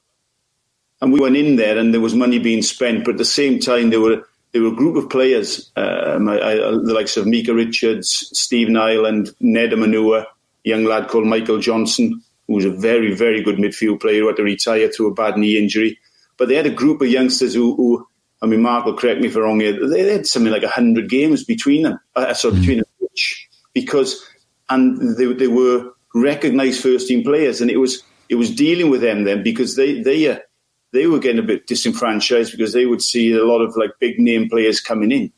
And 1.00 1.14
we 1.14 1.20
went 1.20 1.38
in 1.38 1.56
there, 1.56 1.78
and 1.78 1.94
there 1.94 2.02
was 2.02 2.14
money 2.14 2.38
being 2.38 2.60
spent. 2.60 3.06
But 3.06 3.12
at 3.12 3.16
the 3.16 3.24
same 3.24 3.60
time, 3.60 3.88
there 3.88 4.00
were 4.02 4.28
there 4.52 4.60
were 4.60 4.68
a 4.68 4.76
group 4.76 4.96
of 4.96 5.08
players, 5.08 5.72
um, 5.76 6.28
I, 6.28 6.34
I, 6.34 6.54
the 6.54 6.92
likes 6.94 7.16
of 7.16 7.26
Micah 7.26 7.54
Richards, 7.54 8.28
Stephen 8.34 8.76
Ireland, 8.76 9.30
Nedum 9.40 9.86
Onuoha, 9.86 10.24
a 10.24 10.26
young 10.64 10.84
lad 10.84 11.08
called 11.08 11.26
Michael 11.26 11.60
Johnson, 11.60 12.22
who 12.46 12.54
was 12.56 12.66
a 12.66 12.70
very 12.70 13.14
very 13.14 13.42
good 13.42 13.56
midfield 13.56 14.02
player 14.02 14.20
who 14.20 14.26
had 14.26 14.36
to 14.36 14.42
retire 14.42 14.90
through 14.90 15.12
a 15.12 15.14
bad 15.14 15.38
knee 15.38 15.56
injury. 15.56 15.98
But 16.36 16.48
they 16.48 16.56
had 16.56 16.66
a 16.66 16.70
group 16.70 17.00
of 17.00 17.08
youngsters 17.08 17.54
who, 17.54 17.74
who 17.74 18.05
I 18.42 18.46
mean, 18.46 18.62
Mark 18.62 18.84
will 18.84 18.96
correct 18.96 19.20
me 19.20 19.28
if 19.28 19.36
I'm 19.36 19.42
wrong 19.42 19.60
here. 19.60 19.88
They 19.88 20.12
had 20.12 20.26
something 20.26 20.52
like 20.52 20.64
hundred 20.64 21.08
games 21.08 21.44
between 21.44 21.84
them, 21.84 21.98
uh, 22.14 22.34
sorry, 22.34 22.54
mm. 22.54 22.60
between 22.60 22.78
them, 22.78 23.08
because 23.72 24.22
and 24.68 25.16
they 25.16 25.32
they 25.32 25.48
were 25.48 25.92
recognised 26.14 26.82
first 26.82 27.08
team 27.08 27.22
players, 27.22 27.60
and 27.60 27.70
it 27.70 27.78
was 27.78 28.02
it 28.28 28.34
was 28.34 28.54
dealing 28.54 28.90
with 28.90 29.00
them 29.00 29.24
then 29.24 29.42
because 29.42 29.76
they 29.76 30.02
they 30.02 30.28
uh, 30.28 30.38
they 30.92 31.06
were 31.06 31.18
getting 31.18 31.38
a 31.38 31.46
bit 31.46 31.66
disenfranchised 31.66 32.52
because 32.52 32.72
they 32.72 32.86
would 32.86 33.02
see 33.02 33.32
a 33.32 33.44
lot 33.44 33.60
of 33.60 33.76
like 33.76 33.90
big 34.00 34.18
name 34.18 34.48
players 34.48 34.80
coming 34.80 35.12
in, 35.12 35.32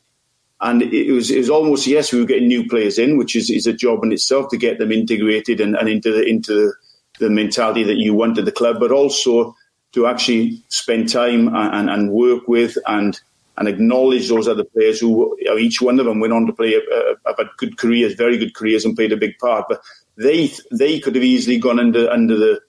and 0.61 0.81
it 0.81 1.11
was 1.11 1.31
it 1.31 1.37
was 1.37 1.49
almost 1.49 1.87
yes 1.87 2.11
we 2.11 2.19
were 2.19 2.25
getting 2.25 2.47
new 2.47 2.67
players 2.67 2.99
in, 2.99 3.17
which 3.17 3.35
is, 3.35 3.49
is 3.49 3.67
a 3.67 3.73
job 3.73 4.03
in 4.03 4.11
itself 4.11 4.49
to 4.49 4.57
get 4.57 4.77
them 4.77 4.91
integrated 4.91 5.61
and, 5.61 5.75
and 5.75 5.87
into 5.87 6.11
the 6.11 6.23
into 6.23 6.73
the 7.19 7.29
mentality 7.29 7.83
that 7.83 7.97
you 7.97 8.13
wanted 8.13 8.45
the 8.45 8.51
club, 8.51 8.77
but 8.79 8.91
also 8.91 9.55
to 9.93 10.05
actually 10.05 10.61
spend 10.69 11.09
time 11.09 11.53
and, 11.55 11.89
and 11.89 12.11
work 12.11 12.47
with 12.47 12.77
and 12.87 13.19
and 13.57 13.67
acknowledge 13.67 14.29
those 14.29 14.47
other 14.47 14.63
players 14.63 15.01
who 15.01 15.37
each 15.57 15.81
one 15.81 15.99
of 15.99 16.05
them 16.05 16.21
went 16.21 16.31
on 16.31 16.47
to 16.47 16.53
play 16.53 16.73
have 17.25 17.37
had 17.37 17.47
good 17.57 17.77
careers, 17.77 18.13
very 18.13 18.37
good 18.37 18.55
careers, 18.55 18.85
and 18.85 18.95
played 18.95 19.11
a 19.11 19.17
big 19.17 19.37
part. 19.37 19.65
But 19.67 19.81
they 20.15 20.51
they 20.71 20.99
could 20.99 21.15
have 21.15 21.23
easily 21.23 21.59
gone 21.59 21.79
under 21.79 22.09
under 22.09 22.37
the 22.37 22.61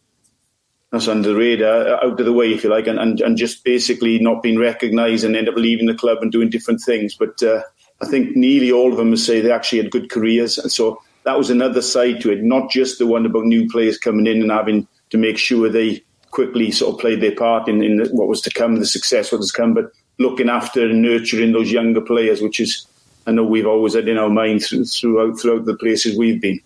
that's 0.91 1.07
under 1.07 1.29
the 1.29 1.37
radar, 1.37 2.03
out 2.05 2.19
of 2.19 2.27
the 2.27 2.33
way, 2.33 2.53
if 2.53 2.65
you 2.65 2.71
like, 2.71 2.89
and, 2.89 2.99
and, 2.99 3.21
and 3.21 3.37
just 3.37 3.63
basically 3.63 4.19
not 4.19 4.43
being 4.43 4.59
recognised 4.59 5.23
and 5.23 5.37
end 5.37 5.49
up 5.49 5.55
leaving 5.55 5.87
the 5.87 5.95
club 5.95 6.19
and 6.21 6.33
doing 6.33 6.51
different 6.51 6.81
things. 6.85 7.15
But 7.15 7.41
uh, 7.45 7.63
I 8.03 8.07
think 8.07 8.35
nearly 8.35 8.73
all 8.73 8.91
of 8.91 8.99
them 8.99 9.11
would 9.11 9.21
say 9.21 9.41
they 9.41 9.53
actually 9.53 9.83
had 9.83 9.93
good 9.93 10.11
careers, 10.11 10.59
and 10.59 10.73
so 10.73 11.01
that 11.25 11.39
was 11.39 11.51
another 11.51 11.83
side 11.83 12.21
to 12.23 12.33
it, 12.33 12.43
not 12.43 12.71
just 12.71 12.99
the 12.99 13.07
one 13.07 13.27
about 13.27 13.45
new 13.45 13.69
players 13.69 13.99
coming 13.99 14.27
in 14.27 14.43
and 14.43 14.51
having 14.51 14.89
to 15.11 15.19
make 15.19 15.39
sure 15.39 15.69
they 15.69 16.03
quickly 16.31 16.71
sort 16.71 16.95
of 16.95 17.01
played 17.01 17.21
their 17.21 17.35
part 17.35 17.69
in, 17.69 17.83
in 17.83 18.07
what 18.09 18.29
was 18.29 18.41
to 18.43 18.51
come, 18.51 18.77
the 18.77 18.87
success 18.87 19.33
what 19.33 19.43
to 19.43 19.53
come, 19.53 19.75
but 19.75 19.93
looking 20.19 20.49
after 20.49 20.85
and 20.85 21.03
nurturing 21.03 21.53
those 21.53 21.73
younger 21.73 22.01
players, 22.01 22.41
which 22.41 22.61
is 22.61 22.87
I 23.27 23.33
know 23.33 23.45
we've 23.45 23.67
always 23.67 23.95
had 23.95 24.09
in 24.09 24.19
our 24.19 24.31
mind 24.31 24.63
throughout 24.63 25.39
throughout 25.39 25.65
the 25.65 25.77
places 25.77 26.17
we've 26.17 26.41
been. 26.41 26.61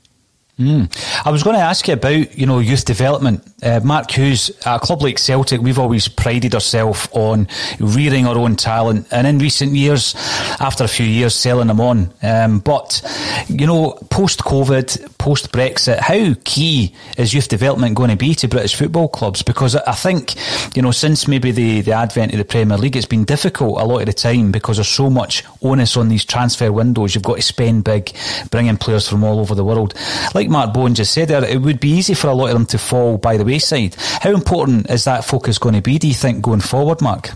Mm. 0.58 1.26
I 1.26 1.30
was 1.30 1.42
going 1.42 1.56
to 1.56 1.62
ask 1.62 1.88
you 1.88 1.94
about, 1.94 2.38
you 2.38 2.46
know, 2.46 2.60
youth 2.60 2.84
development. 2.84 3.42
Uh, 3.64 3.80
Mark 3.82 4.10
Hughes, 4.10 4.50
a 4.66 4.78
club 4.78 5.02
like 5.02 5.18
Celtic, 5.18 5.60
we've 5.60 5.78
always 5.78 6.06
prided 6.06 6.54
ourselves 6.54 7.08
on 7.12 7.48
rearing 7.80 8.26
our 8.26 8.36
own 8.36 8.56
talent, 8.56 9.06
and 9.10 9.26
in 9.26 9.38
recent 9.38 9.72
years, 9.72 10.14
after 10.60 10.84
a 10.84 10.88
few 10.88 11.06
years, 11.06 11.34
selling 11.34 11.68
them 11.68 11.80
on. 11.80 12.12
Um, 12.22 12.58
but, 12.58 13.00
you 13.48 13.66
know, 13.66 13.92
post 14.10 14.40
COVID, 14.40 15.16
post 15.18 15.50
Brexit, 15.50 15.98
how 15.98 16.34
key 16.44 16.94
is 17.16 17.32
youth 17.32 17.48
development 17.48 17.94
going 17.94 18.10
to 18.10 18.16
be 18.16 18.34
to 18.34 18.48
British 18.48 18.74
football 18.74 19.08
clubs? 19.08 19.42
Because 19.42 19.74
I 19.74 19.92
think, 19.92 20.34
you 20.76 20.82
know, 20.82 20.90
since 20.90 21.26
maybe 21.26 21.50
the, 21.50 21.80
the 21.80 21.92
advent 21.92 22.32
of 22.32 22.38
the 22.38 22.44
Premier 22.44 22.76
League, 22.76 22.96
it's 22.96 23.06
been 23.06 23.24
difficult 23.24 23.80
a 23.80 23.84
lot 23.84 24.00
of 24.00 24.06
the 24.06 24.12
time 24.12 24.52
because 24.52 24.76
there's 24.76 24.88
so 24.88 25.08
much 25.08 25.42
onus 25.62 25.96
on 25.96 26.08
these 26.08 26.24
transfer 26.24 26.70
windows. 26.70 27.14
You've 27.14 27.24
got 27.24 27.36
to 27.36 27.42
spend 27.42 27.84
big, 27.84 28.14
bring 28.50 28.66
in 28.66 28.76
players 28.76 29.08
from 29.08 29.24
all 29.24 29.40
over 29.40 29.54
the 29.54 29.64
world. 29.64 29.94
Like 30.34 30.50
Mark 30.50 30.74
Bowen 30.74 30.94
just 30.94 31.14
said 31.14 31.28
there, 31.28 31.44
it 31.44 31.62
would 31.62 31.80
be 31.80 31.90
easy 31.90 32.12
for 32.12 32.28
a 32.28 32.34
lot 32.34 32.48
of 32.48 32.54
them 32.54 32.66
to 32.66 32.78
fall 32.78 33.16
by 33.16 33.38
the 33.38 33.44
wayside. 33.54 33.94
How 34.20 34.30
important 34.30 34.90
is 34.90 35.04
that 35.04 35.24
focus 35.24 35.58
going 35.58 35.74
to 35.74 35.82
be, 35.82 35.98
do 35.98 36.08
you 36.08 36.14
think, 36.14 36.42
going 36.42 36.60
forward, 36.60 37.00
Mark? 37.00 37.30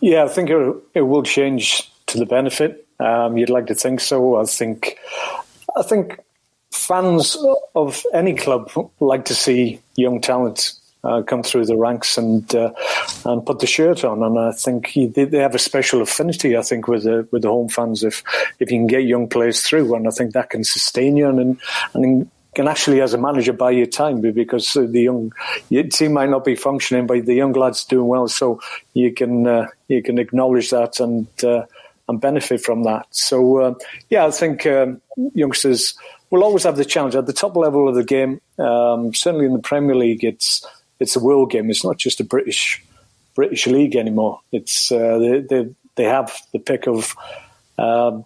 Yeah, 0.00 0.24
I 0.24 0.28
think 0.28 0.50
it, 0.94 1.00
will 1.02 1.22
change 1.22 1.90
to 2.06 2.18
the 2.18 2.26
benefit. 2.26 2.86
Um, 3.00 3.38
you'd 3.38 3.50
like 3.50 3.66
to 3.66 3.74
think 3.74 4.00
so. 4.00 4.36
I 4.36 4.44
think, 4.44 4.98
I 5.76 5.82
think 5.82 6.20
fans 6.72 7.36
of 7.74 8.02
any 8.12 8.34
club 8.34 8.70
like 9.00 9.24
to 9.26 9.34
see 9.34 9.80
young 9.96 10.20
talent 10.20 10.72
uh, 11.04 11.22
come 11.22 11.42
through 11.42 11.64
the 11.64 11.76
ranks 11.76 12.18
and 12.18 12.54
uh, 12.54 12.72
and 13.24 13.46
put 13.46 13.60
the 13.60 13.66
shirt 13.66 14.04
on. 14.04 14.22
And 14.22 14.38
I 14.38 14.52
think 14.52 14.88
he, 14.88 15.06
they 15.06 15.38
have 15.38 15.54
a 15.54 15.58
special 15.58 16.02
affinity. 16.02 16.56
I 16.56 16.62
think 16.62 16.88
with 16.88 17.04
the 17.04 17.28
with 17.30 17.42
the 17.42 17.48
home 17.48 17.68
fans 17.68 18.02
if 18.02 18.22
if 18.58 18.70
you 18.70 18.78
can 18.78 18.86
get 18.86 19.04
young 19.04 19.28
players 19.28 19.62
through, 19.62 19.94
and 19.94 20.08
I 20.08 20.10
think 20.10 20.32
that 20.32 20.50
can 20.50 20.64
sustain 20.64 21.16
you 21.16 21.28
and 21.28 21.60
and 21.94 22.30
can 22.56 22.68
actually, 22.68 23.02
as 23.02 23.12
a 23.12 23.18
manager, 23.18 23.52
buy 23.52 23.70
your 23.70 23.86
time 23.86 24.22
because 24.22 24.72
the 24.72 25.00
young 25.00 25.30
your 25.68 25.84
team 25.84 26.14
might 26.14 26.30
not 26.30 26.42
be 26.42 26.56
functioning, 26.56 27.06
but 27.06 27.26
the 27.26 27.34
young 27.34 27.52
lads 27.52 27.84
doing 27.84 28.08
well, 28.08 28.28
so 28.28 28.60
you 28.94 29.12
can 29.12 29.46
uh, 29.46 29.66
you 29.88 30.02
can 30.02 30.18
acknowledge 30.18 30.70
that 30.70 30.98
and 30.98 31.28
uh, 31.44 31.66
and 32.08 32.18
benefit 32.18 32.62
from 32.62 32.84
that. 32.84 33.06
So 33.10 33.58
uh, 33.58 33.74
yeah, 34.08 34.24
I 34.24 34.30
think 34.30 34.66
um, 34.66 35.02
youngsters 35.34 35.94
will 36.30 36.42
always 36.42 36.64
have 36.64 36.78
the 36.78 36.84
challenge 36.86 37.14
at 37.14 37.26
the 37.26 37.34
top 37.34 37.56
level 37.56 37.88
of 37.90 37.94
the 37.94 38.04
game. 38.04 38.40
Um, 38.58 39.12
certainly 39.12 39.44
in 39.44 39.52
the 39.52 39.58
Premier 39.70 39.94
League, 39.94 40.24
it's 40.24 40.66
it's 40.98 41.14
a 41.14 41.20
world 41.20 41.50
game. 41.50 41.68
It's 41.68 41.84
not 41.84 41.98
just 41.98 42.20
a 42.20 42.24
British 42.24 42.82
British 43.34 43.66
league 43.66 43.96
anymore. 43.96 44.40
It's 44.50 44.90
uh, 44.90 45.18
they, 45.18 45.40
they, 45.40 45.74
they 45.96 46.04
have 46.04 46.34
the 46.52 46.58
pick 46.58 46.88
of 46.88 47.14
um, 47.76 48.24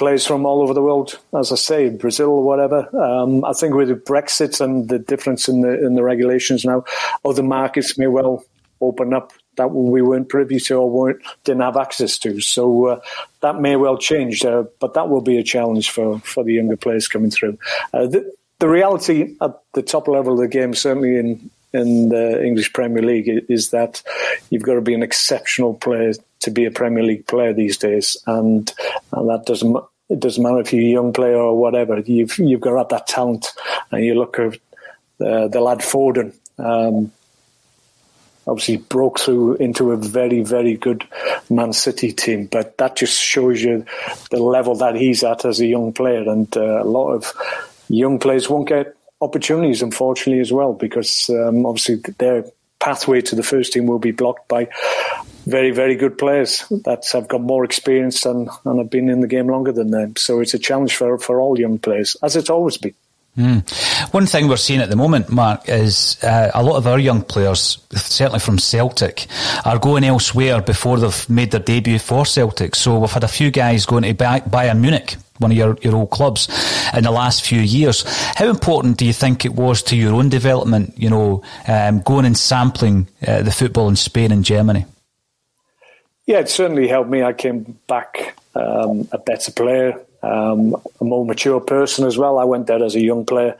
players 0.00 0.26
from 0.26 0.46
all 0.46 0.62
over 0.62 0.74
the 0.74 0.82
world. 0.82 1.18
As 1.38 1.52
I 1.52 1.56
say, 1.56 1.90
Brazil 1.90 2.30
or 2.30 2.42
whatever. 2.42 2.88
Um, 2.96 3.44
I 3.44 3.52
think 3.52 3.74
with 3.74 3.90
Brexit 4.04 4.60
and 4.60 4.88
the 4.88 4.98
difference 4.98 5.46
in 5.46 5.60
the 5.60 5.86
in 5.86 5.94
the 5.94 6.02
regulations 6.02 6.64
now, 6.64 6.84
other 7.24 7.44
markets 7.44 7.96
may 7.96 8.08
well 8.08 8.42
open 8.80 9.12
up 9.12 9.32
that 9.56 9.70
we 9.70 10.00
weren't 10.00 10.30
privy 10.30 10.58
to 10.58 10.76
or 10.76 10.90
weren't 10.90 11.20
didn't 11.44 11.60
have 11.60 11.76
access 11.76 12.18
to. 12.18 12.40
So 12.40 12.86
uh, 12.86 13.00
that 13.42 13.60
may 13.60 13.76
well 13.76 13.98
change, 13.98 14.42
uh, 14.44 14.64
but 14.80 14.94
that 14.94 15.10
will 15.10 15.20
be 15.20 15.38
a 15.38 15.44
challenge 15.44 15.90
for, 15.90 16.18
for 16.20 16.42
the 16.44 16.54
younger 16.54 16.78
players 16.78 17.06
coming 17.06 17.30
through. 17.30 17.58
Uh, 17.92 18.06
the, 18.06 18.32
the 18.58 18.68
reality 18.68 19.36
at 19.42 19.60
the 19.74 19.82
top 19.82 20.08
level 20.08 20.32
of 20.32 20.38
the 20.38 20.48
game, 20.48 20.74
certainly 20.74 21.16
in 21.16 21.50
in 21.72 22.08
the 22.08 22.44
English 22.44 22.72
Premier 22.72 23.02
League 23.02 23.28
is 23.48 23.70
that 23.70 24.02
you've 24.50 24.62
got 24.62 24.74
to 24.74 24.80
be 24.80 24.94
an 24.94 25.02
exceptional 25.02 25.74
player 25.74 26.12
to 26.40 26.50
be 26.50 26.64
a 26.64 26.70
Premier 26.70 27.04
League 27.04 27.26
player 27.26 27.52
these 27.52 27.76
days, 27.76 28.16
and, 28.26 28.72
and 29.12 29.28
that 29.28 29.44
doesn't 29.46 29.76
it 30.10 30.20
doesn't 30.20 30.42
matter 30.42 30.60
if 30.60 30.72
you're 30.72 30.82
a 30.82 30.86
young 30.86 31.12
player 31.12 31.36
or 31.36 31.58
whatever. 31.58 32.00
You've 32.00 32.36
you've 32.38 32.60
got 32.60 32.88
that 32.90 33.06
talent, 33.06 33.46
and 33.90 34.04
you 34.04 34.14
look 34.14 34.38
at 34.38 34.54
uh, 35.24 35.48
the 35.48 35.60
lad 35.60 35.78
Foden. 35.78 36.34
Um, 36.58 37.12
obviously 38.46 38.78
broke 38.78 39.20
through 39.20 39.54
into 39.56 39.92
a 39.92 39.96
very, 39.96 40.42
very 40.42 40.74
good 40.74 41.06
Man 41.48 41.72
City 41.72 42.12
team. 42.12 42.46
But 42.46 42.78
that 42.78 42.96
just 42.96 43.18
shows 43.18 43.62
you 43.62 43.84
the 44.30 44.42
level 44.42 44.74
that 44.76 44.96
he's 44.96 45.22
at 45.22 45.44
as 45.44 45.60
a 45.60 45.66
young 45.66 45.92
player. 45.92 46.28
And 46.28 46.54
uh, 46.56 46.82
a 46.82 46.84
lot 46.84 47.12
of 47.12 47.32
young 47.88 48.18
players 48.18 48.50
won't 48.50 48.68
get 48.68 48.96
opportunities, 49.20 49.82
unfortunately, 49.82 50.40
as 50.40 50.52
well, 50.52 50.72
because 50.72 51.30
um, 51.30 51.64
obviously 51.64 51.96
their 52.18 52.44
pathway 52.80 53.20
to 53.20 53.36
the 53.36 53.42
first 53.42 53.72
team 53.72 53.86
will 53.86 53.98
be 53.98 54.10
blocked 54.10 54.48
by 54.48 54.68
very, 55.46 55.70
very 55.70 55.96
good 55.96 56.18
players 56.18 56.64
that 56.68 57.08
have 57.12 57.28
got 57.28 57.40
more 57.40 57.64
experience 57.64 58.26
and, 58.26 58.48
and 58.64 58.78
have 58.78 58.90
been 58.90 59.08
in 59.08 59.20
the 59.20 59.28
game 59.28 59.48
longer 59.48 59.72
than 59.72 59.90
them. 59.90 60.16
So 60.16 60.40
it's 60.40 60.54
a 60.54 60.58
challenge 60.58 60.96
for, 60.96 61.18
for 61.18 61.40
all 61.40 61.58
young 61.58 61.78
players, 61.78 62.16
as 62.22 62.36
it's 62.36 62.50
always 62.50 62.76
been. 62.76 62.94
Mm. 63.36 64.12
One 64.12 64.26
thing 64.26 64.48
we're 64.48 64.56
seeing 64.56 64.80
at 64.80 64.90
the 64.90 64.96
moment, 64.96 65.30
Mark, 65.30 65.68
is 65.68 66.22
uh, 66.22 66.50
a 66.52 66.62
lot 66.62 66.76
of 66.76 66.86
our 66.86 66.98
young 66.98 67.22
players, 67.22 67.78
certainly 67.92 68.40
from 68.40 68.58
Celtic, 68.58 69.26
are 69.64 69.78
going 69.78 70.04
elsewhere 70.04 70.60
before 70.60 70.98
they've 70.98 71.30
made 71.30 71.52
their 71.52 71.60
debut 71.60 71.98
for 71.98 72.26
Celtic. 72.26 72.74
So 72.74 72.98
we've 72.98 73.10
had 73.10 73.24
a 73.24 73.28
few 73.28 73.50
guys 73.50 73.86
going 73.86 74.02
to 74.02 74.14
Bayern 74.14 74.80
Munich, 74.80 75.16
one 75.38 75.52
of 75.52 75.56
your, 75.56 75.78
your 75.80 75.94
old 75.94 76.10
clubs, 76.10 76.48
in 76.92 77.04
the 77.04 77.12
last 77.12 77.42
few 77.42 77.60
years. 77.60 78.02
How 78.34 78.48
important 78.48 78.98
do 78.98 79.06
you 79.06 79.12
think 79.12 79.44
it 79.44 79.54
was 79.54 79.82
to 79.84 79.96
your 79.96 80.14
own 80.14 80.28
development, 80.28 80.94
you 80.98 81.08
know, 81.08 81.42
um, 81.68 82.00
going 82.00 82.26
and 82.26 82.36
sampling 82.36 83.06
uh, 83.26 83.42
the 83.42 83.52
football 83.52 83.88
in 83.88 83.96
Spain 83.96 84.32
and 84.32 84.44
Germany? 84.44 84.86
Yeah, 86.30 86.38
it 86.38 86.48
certainly 86.48 86.86
helped 86.86 87.10
me. 87.10 87.24
I 87.24 87.32
came 87.32 87.76
back 87.88 88.38
um, 88.54 89.08
a 89.10 89.18
better 89.18 89.50
player, 89.50 90.00
um, 90.22 90.76
a 91.00 91.04
more 91.04 91.26
mature 91.26 91.58
person 91.58 92.06
as 92.06 92.16
well. 92.16 92.38
I 92.38 92.44
went 92.44 92.68
there 92.68 92.84
as 92.84 92.94
a 92.94 93.00
young 93.00 93.26
player. 93.26 93.58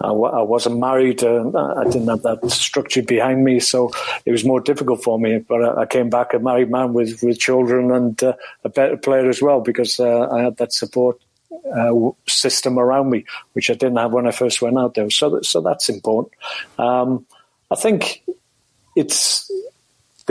I 0.00 0.06
w- 0.06 0.32
I 0.32 0.40
wasn't 0.42 0.78
married. 0.78 1.24
Uh, 1.24 1.50
I 1.76 1.82
didn't 1.82 2.06
have 2.06 2.22
that 2.22 2.48
structure 2.48 3.02
behind 3.02 3.42
me, 3.42 3.58
so 3.58 3.90
it 4.24 4.30
was 4.30 4.44
more 4.44 4.60
difficult 4.60 5.02
for 5.02 5.18
me. 5.18 5.38
But 5.38 5.64
I, 5.64 5.80
I 5.80 5.86
came 5.86 6.10
back 6.10 6.32
a 6.32 6.38
married 6.38 6.70
man 6.70 6.92
with, 6.92 7.24
with 7.24 7.40
children 7.40 7.90
and 7.90 8.22
uh, 8.22 8.34
a 8.62 8.68
better 8.68 8.96
player 8.96 9.28
as 9.28 9.42
well 9.42 9.60
because 9.60 9.98
uh, 9.98 10.28
I 10.30 10.42
had 10.42 10.58
that 10.58 10.72
support 10.72 11.18
uh, 11.76 11.92
system 12.28 12.78
around 12.78 13.10
me, 13.10 13.24
which 13.54 13.68
I 13.68 13.74
didn't 13.74 13.96
have 13.98 14.12
when 14.12 14.28
I 14.28 14.30
first 14.30 14.62
went 14.62 14.78
out 14.78 14.94
there. 14.94 15.10
So, 15.10 15.40
so 15.40 15.60
that's 15.60 15.88
important. 15.88 16.34
Um, 16.78 17.26
I 17.68 17.74
think 17.74 18.22
it's 18.94 19.50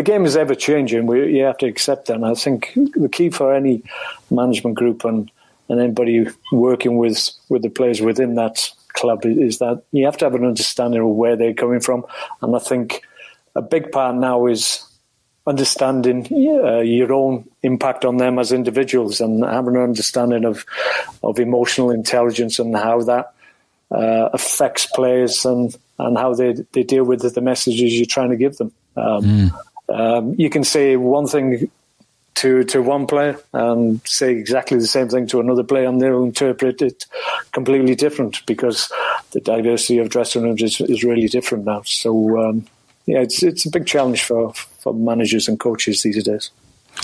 the 0.02 0.12
game 0.12 0.26
is 0.26 0.36
ever 0.36 0.56
changing. 0.56 1.06
We, 1.06 1.38
you 1.38 1.44
have 1.44 1.60
to 1.60 1.68
accept 1.68 2.08
that. 2.08 2.16
And 2.16 2.26
I 2.26 2.34
think 2.34 2.74
the 2.96 3.08
key 3.08 3.30
for 3.30 3.54
any 3.54 3.84
management 4.32 4.76
group 4.76 5.06
and, 5.06 5.30
and 5.70 5.80
anybody 5.80 6.26
working 6.52 6.98
with, 6.98 7.30
with 7.50 7.62
the 7.62 7.70
players 7.70 8.02
within 8.02 8.34
that 8.34 8.68
club 8.94 9.24
is 9.28 9.60
that 9.60 9.84
you 9.92 10.06
have 10.06 10.18
to 10.18 10.26
have 10.26 10.34
an 10.34 10.44
understanding 10.44 11.02
of 11.02 11.08
where 11.10 11.36
they're 11.36 11.54
coming 11.54 11.82
from. 11.82 12.04
And 12.42 12.56
I 12.56 12.60
think 12.60 13.04
a 13.56 13.62
big 13.62 13.92
part 13.92 14.16
now 14.16 14.48
is 14.48 14.84
understanding 15.46 16.28
uh, 16.32 16.80
your 16.80 17.14
own 17.14 17.48
impact 17.62 18.04
on 18.04 18.18
them 18.18 18.40
as 18.40 18.52
individuals 18.52 19.22
and 19.22 19.44
having 19.46 19.76
an 19.76 19.84
understanding 19.84 20.46
of, 20.46 20.66
of 21.22 21.38
emotional 21.40 21.92
intelligence 21.92 22.58
and 22.58 22.76
how 22.76 23.04
that 23.04 23.34
uh, 23.92 24.30
affects 24.34 24.88
players 24.88 25.46
and, 25.46 25.78
and 26.00 26.18
how 26.18 26.34
they, 26.34 26.54
they 26.72 26.82
deal 26.82 27.04
with 27.04 27.22
the 27.36 27.42
messages 27.42 27.94
you're 27.94 28.08
trying 28.08 28.32
to 28.32 28.36
give 28.36 28.58
them. 28.58 28.72
Um, 28.98 29.24
mm. 29.24 29.52
Um, 29.92 30.36
you 30.38 30.50
can 30.50 30.64
say 30.64 30.96
one 30.96 31.28
thing 31.28 31.70
to 32.36 32.64
to 32.64 32.82
one 32.82 33.08
player 33.08 33.38
and 33.54 34.02
say 34.06 34.32
exactly 34.32 34.78
the 34.78 34.88
same 34.88 35.10
thing 35.10 35.28
to 35.28 35.40
another 35.40 35.64
player, 35.64 35.88
and 35.88 36.02
they'll 36.02 36.24
interpret 36.24 36.82
it 36.82 37.06
completely 37.52 37.96
different 37.96 38.46
because 38.46 38.92
the 39.32 39.42
diversity 39.42 40.00
of 40.00 40.10
dressing 40.10 40.44
rooms 40.44 40.62
is, 40.62 40.82
is 40.82 41.04
really 41.04 41.28
different 41.28 41.66
now. 41.66 41.82
So 41.84 42.40
um, 42.40 42.66
yeah, 43.06 43.20
it's 43.20 43.44
it's 43.44 43.66
a 43.66 43.72
big 43.72 43.86
challenge 43.86 44.24
for 44.24 44.54
for 44.54 44.94
managers 44.94 45.48
and 45.48 45.60
coaches 45.60 46.04
these 46.04 46.24
days. 46.24 46.52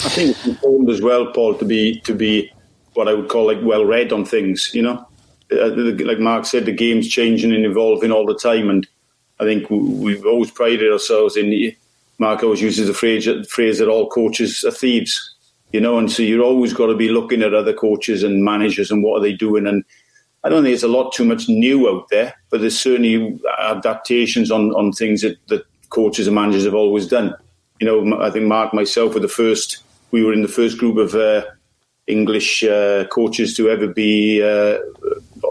I 0.05 0.09
think 0.09 0.29
it's 0.31 0.45
important 0.45 0.89
as 0.89 1.01
well, 1.01 1.27
Paul, 1.27 1.55
to 1.55 1.65
be 1.65 1.99
to 2.01 2.13
be 2.13 2.51
what 2.93 3.07
I 3.07 3.13
would 3.13 3.29
call 3.29 3.47
like 3.47 3.59
well 3.61 3.85
read 3.85 4.13
on 4.13 4.25
things. 4.25 4.71
You 4.73 4.83
know, 4.83 5.07
uh, 5.51 5.69
like 6.05 6.19
Mark 6.19 6.45
said, 6.45 6.65
the 6.65 6.71
game's 6.71 7.07
changing 7.07 7.53
and 7.53 7.65
evolving 7.65 8.11
all 8.11 8.25
the 8.25 8.35
time, 8.35 8.69
and 8.69 8.88
I 9.39 9.43
think 9.43 9.69
we've 9.69 10.25
always 10.25 10.51
prided 10.51 10.91
ourselves 10.91 11.35
in 11.38 11.49
Mark 12.20 12.43
always 12.43 12.61
uses 12.61 12.88
the 12.88 12.93
phrase, 12.93 13.28
phrase 13.47 13.80
that 13.80 13.88
all 13.88 14.09
coaches 14.09 14.63
are 14.63 14.72
thieves, 14.72 15.36
you 15.72 15.80
know, 15.80 15.97
and 15.97 16.11
so 16.11 16.24
you're 16.24 16.43
always 16.43 16.74
got 16.74 16.88
to 16.88 16.95
be 16.95 17.09
looking 17.09 17.43
at 17.43 17.53
other 17.53 17.74
coaches 17.74 18.24
and 18.24 18.43
managers 18.43 18.89
and 18.89 19.03
what 19.03 19.18
are 19.18 19.22
they 19.22 19.34
doing. 19.34 19.68
And 19.68 19.84
I 20.43 20.49
don't 20.49 20.63
think 20.63 20.72
there's 20.72 20.84
a 20.84 20.88
lot 20.88 21.11
too 21.11 21.26
much 21.26 21.47
new 21.47 21.89
out 21.89 22.09
there, 22.09 22.34
but 22.49 22.61
there's 22.61 22.80
certainly 22.80 23.39
adaptations 23.59 24.49
on, 24.49 24.72
on 24.72 24.91
things 24.91 25.22
that, 25.22 25.38
that 25.47 25.65
coaches 25.89 26.28
and 26.28 26.36
managers 26.36 26.65
have 26.65 26.74
always 26.74 27.07
done. 27.07 27.36
You 27.80 27.86
know, 27.86 28.22
I 28.22 28.32
think 28.32 28.45
Mark, 28.45 28.74
myself, 28.74 29.13
were 29.13 29.20
the 29.20 29.28
first, 29.28 29.84
we 30.09 30.24
were 30.24 30.34
in 30.34 30.41
the 30.41 30.47
first 30.47 30.80
group 30.80 30.97
of 30.97 31.13
uh, 31.13 31.43
English 32.07 32.63
uh, 32.63 33.05
coaches 33.11 33.55
to 33.57 33.70
ever 33.70 33.88
be 33.88 34.41
uh, 34.41 34.80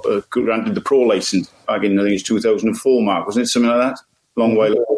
uh 0.09 0.21
granted 0.31 0.75
the 0.75 0.81
pro 0.81 1.01
license 1.01 1.49
back 1.69 1.85
in, 1.85 1.99
I 1.99 2.03
think 2.03 2.14
it's 2.14 2.23
2004, 2.25 3.03
Mark, 3.03 3.27
wasn't 3.27 3.45
it? 3.45 3.49
Something 3.49 3.71
like 3.71 3.95
that? 3.95 4.01
Long 4.35 4.57
while 4.57 4.73
ago 4.73 4.95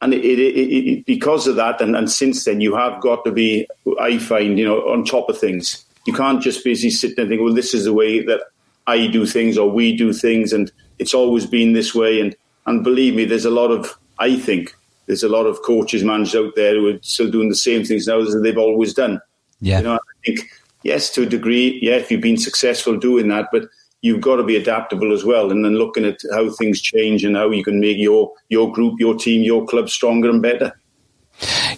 and 0.00 0.12
it, 0.12 0.24
it, 0.24 0.38
it, 0.38 1.06
because 1.06 1.46
of 1.46 1.56
that, 1.56 1.80
and, 1.80 1.96
and 1.96 2.10
since 2.10 2.44
then, 2.44 2.60
you 2.60 2.74
have 2.76 3.00
got 3.00 3.24
to 3.24 3.32
be, 3.32 3.66
I 4.00 4.18
find, 4.18 4.58
you 4.58 4.64
know, 4.64 4.80
on 4.88 5.04
top 5.04 5.28
of 5.28 5.38
things. 5.38 5.84
You 6.06 6.12
can't 6.12 6.42
just 6.42 6.62
basically 6.62 6.90
sit 6.90 7.16
there 7.16 7.24
and 7.24 7.30
think, 7.30 7.42
well, 7.42 7.54
this 7.54 7.74
is 7.74 7.84
the 7.84 7.92
way 7.92 8.22
that 8.24 8.42
I 8.86 9.06
do 9.08 9.26
things 9.26 9.58
or 9.58 9.70
we 9.70 9.96
do 9.96 10.12
things, 10.12 10.52
and 10.52 10.70
it's 10.98 11.14
always 11.14 11.46
been 11.46 11.72
this 11.72 11.94
way. 11.94 12.20
And 12.20 12.36
and 12.66 12.84
believe 12.84 13.14
me, 13.14 13.24
there's 13.24 13.44
a 13.44 13.50
lot 13.50 13.70
of, 13.70 13.96
I 14.18 14.36
think, 14.36 14.74
there's 15.06 15.22
a 15.22 15.28
lot 15.28 15.46
of 15.46 15.62
coaches, 15.62 16.04
managers 16.04 16.34
out 16.34 16.54
there 16.56 16.74
who 16.74 16.88
are 16.88 16.98
still 17.02 17.30
doing 17.30 17.48
the 17.48 17.54
same 17.54 17.84
things 17.84 18.06
now 18.06 18.20
as 18.20 18.36
they've 18.42 18.58
always 18.58 18.92
done. 18.92 19.20
Yeah. 19.60 19.78
You 19.78 19.84
know, 19.84 19.94
I 19.94 19.98
think 20.24 20.40
yes, 20.82 21.10
to 21.14 21.22
a 21.22 21.26
degree, 21.26 21.78
yeah, 21.82 21.96
if 21.96 22.10
you've 22.10 22.20
been 22.20 22.36
successful 22.36 22.96
doing 22.96 23.28
that, 23.28 23.48
but 23.50 23.68
you've 24.02 24.20
got 24.20 24.36
to 24.36 24.44
be 24.44 24.56
adaptable 24.56 25.12
as 25.12 25.24
well, 25.24 25.50
and 25.50 25.64
then 25.64 25.76
looking 25.76 26.04
at 26.04 26.18
how 26.32 26.50
things 26.50 26.80
change 26.80 27.24
and 27.24 27.36
how 27.36 27.50
you 27.50 27.64
can 27.64 27.80
make 27.80 27.98
your 27.98 28.32
your 28.48 28.72
group, 28.72 28.98
your 28.98 29.16
team, 29.16 29.42
your 29.42 29.66
club 29.66 29.88
stronger 29.88 30.30
and 30.30 30.42
better. 30.42 30.72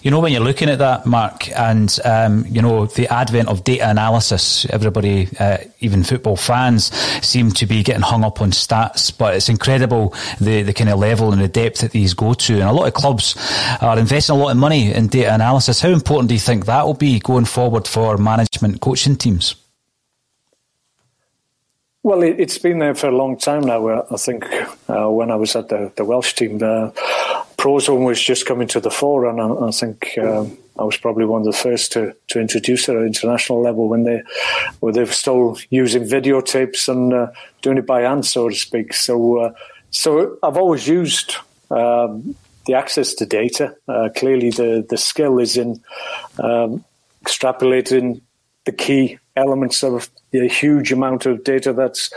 You 0.01 0.11
know, 0.11 0.21
when 0.21 0.31
you're 0.31 0.41
looking 0.41 0.69
at 0.69 0.79
that, 0.79 1.05
Mark, 1.05 1.49
and 1.51 1.97
um, 2.05 2.45
you 2.47 2.61
know 2.61 2.85
the 2.85 3.11
advent 3.11 3.49
of 3.49 3.65
data 3.65 3.89
analysis, 3.89 4.65
everybody, 4.69 5.27
uh, 5.37 5.57
even 5.81 6.03
football 6.03 6.37
fans, 6.37 6.93
seem 7.25 7.51
to 7.51 7.65
be 7.65 7.83
getting 7.83 8.01
hung 8.01 8.23
up 8.23 8.41
on 8.41 8.51
stats. 8.51 9.15
But 9.15 9.35
it's 9.35 9.49
incredible 9.49 10.13
the 10.39 10.63
the 10.63 10.73
kind 10.73 10.89
of 10.89 10.99
level 10.99 11.33
and 11.33 11.41
the 11.41 11.49
depth 11.49 11.81
that 11.81 11.91
these 11.91 12.13
go 12.13 12.33
to, 12.33 12.53
and 12.53 12.63
a 12.63 12.71
lot 12.71 12.87
of 12.87 12.93
clubs 12.93 13.35
are 13.81 13.99
investing 13.99 14.35
a 14.35 14.39
lot 14.39 14.51
of 14.51 14.57
money 14.57 14.93
in 14.93 15.07
data 15.07 15.33
analysis. 15.33 15.81
How 15.81 15.89
important 15.89 16.29
do 16.29 16.35
you 16.35 16.39
think 16.39 16.65
that 16.67 16.85
will 16.85 16.93
be 16.93 17.19
going 17.19 17.45
forward 17.45 17.85
for 17.85 18.17
management 18.17 18.79
coaching 18.79 19.17
teams? 19.17 19.55
Well, 22.01 22.23
it, 22.23 22.39
has 22.39 22.57
been 22.57 22.79
there 22.79 22.95
for 22.95 23.07
a 23.07 23.15
long 23.15 23.37
time 23.37 23.61
now. 23.61 23.87
Uh, 23.87 24.05
I 24.09 24.15
think 24.15 24.45
uh, 24.87 25.09
when 25.09 25.31
I 25.31 25.35
was 25.35 25.55
at 25.55 25.67
the, 25.67 25.91
the 25.95 26.05
Welsh 26.05 26.33
team, 26.33 26.59
the 26.59 26.93
Prozone 27.57 28.05
was 28.05 28.21
just 28.21 28.45
coming 28.45 28.69
to 28.69 28.79
the 28.79 28.89
fore, 28.89 29.25
and 29.25 29.41
I, 29.41 29.67
I 29.67 29.71
think 29.71 30.17
um, 30.17 30.57
I 30.77 30.83
was 30.83 30.95
probably 30.95 31.25
one 31.25 31.41
of 31.41 31.45
the 31.45 31.53
first 31.53 31.91
to, 31.93 32.15
to 32.27 32.39
introduce 32.39 32.87
it 32.87 32.95
at 32.95 33.03
international 33.03 33.61
level 33.61 33.89
when 33.89 34.03
they 34.03 34.21
were 34.79 34.93
they 34.93 35.01
were 35.01 35.07
still 35.07 35.57
using 35.69 36.03
videotapes 36.03 36.87
and 36.87 37.13
uh, 37.13 37.27
doing 37.61 37.77
it 37.77 37.85
by 37.85 38.01
hand, 38.01 38.25
so 38.25 38.47
to 38.47 38.55
speak. 38.55 38.93
So, 38.93 39.37
uh, 39.39 39.53
so 39.91 40.37
I've 40.41 40.57
always 40.57 40.87
used. 40.87 41.35
Um, 41.69 42.35
the 42.65 42.75
access 42.75 43.15
to 43.15 43.25
data. 43.25 43.75
Uh, 43.87 44.09
clearly, 44.15 44.51
the, 44.51 44.85
the 44.87 44.97
skill 44.97 45.39
is 45.39 45.57
in 45.57 45.81
um, 46.37 46.85
extrapolating 47.23 48.21
the 48.65 48.71
key 48.71 49.17
elements 49.39 49.83
of 49.83 50.09
the 50.31 50.47
huge 50.47 50.91
amount 50.91 51.25
of 51.25 51.43
data 51.43 51.73
that's 51.73 52.11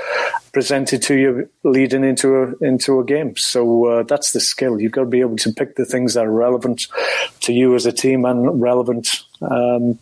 presented 0.53 1.01
to 1.03 1.15
you 1.15 1.49
leading 1.65 2.05
into 2.05 2.37
a 2.37 2.65
into 2.65 3.01
a 3.01 3.05
game. 3.05 3.37
So 3.37 3.87
uh, 3.87 4.03
that's 4.03 4.33
the 4.33 4.41
skill. 4.41 4.81
You've 4.81 4.93
got 4.93 5.03
to 5.03 5.11
be 5.11 5.21
able 5.21 5.37
to 5.37 5.53
pick 5.53 5.77
the 5.77 5.87
things 5.87 6.15
that 6.15 6.27
are 6.27 6.31
relevant 6.31 6.89
to 7.41 7.53
you 7.53 7.75
as 7.75 7.87
a 7.87 7.93
team 7.93 8.25
and 8.25 8.61
relevant 8.61 9.09
um, 9.41 9.99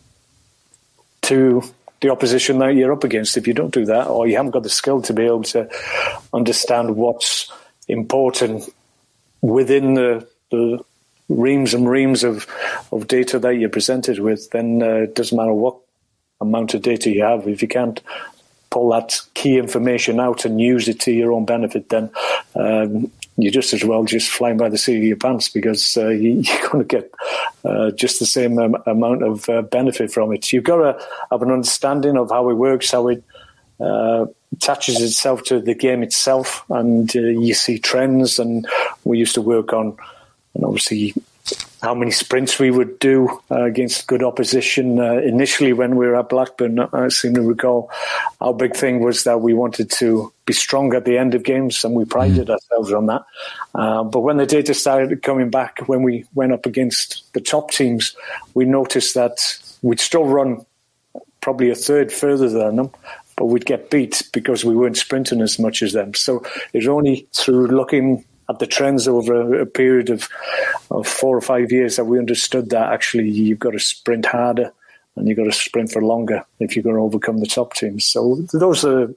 to 1.23 1.63
the 2.01 2.09
opposition 2.09 2.59
that 2.59 2.75
you're 2.75 2.91
up 2.91 3.03
against. 3.03 3.37
If 3.37 3.47
you 3.47 3.53
don't 3.53 3.73
do 3.73 3.85
that, 3.85 4.07
or 4.07 4.27
you 4.27 4.35
haven't 4.35 4.51
got 4.51 4.63
the 4.63 4.69
skill 4.69 5.01
to 5.03 5.13
be 5.13 5.23
able 5.23 5.43
to 5.43 5.69
understand 6.33 6.95
what's 6.95 7.51
important 7.87 8.67
within 9.41 9.93
the, 9.93 10.27
the 10.49 10.83
reams 11.29 11.73
and 11.73 11.87
reams 11.87 12.23
of, 12.23 12.47
of 12.91 13.07
data 13.07 13.39
that 13.39 13.55
you're 13.55 13.69
presented 13.69 14.19
with, 14.19 14.49
then 14.51 14.81
uh, 14.81 15.05
it 15.05 15.15
doesn't 15.15 15.37
matter 15.37 15.53
what 15.53 15.77
amount 16.41 16.73
of 16.73 16.81
data 16.81 17.09
you 17.09 17.23
have, 17.23 17.47
if 17.47 17.61
you 17.61 17.67
can't 17.67 18.01
pull 18.69 18.89
that 18.89 19.19
key 19.33 19.57
information 19.57 20.19
out 20.19 20.45
and 20.45 20.59
use 20.59 20.87
it 20.87 20.99
to 21.01 21.11
your 21.11 21.31
own 21.31 21.45
benefit, 21.45 21.89
then 21.89 22.09
um, 22.55 23.11
you 23.37 23.51
just 23.51 23.73
as 23.73 23.83
well 23.83 24.03
just 24.03 24.29
flying 24.29 24.57
by 24.57 24.69
the 24.69 24.77
seat 24.77 24.97
of 24.97 25.03
your 25.03 25.17
pants 25.17 25.49
because 25.49 25.97
uh, 25.97 26.07
you, 26.09 26.39
are 26.39 26.69
going 26.69 26.87
to 26.87 26.95
get 26.95 27.13
uh, 27.63 27.91
just 27.91 28.19
the 28.19 28.25
same 28.25 28.57
um, 28.57 28.75
amount 28.85 29.23
of 29.23 29.47
uh, 29.49 29.61
benefit 29.61 30.11
from 30.11 30.33
it. 30.33 30.51
You've 30.51 30.63
got 30.63 30.77
to 30.77 31.07
have 31.31 31.41
an 31.41 31.51
understanding 31.51 32.17
of 32.17 32.29
how 32.29 32.49
it 32.49 32.55
works, 32.55 32.91
how 32.91 33.09
it 33.09 33.23
uh, 33.79 34.25
attaches 34.53 35.01
itself 35.01 35.43
to 35.43 35.59
the 35.59 35.73
game 35.73 36.03
itself, 36.03 36.63
and 36.69 37.13
uh, 37.15 37.19
you 37.19 37.53
see 37.53 37.79
trends. 37.79 38.37
And 38.39 38.67
we 39.03 39.17
used 39.17 39.35
to 39.35 39.41
work 39.41 39.73
on, 39.73 39.97
and 40.53 40.63
obviously 40.63 41.13
how 41.81 41.95
many 41.95 42.11
sprints 42.11 42.59
we 42.59 42.69
would 42.69 42.99
do 42.99 43.41
uh, 43.49 43.63
against 43.63 44.07
good 44.07 44.23
opposition. 44.23 44.99
Uh, 44.99 45.13
initially, 45.13 45.73
when 45.73 45.95
we 45.95 46.05
were 46.05 46.15
at 46.15 46.29
Blackburn, 46.29 46.79
I 46.79 47.07
seem 47.09 47.33
to 47.33 47.41
recall 47.41 47.89
our 48.39 48.53
big 48.53 48.75
thing 48.75 49.03
was 49.03 49.23
that 49.23 49.41
we 49.41 49.53
wanted 49.53 49.89
to 49.97 50.31
be 50.45 50.53
strong 50.53 50.93
at 50.93 51.05
the 51.05 51.17
end 51.17 51.33
of 51.33 51.43
games, 51.43 51.83
and 51.83 51.95
we 51.95 52.05
prided 52.05 52.47
mm. 52.47 52.53
ourselves 52.53 52.93
on 52.93 53.07
that. 53.07 53.23
Uh, 53.73 54.03
but 54.03 54.19
when 54.19 54.37
the 54.37 54.45
data 54.45 54.73
started 54.73 55.23
coming 55.23 55.49
back, 55.49 55.79
when 55.87 56.03
we 56.03 56.25
went 56.35 56.53
up 56.53 56.65
against 56.65 57.23
the 57.33 57.41
top 57.41 57.71
teams, 57.71 58.15
we 58.53 58.65
noticed 58.65 59.15
that 59.15 59.39
we'd 59.81 59.99
still 59.99 60.25
run 60.25 60.63
probably 61.41 61.71
a 61.71 61.75
third 61.75 62.11
further 62.11 62.49
than 62.49 62.75
them, 62.75 62.91
but 63.35 63.45
we'd 63.45 63.65
get 63.65 63.89
beat 63.89 64.21
because 64.31 64.63
we 64.63 64.75
weren't 64.75 64.97
sprinting 64.97 65.41
as 65.41 65.57
much 65.57 65.81
as 65.81 65.93
them. 65.93 66.13
So 66.13 66.45
it's 66.73 66.87
only 66.87 67.27
through 67.33 67.67
looking 67.67 68.23
at 68.51 68.59
the 68.59 68.67
trends 68.67 69.07
over 69.07 69.61
a, 69.61 69.65
period 69.65 70.09
of, 70.09 70.29
of 70.89 71.07
four 71.07 71.35
or 71.35 71.41
five 71.41 71.71
years 71.71 71.95
that 71.95 72.05
we 72.05 72.19
understood 72.19 72.69
that 72.69 72.91
actually 72.91 73.29
you've 73.29 73.59
got 73.59 73.71
to 73.71 73.79
sprint 73.79 74.25
harder 74.25 74.71
and 75.15 75.27
you've 75.27 75.37
got 75.37 75.45
to 75.45 75.51
sprint 75.51 75.91
for 75.91 76.01
longer 76.01 76.45
if 76.59 76.75
you're 76.75 76.83
going 76.83 76.95
to 76.95 77.01
overcome 77.01 77.39
the 77.39 77.47
top 77.47 77.73
teams. 77.73 78.05
So 78.05 78.45
those 78.53 78.85
are 78.85 79.13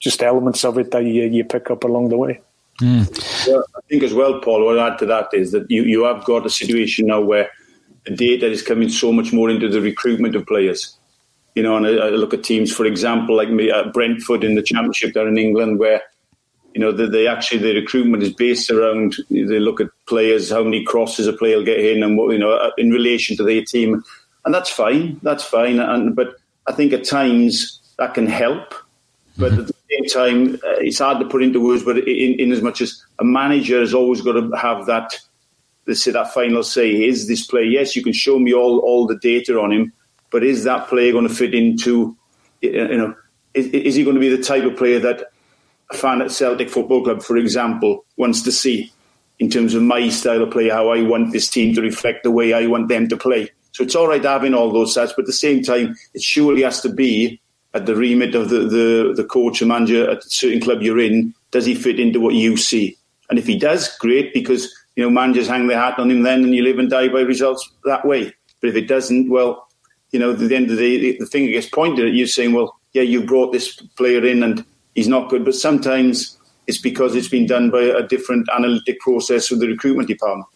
just 0.00 0.22
elements 0.22 0.64
of 0.64 0.78
it 0.78 0.90
that 0.90 1.04
you, 1.04 1.24
you 1.24 1.44
pick 1.44 1.70
up 1.70 1.84
along 1.84 2.08
the 2.08 2.18
way. 2.18 2.40
Mm. 2.80 3.46
Well, 3.46 3.64
I 3.76 3.80
think 3.88 4.02
as 4.02 4.14
well, 4.14 4.40
Paul, 4.40 4.64
what 4.64 4.78
I'd 4.78 4.92
add 4.92 4.98
to 5.00 5.06
that 5.06 5.28
is 5.32 5.52
that 5.52 5.70
you, 5.70 5.82
you 5.84 6.04
have 6.04 6.24
got 6.24 6.46
a 6.46 6.50
situation 6.50 7.06
now 7.06 7.20
where 7.20 7.50
the 8.04 8.16
data 8.16 8.46
is 8.46 8.62
coming 8.62 8.88
so 8.88 9.12
much 9.12 9.32
more 9.32 9.50
into 9.50 9.68
the 9.68 9.80
recruitment 9.80 10.34
of 10.34 10.46
players. 10.46 10.96
You 11.54 11.62
know, 11.62 11.76
and 11.76 11.86
I, 11.86 11.90
I 11.90 12.10
look 12.10 12.32
at 12.32 12.42
teams, 12.42 12.72
for 12.72 12.86
example, 12.86 13.36
like 13.36 13.50
me, 13.50 13.70
uh, 13.70 13.90
Brentford 13.90 14.42
in 14.42 14.54
the 14.54 14.62
Championship 14.62 15.12
there 15.12 15.28
in 15.28 15.36
England, 15.36 15.78
where 15.78 16.02
you 16.74 16.80
know, 16.80 16.92
they, 16.92 17.06
they, 17.06 17.26
actually 17.26 17.58
the 17.58 17.74
recruitment 17.74 18.22
is 18.22 18.32
based 18.32 18.70
around 18.70 19.16
they 19.30 19.58
look 19.58 19.80
at 19.80 19.88
players, 20.06 20.50
how 20.50 20.62
many 20.62 20.84
crosses 20.84 21.26
a 21.26 21.32
player 21.32 21.56
will 21.56 21.64
get 21.64 21.80
in, 21.80 22.02
and 22.02 22.16
what 22.16 22.32
you 22.32 22.38
know 22.38 22.72
in 22.78 22.90
relation 22.90 23.36
to 23.36 23.44
their 23.44 23.62
team, 23.62 24.02
and 24.44 24.54
that's 24.54 24.70
fine, 24.70 25.20
that's 25.22 25.44
fine. 25.44 25.78
And 25.78 26.16
but 26.16 26.36
I 26.66 26.72
think 26.72 26.92
at 26.92 27.04
times 27.04 27.80
that 27.98 28.14
can 28.14 28.26
help, 28.26 28.74
but 29.36 29.52
at 29.52 29.66
the 29.66 29.74
same 29.90 30.06
time, 30.06 30.54
uh, 30.54 30.78
it's 30.80 30.98
hard 30.98 31.20
to 31.20 31.28
put 31.28 31.42
into 31.42 31.64
words. 31.64 31.84
But 31.84 31.98
in, 31.98 32.40
in 32.40 32.52
as 32.52 32.62
much 32.62 32.80
as 32.80 33.04
a 33.18 33.24
manager 33.24 33.80
has 33.80 33.94
always 33.94 34.22
got 34.22 34.32
to 34.32 34.50
have 34.56 34.86
that, 34.86 35.18
let's 35.86 36.02
say 36.02 36.12
that 36.12 36.32
final 36.32 36.62
say: 36.62 37.04
is 37.04 37.28
this 37.28 37.46
player? 37.46 37.64
Yes, 37.64 37.94
you 37.94 38.02
can 38.02 38.12
show 38.12 38.38
me 38.38 38.54
all 38.54 38.78
all 38.80 39.06
the 39.06 39.16
data 39.16 39.60
on 39.60 39.72
him, 39.72 39.92
but 40.30 40.42
is 40.42 40.64
that 40.64 40.88
player 40.88 41.12
going 41.12 41.28
to 41.28 41.34
fit 41.34 41.54
into, 41.54 42.16
you 42.62 42.96
know, 42.96 43.14
is 43.54 43.94
he 43.94 44.04
going 44.04 44.14
to 44.14 44.20
be 44.20 44.34
the 44.34 44.42
type 44.42 44.64
of 44.64 44.76
player 44.76 44.98
that 44.98 45.31
a 45.94 45.96
fan 45.96 46.22
at 46.22 46.30
Celtic 46.30 46.70
Football 46.70 47.04
Club, 47.04 47.22
for 47.22 47.36
example, 47.36 48.04
wants 48.16 48.42
to 48.42 48.52
see 48.52 48.92
in 49.38 49.50
terms 49.50 49.74
of 49.74 49.82
my 49.82 50.08
style 50.08 50.42
of 50.42 50.50
play, 50.50 50.68
how 50.68 50.90
I 50.90 51.02
want 51.02 51.32
this 51.32 51.48
team 51.48 51.74
to 51.74 51.82
reflect 51.82 52.22
the 52.22 52.30
way 52.30 52.52
I 52.52 52.66
want 52.66 52.88
them 52.88 53.08
to 53.08 53.16
play. 53.16 53.50
So 53.72 53.82
it's 53.82 53.94
all 53.94 54.06
right 54.06 54.22
having 54.22 54.54
all 54.54 54.70
those 54.70 54.94
stats, 54.94 55.12
but 55.16 55.20
at 55.20 55.26
the 55.26 55.32
same 55.32 55.62
time, 55.62 55.96
it 56.14 56.22
surely 56.22 56.62
has 56.62 56.80
to 56.82 56.88
be 56.88 57.40
at 57.74 57.86
the 57.86 57.96
remit 57.96 58.34
of 58.34 58.50
the, 58.50 58.60
the, 58.60 59.14
the 59.16 59.24
coach 59.24 59.62
or 59.62 59.66
manager 59.66 60.08
at 60.08 60.18
a 60.18 60.30
certain 60.30 60.60
club 60.60 60.82
you're 60.82 61.00
in. 61.00 61.34
Does 61.50 61.64
he 61.64 61.74
fit 61.74 61.98
into 61.98 62.20
what 62.20 62.34
you 62.34 62.56
see? 62.56 62.96
And 63.30 63.38
if 63.38 63.46
he 63.46 63.58
does, 63.58 63.96
great, 63.96 64.34
because 64.34 64.72
you 64.94 65.02
know 65.02 65.10
managers 65.10 65.48
hang 65.48 65.66
their 65.66 65.80
hat 65.80 65.98
on 65.98 66.10
him 66.10 66.22
then, 66.22 66.44
and 66.44 66.54
you 66.54 66.62
live 66.62 66.78
and 66.78 66.90
die 66.90 67.08
by 67.08 67.22
results 67.22 67.68
that 67.84 68.04
way. 68.04 68.32
But 68.60 68.70
if 68.70 68.76
it 68.76 68.88
doesn't, 68.88 69.30
well, 69.30 69.66
you 70.10 70.18
know, 70.18 70.32
at 70.32 70.38
the 70.38 70.54
end 70.54 70.70
of 70.70 70.76
the 70.76 70.98
day, 70.98 71.16
the 71.18 71.26
thing 71.26 71.46
that 71.46 71.52
gets 71.52 71.68
pointed 71.68 72.06
at 72.06 72.12
you 72.12 72.26
saying, 72.26 72.52
well, 72.52 72.78
yeah, 72.92 73.02
you 73.02 73.24
brought 73.24 73.52
this 73.52 73.74
player 73.96 74.24
in 74.24 74.42
and 74.42 74.64
he's 74.94 75.08
not 75.08 75.30
good. 75.30 75.44
But 75.44 75.54
sometimes 75.54 76.38
it's 76.66 76.78
because 76.78 77.14
it's 77.14 77.28
been 77.28 77.46
done 77.46 77.70
by 77.70 77.82
a 77.82 78.06
different 78.06 78.48
analytic 78.54 79.00
process 79.00 79.50
with 79.50 79.60
the 79.60 79.68
recruitment 79.68 80.08
department. 80.08 80.46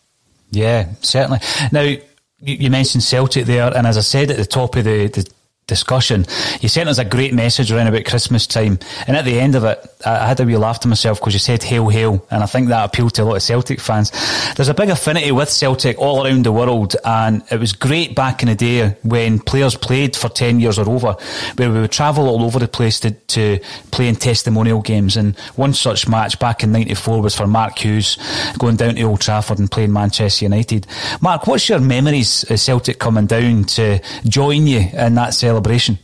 Yeah, 0.51 0.89
certainly. 1.01 1.41
Now, 1.73 1.95
you 2.41 2.71
mentioned 2.71 3.03
Celtic 3.03 3.47
there, 3.47 3.75
and 3.77 3.87
as 3.87 3.97
I 3.97 4.03
said 4.03 4.31
at 4.31 4.37
the 4.37 4.47
top 4.47 4.77
of 4.77 4.85
the, 4.85 5.09
the 5.09 5.29
discussion. 5.67 6.25
You 6.61 6.69
sent 6.69 6.89
us 6.89 6.99
a 6.99 7.05
great 7.05 7.35
message 7.35 7.73
around 7.73 7.89
about 7.89 8.05
Christmas 8.05 8.47
time, 8.47 8.79
and 9.09 9.17
at 9.17 9.25
the 9.25 9.41
end 9.41 9.57
of 9.57 9.65
it, 9.65 9.85
I 10.05 10.29
had 10.29 10.39
a 10.39 10.45
wee 10.45 10.57
laugh 10.57 10.79
to 10.81 10.89
myself 10.89 11.19
because 11.19 11.33
you 11.33 11.41
said 11.41 11.63
"Hail, 11.63 11.89
hail," 11.89 12.25
and 12.31 12.43
I 12.43 12.47
think 12.47 12.69
that 12.69 12.85
appealed 12.85 13.15
to 13.15 13.23
a 13.23 13.25
lot 13.25 13.37
of 13.37 13.43
Celtic 13.43 13.81
fans. 13.81 14.13
There's 14.55 14.69
a 14.69 14.75
big 14.75 14.91
affinity 14.91 15.33
with 15.33 15.51
Celtic 15.51 15.99
all 15.99 16.25
around 16.25 16.45
the 16.45 16.53
world, 16.53 16.95
and 17.05 17.43
it 17.51 17.59
was 17.59 17.73
great 17.73 18.15
back 18.15 18.43
in 18.43 18.49
the 18.49 18.55
day 18.55 18.97
when 19.03 19.41
players 19.41 19.75
played 19.75 20.15
for 20.15 20.29
ten 20.29 20.61
years 20.61 20.79
or 20.79 20.89
over, 20.89 21.17
where 21.57 21.73
we 21.73 21.81
would 21.81 21.93
travel 21.93 22.29
all 22.29 22.45
over 22.45 22.61
the 22.61 22.69
place 22.69 23.01
to, 23.01 23.11
to 23.11 23.59
play 23.91 24.07
in 24.07 24.15
testimonial 24.15 24.83
games. 24.83 25.17
And 25.17 25.37
one 25.57 25.75
such 25.75 26.07
match 26.07 26.39
back 26.39 26.63
in 26.63 26.71
'94 26.71 27.21
was 27.21 27.35
for 27.35 27.49
Mark 27.49 27.79
Hughes 27.79 28.19
going 28.59 28.77
down 28.77 28.95
to 28.95 29.03
Old 29.03 29.21
Trafford 29.21 29.59
and 29.59 29.71
playing 29.71 29.93
Manchester 29.93 30.45
United. 30.45 30.87
Mark, 31.21 31.49
what's 31.49 31.69
your 31.69 31.81
memories 31.81 32.49
of 32.49 32.61
Celtic 32.61 33.01
coming 33.01 33.27
down 33.27 33.65
to 33.65 34.01
join 34.29 34.69
you 34.69 34.89
in 34.93 35.17
that 35.17 35.35
celebration? 35.35 35.56
Celebration? 35.57 35.99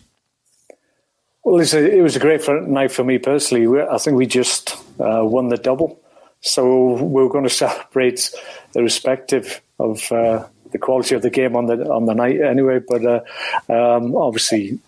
Well, 1.45 1.61
a, 1.61 1.99
it 1.99 2.03
was 2.03 2.17
a 2.17 2.21
great 2.21 2.49
night 2.69 2.93
for 2.93 3.05
me 3.05 3.19
personally. 3.19 3.83
I 3.83 3.99
think 3.99 4.17
we 4.17 4.27
just 4.27 4.77
uh, 4.99 5.23
won 5.25 5.49
the 5.49 5.59
double. 5.59 6.01
So 6.41 6.95
we 6.95 7.23
are 7.23 7.29
going 7.29 7.45
to 7.51 7.51
celebrate 7.51 8.31
the 8.73 8.81
irrespective 8.81 9.61
of 9.79 10.11
uh, 10.11 10.47
the 10.71 10.79
quality 10.79 11.15
of 11.15 11.23
the 11.23 11.31
game 11.31 11.57
on 11.57 11.67
the 11.67 11.77
on 11.91 12.07
the 12.07 12.15
night 12.15 12.41
anyway. 12.41 12.81
But 12.81 13.05
uh, 13.05 13.21
um, 13.69 14.17
obviously, 14.17 14.79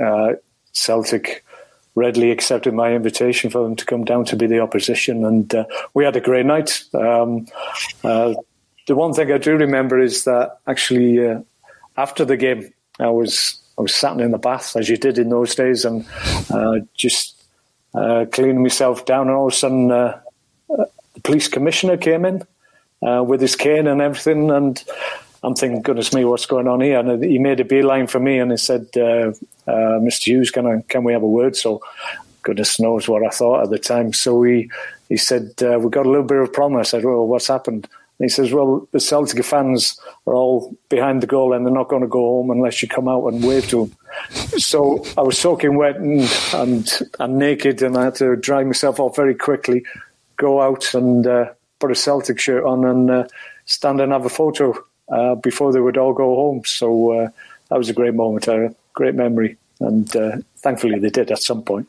uh, 0.00 0.34
Celtic 0.72 1.44
readily 1.94 2.30
accepted 2.30 2.72
my 2.72 2.94
invitation 2.94 3.50
for 3.50 3.62
them 3.64 3.74
to 3.74 3.84
come 3.84 4.04
down 4.04 4.24
to 4.24 4.36
be 4.36 4.46
the 4.46 4.60
opposition, 4.60 5.24
and 5.24 5.54
uh, 5.54 5.64
we 5.94 6.04
had 6.04 6.16
a 6.16 6.20
great 6.20 6.46
night. 6.46 6.84
Um, 6.94 7.46
uh, 8.04 8.34
the 8.86 8.94
one 8.94 9.12
thing 9.12 9.32
I 9.32 9.38
do 9.38 9.56
remember 9.56 10.00
is 10.00 10.24
that 10.24 10.60
actually 10.66 11.42
after 11.96 12.24
the 12.24 12.36
game, 12.36 12.72
I 13.00 13.10
was 13.10 13.60
I 13.78 13.82
was 13.82 13.94
sat 13.94 14.20
in 14.20 14.32
the 14.32 14.38
bath 14.38 14.76
as 14.76 14.88
you 14.88 14.96
did 14.96 15.18
in 15.18 15.28
those 15.28 15.54
days 15.54 15.84
and 15.84 16.04
uh, 16.50 16.80
just 16.94 17.40
uh, 17.94 18.26
cleaning 18.32 18.62
myself 18.62 19.04
down. 19.06 19.28
And 19.28 19.36
all 19.36 19.46
of 19.46 19.52
a 19.52 19.56
sudden, 19.56 19.92
uh, 19.92 20.20
uh 20.70 20.84
the 21.14 21.20
police 21.20 21.48
commissioner 21.48 21.96
came 21.96 22.24
in 22.24 22.42
uh, 23.06 23.22
with 23.22 23.40
his 23.40 23.54
cane 23.54 23.86
and 23.86 24.00
everything. 24.00 24.50
And 24.50 24.82
I'm 25.44 25.54
thinking, 25.54 25.82
goodness 25.82 26.12
me, 26.12 26.24
what's 26.24 26.46
going 26.46 26.66
on 26.66 26.80
here? 26.80 26.98
And 26.98 27.22
he 27.22 27.38
made 27.38 27.60
a 27.60 27.64
beeline 27.64 28.08
for 28.08 28.18
me 28.18 28.38
and 28.38 28.50
he 28.50 28.56
said, 28.56 28.88
uh, 28.96 29.32
Mr. 29.68 30.24
Hughes, 30.24 30.50
can, 30.50 30.66
I, 30.66 30.82
can 30.88 31.04
we 31.04 31.12
have 31.12 31.22
a 31.22 31.28
word? 31.28 31.54
So 31.54 31.80
goodness 32.42 32.80
knows 32.80 33.08
what 33.08 33.24
I 33.24 33.30
thought 33.30 33.62
at 33.62 33.70
the 33.70 33.78
time. 33.78 34.12
So 34.12 34.42
he, 34.42 34.70
he 35.08 35.16
said, 35.16 35.54
We've 35.60 35.90
got 35.90 36.06
a 36.06 36.10
little 36.10 36.26
bit 36.26 36.38
of 36.38 36.48
a 36.48 36.52
problem. 36.52 36.80
I 36.80 36.84
said, 36.84 37.04
Well, 37.04 37.26
what's 37.26 37.46
happened? 37.46 37.88
And 38.18 38.24
he 38.24 38.28
says, 38.28 38.52
well, 38.52 38.88
the 38.90 38.98
Celtic 38.98 39.44
fans 39.44 40.00
are 40.26 40.34
all 40.34 40.76
behind 40.88 41.22
the 41.22 41.26
goal 41.26 41.52
and 41.52 41.64
they're 41.64 41.72
not 41.72 41.88
going 41.88 42.02
to 42.02 42.08
go 42.08 42.20
home 42.20 42.50
unless 42.50 42.82
you 42.82 42.88
come 42.88 43.06
out 43.06 43.26
and 43.28 43.44
wave 43.44 43.68
to 43.68 43.86
them. 43.86 43.96
So 44.58 45.04
I 45.16 45.22
was 45.22 45.38
soaking 45.38 45.76
wet 45.76 45.96
and, 45.96 46.28
and, 46.52 47.00
and 47.20 47.38
naked 47.38 47.80
and 47.82 47.96
I 47.96 48.04
had 48.04 48.16
to 48.16 48.34
dry 48.34 48.64
myself 48.64 48.98
off 48.98 49.14
very 49.14 49.36
quickly, 49.36 49.84
go 50.36 50.60
out 50.60 50.94
and 50.94 51.26
uh, 51.26 51.50
put 51.78 51.92
a 51.92 51.94
Celtic 51.94 52.40
shirt 52.40 52.64
on 52.64 52.84
and 52.84 53.10
uh, 53.10 53.28
stand 53.66 54.00
and 54.00 54.10
have 54.10 54.26
a 54.26 54.30
photo 54.30 54.74
uh, 55.10 55.36
before 55.36 55.72
they 55.72 55.80
would 55.80 55.96
all 55.96 56.12
go 56.12 56.34
home. 56.34 56.62
So 56.64 57.12
uh, 57.12 57.30
that 57.68 57.78
was 57.78 57.88
a 57.88 57.94
great 57.94 58.14
moment, 58.14 58.48
a 58.48 58.74
great 58.94 59.14
memory. 59.14 59.56
And 59.78 60.14
uh, 60.16 60.38
thankfully 60.56 60.98
they 60.98 61.10
did 61.10 61.30
at 61.30 61.40
some 61.40 61.62
point. 61.62 61.88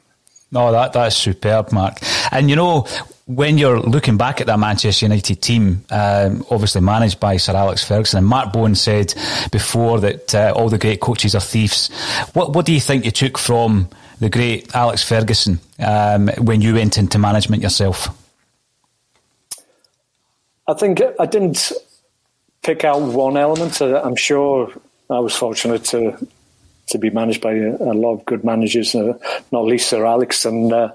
No, 0.52 0.72
that 0.72 0.94
that's 0.94 1.16
superb, 1.16 1.72
Mark. 1.72 2.00
And 2.32 2.50
you 2.50 2.56
know, 2.56 2.88
when 3.26 3.58
you're 3.58 3.80
looking 3.80 4.18
back 4.18 4.42
at 4.42 4.48
that 4.48 4.60
Manchester 4.60 5.06
United 5.06 5.42
team, 5.42 5.86
um, 5.92 6.46
obviously 6.50 6.82
managed 6.82 7.20
by 7.20 7.38
Sir 7.38 7.56
Alex 7.56 7.84
Ferguson, 7.84 8.20
and 8.20 8.28
Mark 8.28 8.52
Bowen 8.54 8.76
said 8.76 9.14
before 9.52 10.00
that 10.00 10.34
uh, 10.34 10.54
all 10.56 10.70
the 10.70 10.78
great 10.78 11.00
coaches 11.00 11.36
are 11.36 11.42
thieves. 11.42 11.90
What 12.34 12.54
what 12.54 12.66
do 12.66 12.74
you 12.74 12.80
think 12.80 13.06
you 13.06 13.12
took 13.12 13.38
from 13.38 13.90
the 14.20 14.30
great 14.30 14.76
Alex 14.76 15.04
Ferguson 15.04 15.60
um, 15.80 16.28
when 16.40 16.62
you 16.62 16.74
went 16.74 16.98
into 16.98 17.20
management 17.20 17.62
yourself? 17.62 18.10
I 20.68 20.74
think 20.74 21.02
I 21.20 21.26
didn't 21.26 21.72
pick 22.62 22.84
out 22.84 23.02
one 23.02 23.38
element. 23.38 23.82
I'm 23.82 24.16
sure 24.16 24.72
I 25.10 25.20
was 25.20 25.36
fortunate 25.36 25.84
to 25.86 26.28
to 26.90 26.98
be 26.98 27.10
managed 27.10 27.42
by 27.42 27.54
a, 27.54 27.76
a 27.76 27.94
lot 27.94 28.14
of 28.14 28.26
good 28.26 28.44
managers, 28.44 28.96
uh, 28.96 29.18
not 29.52 29.66
least 29.66 29.90
Sir 29.90 30.06
Alex, 30.06 30.46
and 30.46 30.72
uh, 30.72 30.92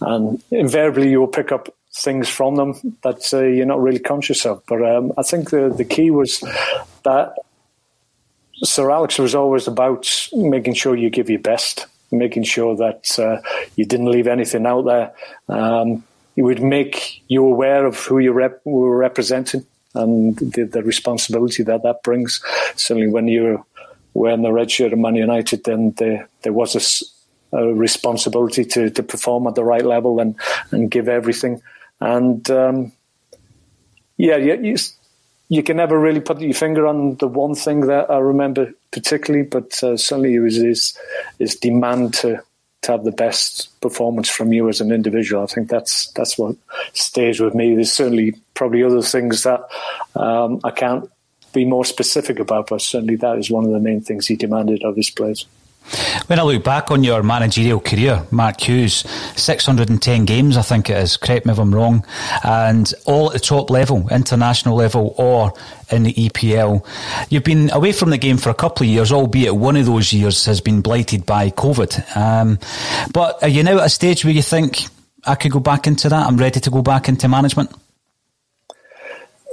and 0.00 0.42
invariably 0.50 1.10
you 1.10 1.20
will 1.20 1.28
pick 1.28 1.52
up 1.52 1.74
things 1.94 2.28
from 2.28 2.56
them 2.56 2.74
that 3.02 3.32
uh, 3.32 3.42
you're 3.42 3.66
not 3.66 3.80
really 3.80 3.98
conscious 3.98 4.46
of. 4.46 4.62
But 4.66 4.82
um, 4.82 5.12
I 5.18 5.22
think 5.22 5.50
the 5.50 5.68
the 5.68 5.84
key 5.84 6.10
was 6.10 6.40
that 7.04 7.34
Sir 8.62 8.90
Alex 8.90 9.18
was 9.18 9.34
always 9.34 9.66
about 9.66 10.28
making 10.32 10.74
sure 10.74 10.96
you 10.96 11.10
give 11.10 11.30
your 11.30 11.40
best, 11.40 11.86
making 12.10 12.44
sure 12.44 12.76
that 12.76 13.18
uh, 13.18 13.40
you 13.76 13.84
didn't 13.84 14.10
leave 14.10 14.26
anything 14.26 14.66
out 14.66 14.82
there. 14.82 15.12
Um, 15.48 16.04
he 16.34 16.42
would 16.42 16.62
make 16.62 17.22
you 17.28 17.44
aware 17.44 17.84
of 17.84 17.98
who 17.98 18.18
you 18.18 18.32
rep- 18.32 18.60
were 18.64 18.96
representing 18.96 19.66
and 19.94 20.36
the, 20.36 20.64
the, 20.64 20.82
responsibility 20.82 21.62
that 21.64 21.82
that 21.82 22.02
brings. 22.02 22.40
Certainly, 22.76 23.08
when 23.08 23.26
you're 23.26 23.64
wearing 24.18 24.42
the 24.42 24.52
red 24.52 24.70
shirt 24.70 24.92
of 24.92 24.98
Man 24.98 25.14
United, 25.14 25.64
then 25.64 25.92
there 25.96 26.28
there 26.42 26.52
was 26.52 26.74
a, 27.52 27.56
a 27.56 27.72
responsibility 27.72 28.64
to, 28.64 28.90
to 28.90 29.02
perform 29.02 29.46
at 29.46 29.54
the 29.54 29.64
right 29.64 29.84
level 29.84 30.20
and, 30.20 30.34
and 30.70 30.90
give 30.90 31.08
everything. 31.08 31.62
And 32.00 32.48
um, 32.50 32.92
yeah, 34.16 34.36
you, 34.36 34.76
you 35.48 35.62
can 35.62 35.76
never 35.76 35.98
really 35.98 36.20
put 36.20 36.40
your 36.40 36.54
finger 36.54 36.86
on 36.86 37.16
the 37.16 37.28
one 37.28 37.54
thing 37.54 37.86
that 37.86 38.10
I 38.10 38.18
remember 38.18 38.72
particularly, 38.90 39.46
but 39.46 39.82
uh, 39.82 39.96
certainly 39.96 40.34
it 40.34 40.40
was 40.40 40.56
his, 40.56 40.98
his 41.38 41.56
demand 41.56 42.14
to 42.14 42.42
to 42.82 42.92
have 42.92 43.04
the 43.04 43.10
best 43.12 43.68
performance 43.80 44.28
from 44.28 44.52
you 44.52 44.68
as 44.68 44.80
an 44.80 44.92
individual. 44.92 45.42
I 45.42 45.46
think 45.46 45.68
that's 45.68 46.12
that's 46.12 46.38
what 46.38 46.56
stays 46.92 47.40
with 47.40 47.54
me. 47.54 47.74
There's 47.74 47.92
certainly 47.92 48.34
probably 48.54 48.84
other 48.84 49.02
things 49.02 49.42
that 49.42 49.60
um, 50.14 50.60
I 50.62 50.70
can't 50.70 51.10
be 51.52 51.64
more 51.64 51.84
specific 51.84 52.38
about, 52.38 52.68
but 52.68 52.80
certainly 52.80 53.16
that 53.16 53.38
is 53.38 53.50
one 53.50 53.64
of 53.64 53.70
the 53.70 53.80
main 53.80 54.00
things 54.00 54.26
he 54.26 54.36
demanded 54.36 54.82
of 54.82 54.96
his 54.96 55.10
players. 55.10 55.46
When 56.26 56.38
I 56.38 56.42
look 56.42 56.62
back 56.62 56.90
on 56.90 57.02
your 57.02 57.22
managerial 57.22 57.80
career, 57.80 58.26
Mark 58.30 58.60
Hughes, 58.60 59.04
610 59.36 60.26
games, 60.26 60.58
I 60.58 60.62
think 60.62 60.90
it 60.90 60.98
is, 60.98 61.16
correct 61.16 61.46
me 61.46 61.52
if 61.52 61.58
I'm 61.58 61.74
wrong, 61.74 62.04
and 62.44 62.92
all 63.06 63.28
at 63.28 63.32
the 63.32 63.38
top 63.38 63.70
level, 63.70 64.06
international 64.10 64.76
level 64.76 65.14
or 65.16 65.54
in 65.90 66.02
the 66.02 66.12
EPL. 66.12 66.84
You've 67.30 67.44
been 67.44 67.70
away 67.70 67.92
from 67.92 68.10
the 68.10 68.18
game 68.18 68.36
for 68.36 68.50
a 68.50 68.54
couple 68.54 68.84
of 68.84 68.90
years, 68.90 69.10
albeit 69.10 69.54
one 69.54 69.76
of 69.76 69.86
those 69.86 70.12
years 70.12 70.44
has 70.44 70.60
been 70.60 70.82
blighted 70.82 71.24
by 71.24 71.50
COVID. 71.50 72.16
Um, 72.16 72.58
but 73.14 73.42
are 73.42 73.48
you 73.48 73.62
now 73.62 73.78
at 73.78 73.86
a 73.86 73.90
stage 73.90 74.24
where 74.24 74.34
you 74.34 74.42
think, 74.42 74.86
I 75.24 75.36
could 75.36 75.52
go 75.52 75.60
back 75.60 75.86
into 75.86 76.10
that? 76.10 76.26
I'm 76.26 76.36
ready 76.36 76.60
to 76.60 76.70
go 76.70 76.82
back 76.82 77.08
into 77.08 77.28
management? 77.28 77.70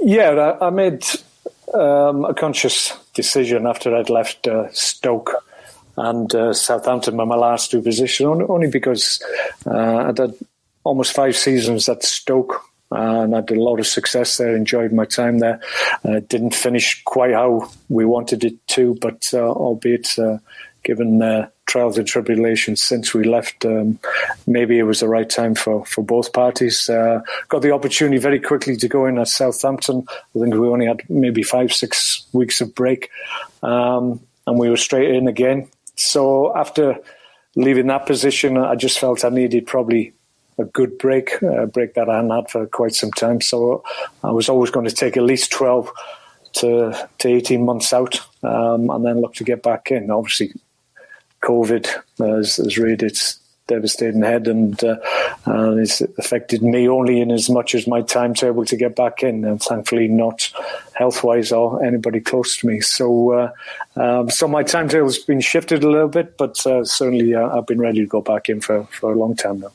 Yeah, 0.02 0.58
I 0.60 0.68
made 0.70 1.04
um, 1.74 2.24
a 2.24 2.34
conscious 2.34 2.92
decision 3.14 3.66
after 3.66 3.94
I'd 3.94 4.10
left 4.10 4.46
uh, 4.46 4.70
Stoke 4.72 5.32
and 5.96 6.34
uh, 6.34 6.52
Southampton 6.52 7.16
were 7.16 7.26
my 7.26 7.36
last 7.36 7.70
two 7.70 7.80
positions, 7.82 8.42
only 8.48 8.68
because 8.68 9.22
uh, 9.66 10.08
I 10.08 10.12
did 10.12 10.34
almost 10.84 11.14
five 11.14 11.36
seasons 11.36 11.88
at 11.88 12.02
Stoke. 12.02 12.62
and 12.90 13.34
I 13.34 13.40
did 13.40 13.56
a 13.56 13.62
lot 13.62 13.80
of 13.80 13.86
success 13.86 14.36
there, 14.36 14.54
enjoyed 14.54 14.92
my 14.92 15.06
time 15.06 15.38
there. 15.38 15.60
Uh, 16.04 16.20
didn't 16.28 16.54
finish 16.54 17.02
quite 17.04 17.32
how 17.32 17.70
we 17.88 18.04
wanted 18.04 18.44
it 18.44 18.54
to, 18.68 18.94
but 19.00 19.22
uh, 19.32 19.38
albeit 19.38 20.18
uh, 20.18 20.38
given 20.84 21.18
trials 21.66 21.98
and 21.98 22.06
tribulations 22.06 22.82
since 22.82 23.12
we 23.12 23.24
left, 23.24 23.64
um, 23.64 23.98
maybe 24.46 24.78
it 24.78 24.84
was 24.84 25.00
the 25.00 25.08
right 25.08 25.28
time 25.28 25.54
for, 25.54 25.84
for 25.84 26.02
both 26.02 26.32
parties. 26.32 26.88
Uh, 26.88 27.20
got 27.48 27.62
the 27.62 27.72
opportunity 27.72 28.18
very 28.18 28.40
quickly 28.40 28.76
to 28.76 28.88
go 28.88 29.06
in 29.06 29.18
at 29.18 29.28
Southampton. 29.28 30.04
I 30.08 30.38
think 30.38 30.54
we 30.54 30.68
only 30.68 30.86
had 30.86 31.02
maybe 31.08 31.42
five, 31.42 31.72
six 31.72 32.26
weeks 32.32 32.60
of 32.60 32.74
break. 32.74 33.10
Um, 33.62 34.20
and 34.46 34.58
we 34.58 34.70
were 34.70 34.76
straight 34.76 35.14
in 35.14 35.28
again. 35.28 35.68
So 35.96 36.56
after 36.56 36.98
leaving 37.56 37.88
that 37.88 38.06
position, 38.06 38.56
I 38.56 38.76
just 38.76 38.98
felt 38.98 39.24
I 39.24 39.28
needed 39.28 39.66
probably 39.66 40.12
a 40.58 40.64
good 40.64 40.98
break, 40.98 41.42
a 41.42 41.66
break 41.66 41.94
that 41.94 42.08
I 42.08 42.16
hadn't 42.16 42.30
had 42.30 42.50
for 42.50 42.66
quite 42.66 42.94
some 42.94 43.10
time. 43.10 43.40
So 43.40 43.82
I 44.22 44.30
was 44.30 44.48
always 44.48 44.70
going 44.70 44.86
to 44.88 44.94
take 44.94 45.16
at 45.16 45.22
least 45.22 45.52
12 45.52 45.90
to, 46.54 47.08
to 47.18 47.28
18 47.28 47.64
months 47.64 47.92
out 47.92 48.20
um, 48.42 48.88
and 48.90 49.04
then 49.04 49.20
look 49.20 49.34
to 49.34 49.44
get 49.44 49.62
back 49.62 49.90
in. 49.90 50.10
Obviously, 50.10 50.52
COVID 51.42 51.86
has, 52.18 52.56
has 52.56 52.78
reared 52.78 53.02
its 53.02 53.38
devastating 53.66 54.22
head 54.22 54.46
and, 54.46 54.82
uh, 54.84 54.96
and 55.44 55.80
it's 55.80 56.00
affected 56.00 56.62
me 56.62 56.88
only 56.88 57.20
in 57.20 57.30
as 57.30 57.50
much 57.50 57.74
as 57.74 57.86
my 57.86 58.00
timetable 58.00 58.64
to 58.64 58.76
get 58.76 58.94
back 58.94 59.22
in 59.22 59.44
and 59.44 59.60
thankfully 59.60 60.08
not 60.08 60.52
health 60.92 61.24
wise 61.24 61.52
or 61.52 61.84
anybody 61.84 62.20
close 62.20 62.56
to 62.58 62.66
me. 62.66 62.80
So, 62.80 63.32
uh, 63.32 63.52
um, 63.96 64.30
so 64.30 64.46
my 64.46 64.62
timetable 64.62 65.06
has 65.06 65.18
been 65.18 65.40
shifted 65.40 65.82
a 65.82 65.90
little 65.90 66.08
bit, 66.08 66.36
but 66.36 66.64
uh, 66.66 66.84
certainly 66.84 67.34
uh, 67.34 67.56
I've 67.56 67.66
been 67.66 67.80
ready 67.80 68.00
to 68.00 68.06
go 68.06 68.20
back 68.20 68.48
in 68.48 68.60
for, 68.60 68.84
for 68.84 69.12
a 69.12 69.16
long 69.16 69.34
time 69.34 69.60
now. 69.60 69.72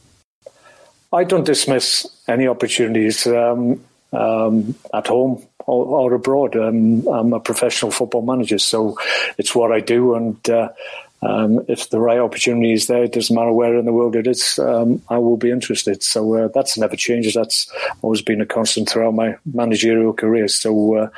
I 1.13 1.25
don't 1.25 1.43
dismiss 1.43 2.07
any 2.29 2.47
opportunities 2.47 3.27
um, 3.27 3.83
um, 4.13 4.75
at 4.93 5.07
home 5.07 5.45
or, 5.59 5.85
or 5.85 6.13
abroad. 6.13 6.55
I'm 6.55 7.33
a 7.33 7.39
professional 7.41 7.91
football 7.91 8.21
manager, 8.21 8.59
so 8.59 8.97
it's 9.37 9.53
what 9.53 9.73
I 9.73 9.81
do, 9.81 10.15
and 10.15 10.49
uh, 10.49 10.69
um, 11.23 11.63
if 11.67 11.89
the 11.89 11.99
right 11.99 12.19
opportunity 12.19 12.73
is 12.73 12.87
there, 12.87 13.03
it 13.03 13.13
doesn't 13.13 13.35
matter 13.35 13.51
where 13.51 13.77
in 13.77 13.85
the 13.85 13.93
world 13.93 14.15
it 14.15 14.25
is, 14.25 14.57
um, 14.57 15.01
I 15.09 15.19
will 15.19 15.37
be 15.37 15.51
interested. 15.51 16.01
So 16.01 16.35
uh, 16.35 16.47
that's 16.53 16.77
never 16.77 16.95
changed. 16.95 17.35
That's 17.35 17.71
always 18.01 18.21
been 18.21 18.41
a 18.41 18.45
constant 18.45 18.89
throughout 18.89 19.13
my 19.13 19.37
managerial 19.45 20.13
career. 20.13 20.47
So 20.47 20.95
uh, 20.95 21.09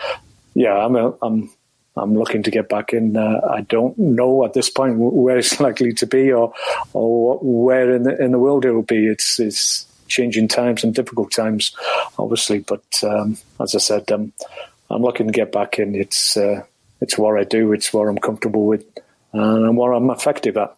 yeah, 0.56 0.74
I'm 0.74 0.95
a, 0.95 1.14
I'm 1.22 1.49
I'm 1.95 2.16
looking 2.16 2.43
to 2.43 2.51
get 2.51 2.68
back 2.68 2.91
in. 2.91 3.16
Uh, 3.16 3.39
I 3.49 3.62
don't 3.62 3.97
know 3.97 4.43
at 4.43 4.54
this 4.54 4.70
point 4.70 4.97
where 4.97 5.38
it's 5.38 5.60
likely 5.62 5.93
to 5.93 6.06
be 6.06 6.34
or 6.34 6.54
or 6.91 7.39
where 7.41 7.95
in 7.95 8.04
the 8.04 8.22
in 8.22 8.32
the 8.32 8.39
world 8.39 8.66
it 8.66 8.72
will 8.72 8.82
be. 8.82 9.08
It's 9.08 9.39
it's 9.39 9.86
changing 10.08 10.49
times 10.49 10.84
and 10.84 10.93
difficult 10.93 11.32
times, 11.32 11.74
obviously. 12.20 12.60
But 12.60 12.84
um, 13.04 13.38
as 13.62 13.74
I 13.74 13.80
said, 13.80 14.12
um, 14.12 14.34
I'm 14.89 15.01
looking 15.01 15.28
to 15.28 15.34
get 15.34 15.54
back 15.54 15.80
in. 15.80 15.95
It's 15.95 16.36
uh, 16.36 16.64
it's 16.99 17.18
what 17.18 17.39
I 17.39 17.45
do. 17.45 17.72
It's 17.72 17.93
what 17.93 18.10
I'm 18.10 18.18
comfortable 18.18 18.66
with 18.66 18.86
and 19.34 19.76
what 19.78 19.90
I'm 19.90 20.10
effective 20.10 20.58
at. 20.58 20.76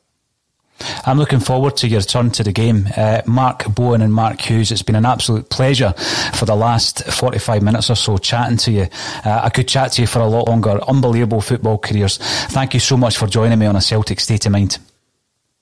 I'm 1.06 1.18
looking 1.18 1.39
forward 1.39 1.78
to 1.78 1.88
your 1.88 2.01
turn 2.01 2.32
to 2.32 2.43
the 2.43 2.51
game. 2.51 2.89
Uh, 2.97 3.22
Mark 3.26 3.66
Bowen 3.74 4.01
and 4.01 4.14
Mark 4.14 4.41
Hughes, 4.41 4.72
it's 4.72 4.82
been 4.82 4.95
an 4.95 5.06
absolute 5.06 5.49
pleasure 5.49 5.93
for 6.34 6.45
the 6.45 6.56
last 6.56 7.03
45 7.06 7.62
minutes 7.64 7.89
or 7.89 7.95
so 7.95 8.18
chatting 8.18 8.58
to 8.58 8.72
you. 8.72 8.88
Uh, 9.26 9.41
I 9.43 9.49
could 9.49 9.68
chat 9.68 9.93
to 9.93 10.01
you 10.01 10.08
for 10.08 10.20
a 10.20 10.28
lot 10.28 10.47
longer. 10.47 10.80
Unbelievable 10.88 11.41
football 11.41 11.78
careers. 11.78 12.18
Thank 12.18 12.74
you 12.74 12.80
so 12.80 12.97
much 12.97 13.18
for 13.18 13.28
joining 13.28 13.60
me 13.60 13.68
on 13.68 13.76
a 13.76 13.82
Celtic 13.82 14.20
State 14.20 14.45
of 14.45 14.51
Mind. 14.51 14.80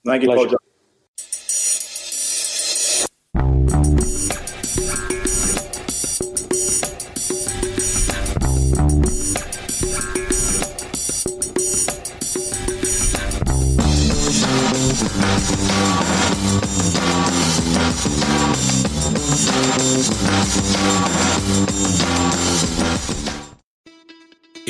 Thank 0.05 0.23
you, 0.23 0.29
Paul. 0.29 0.55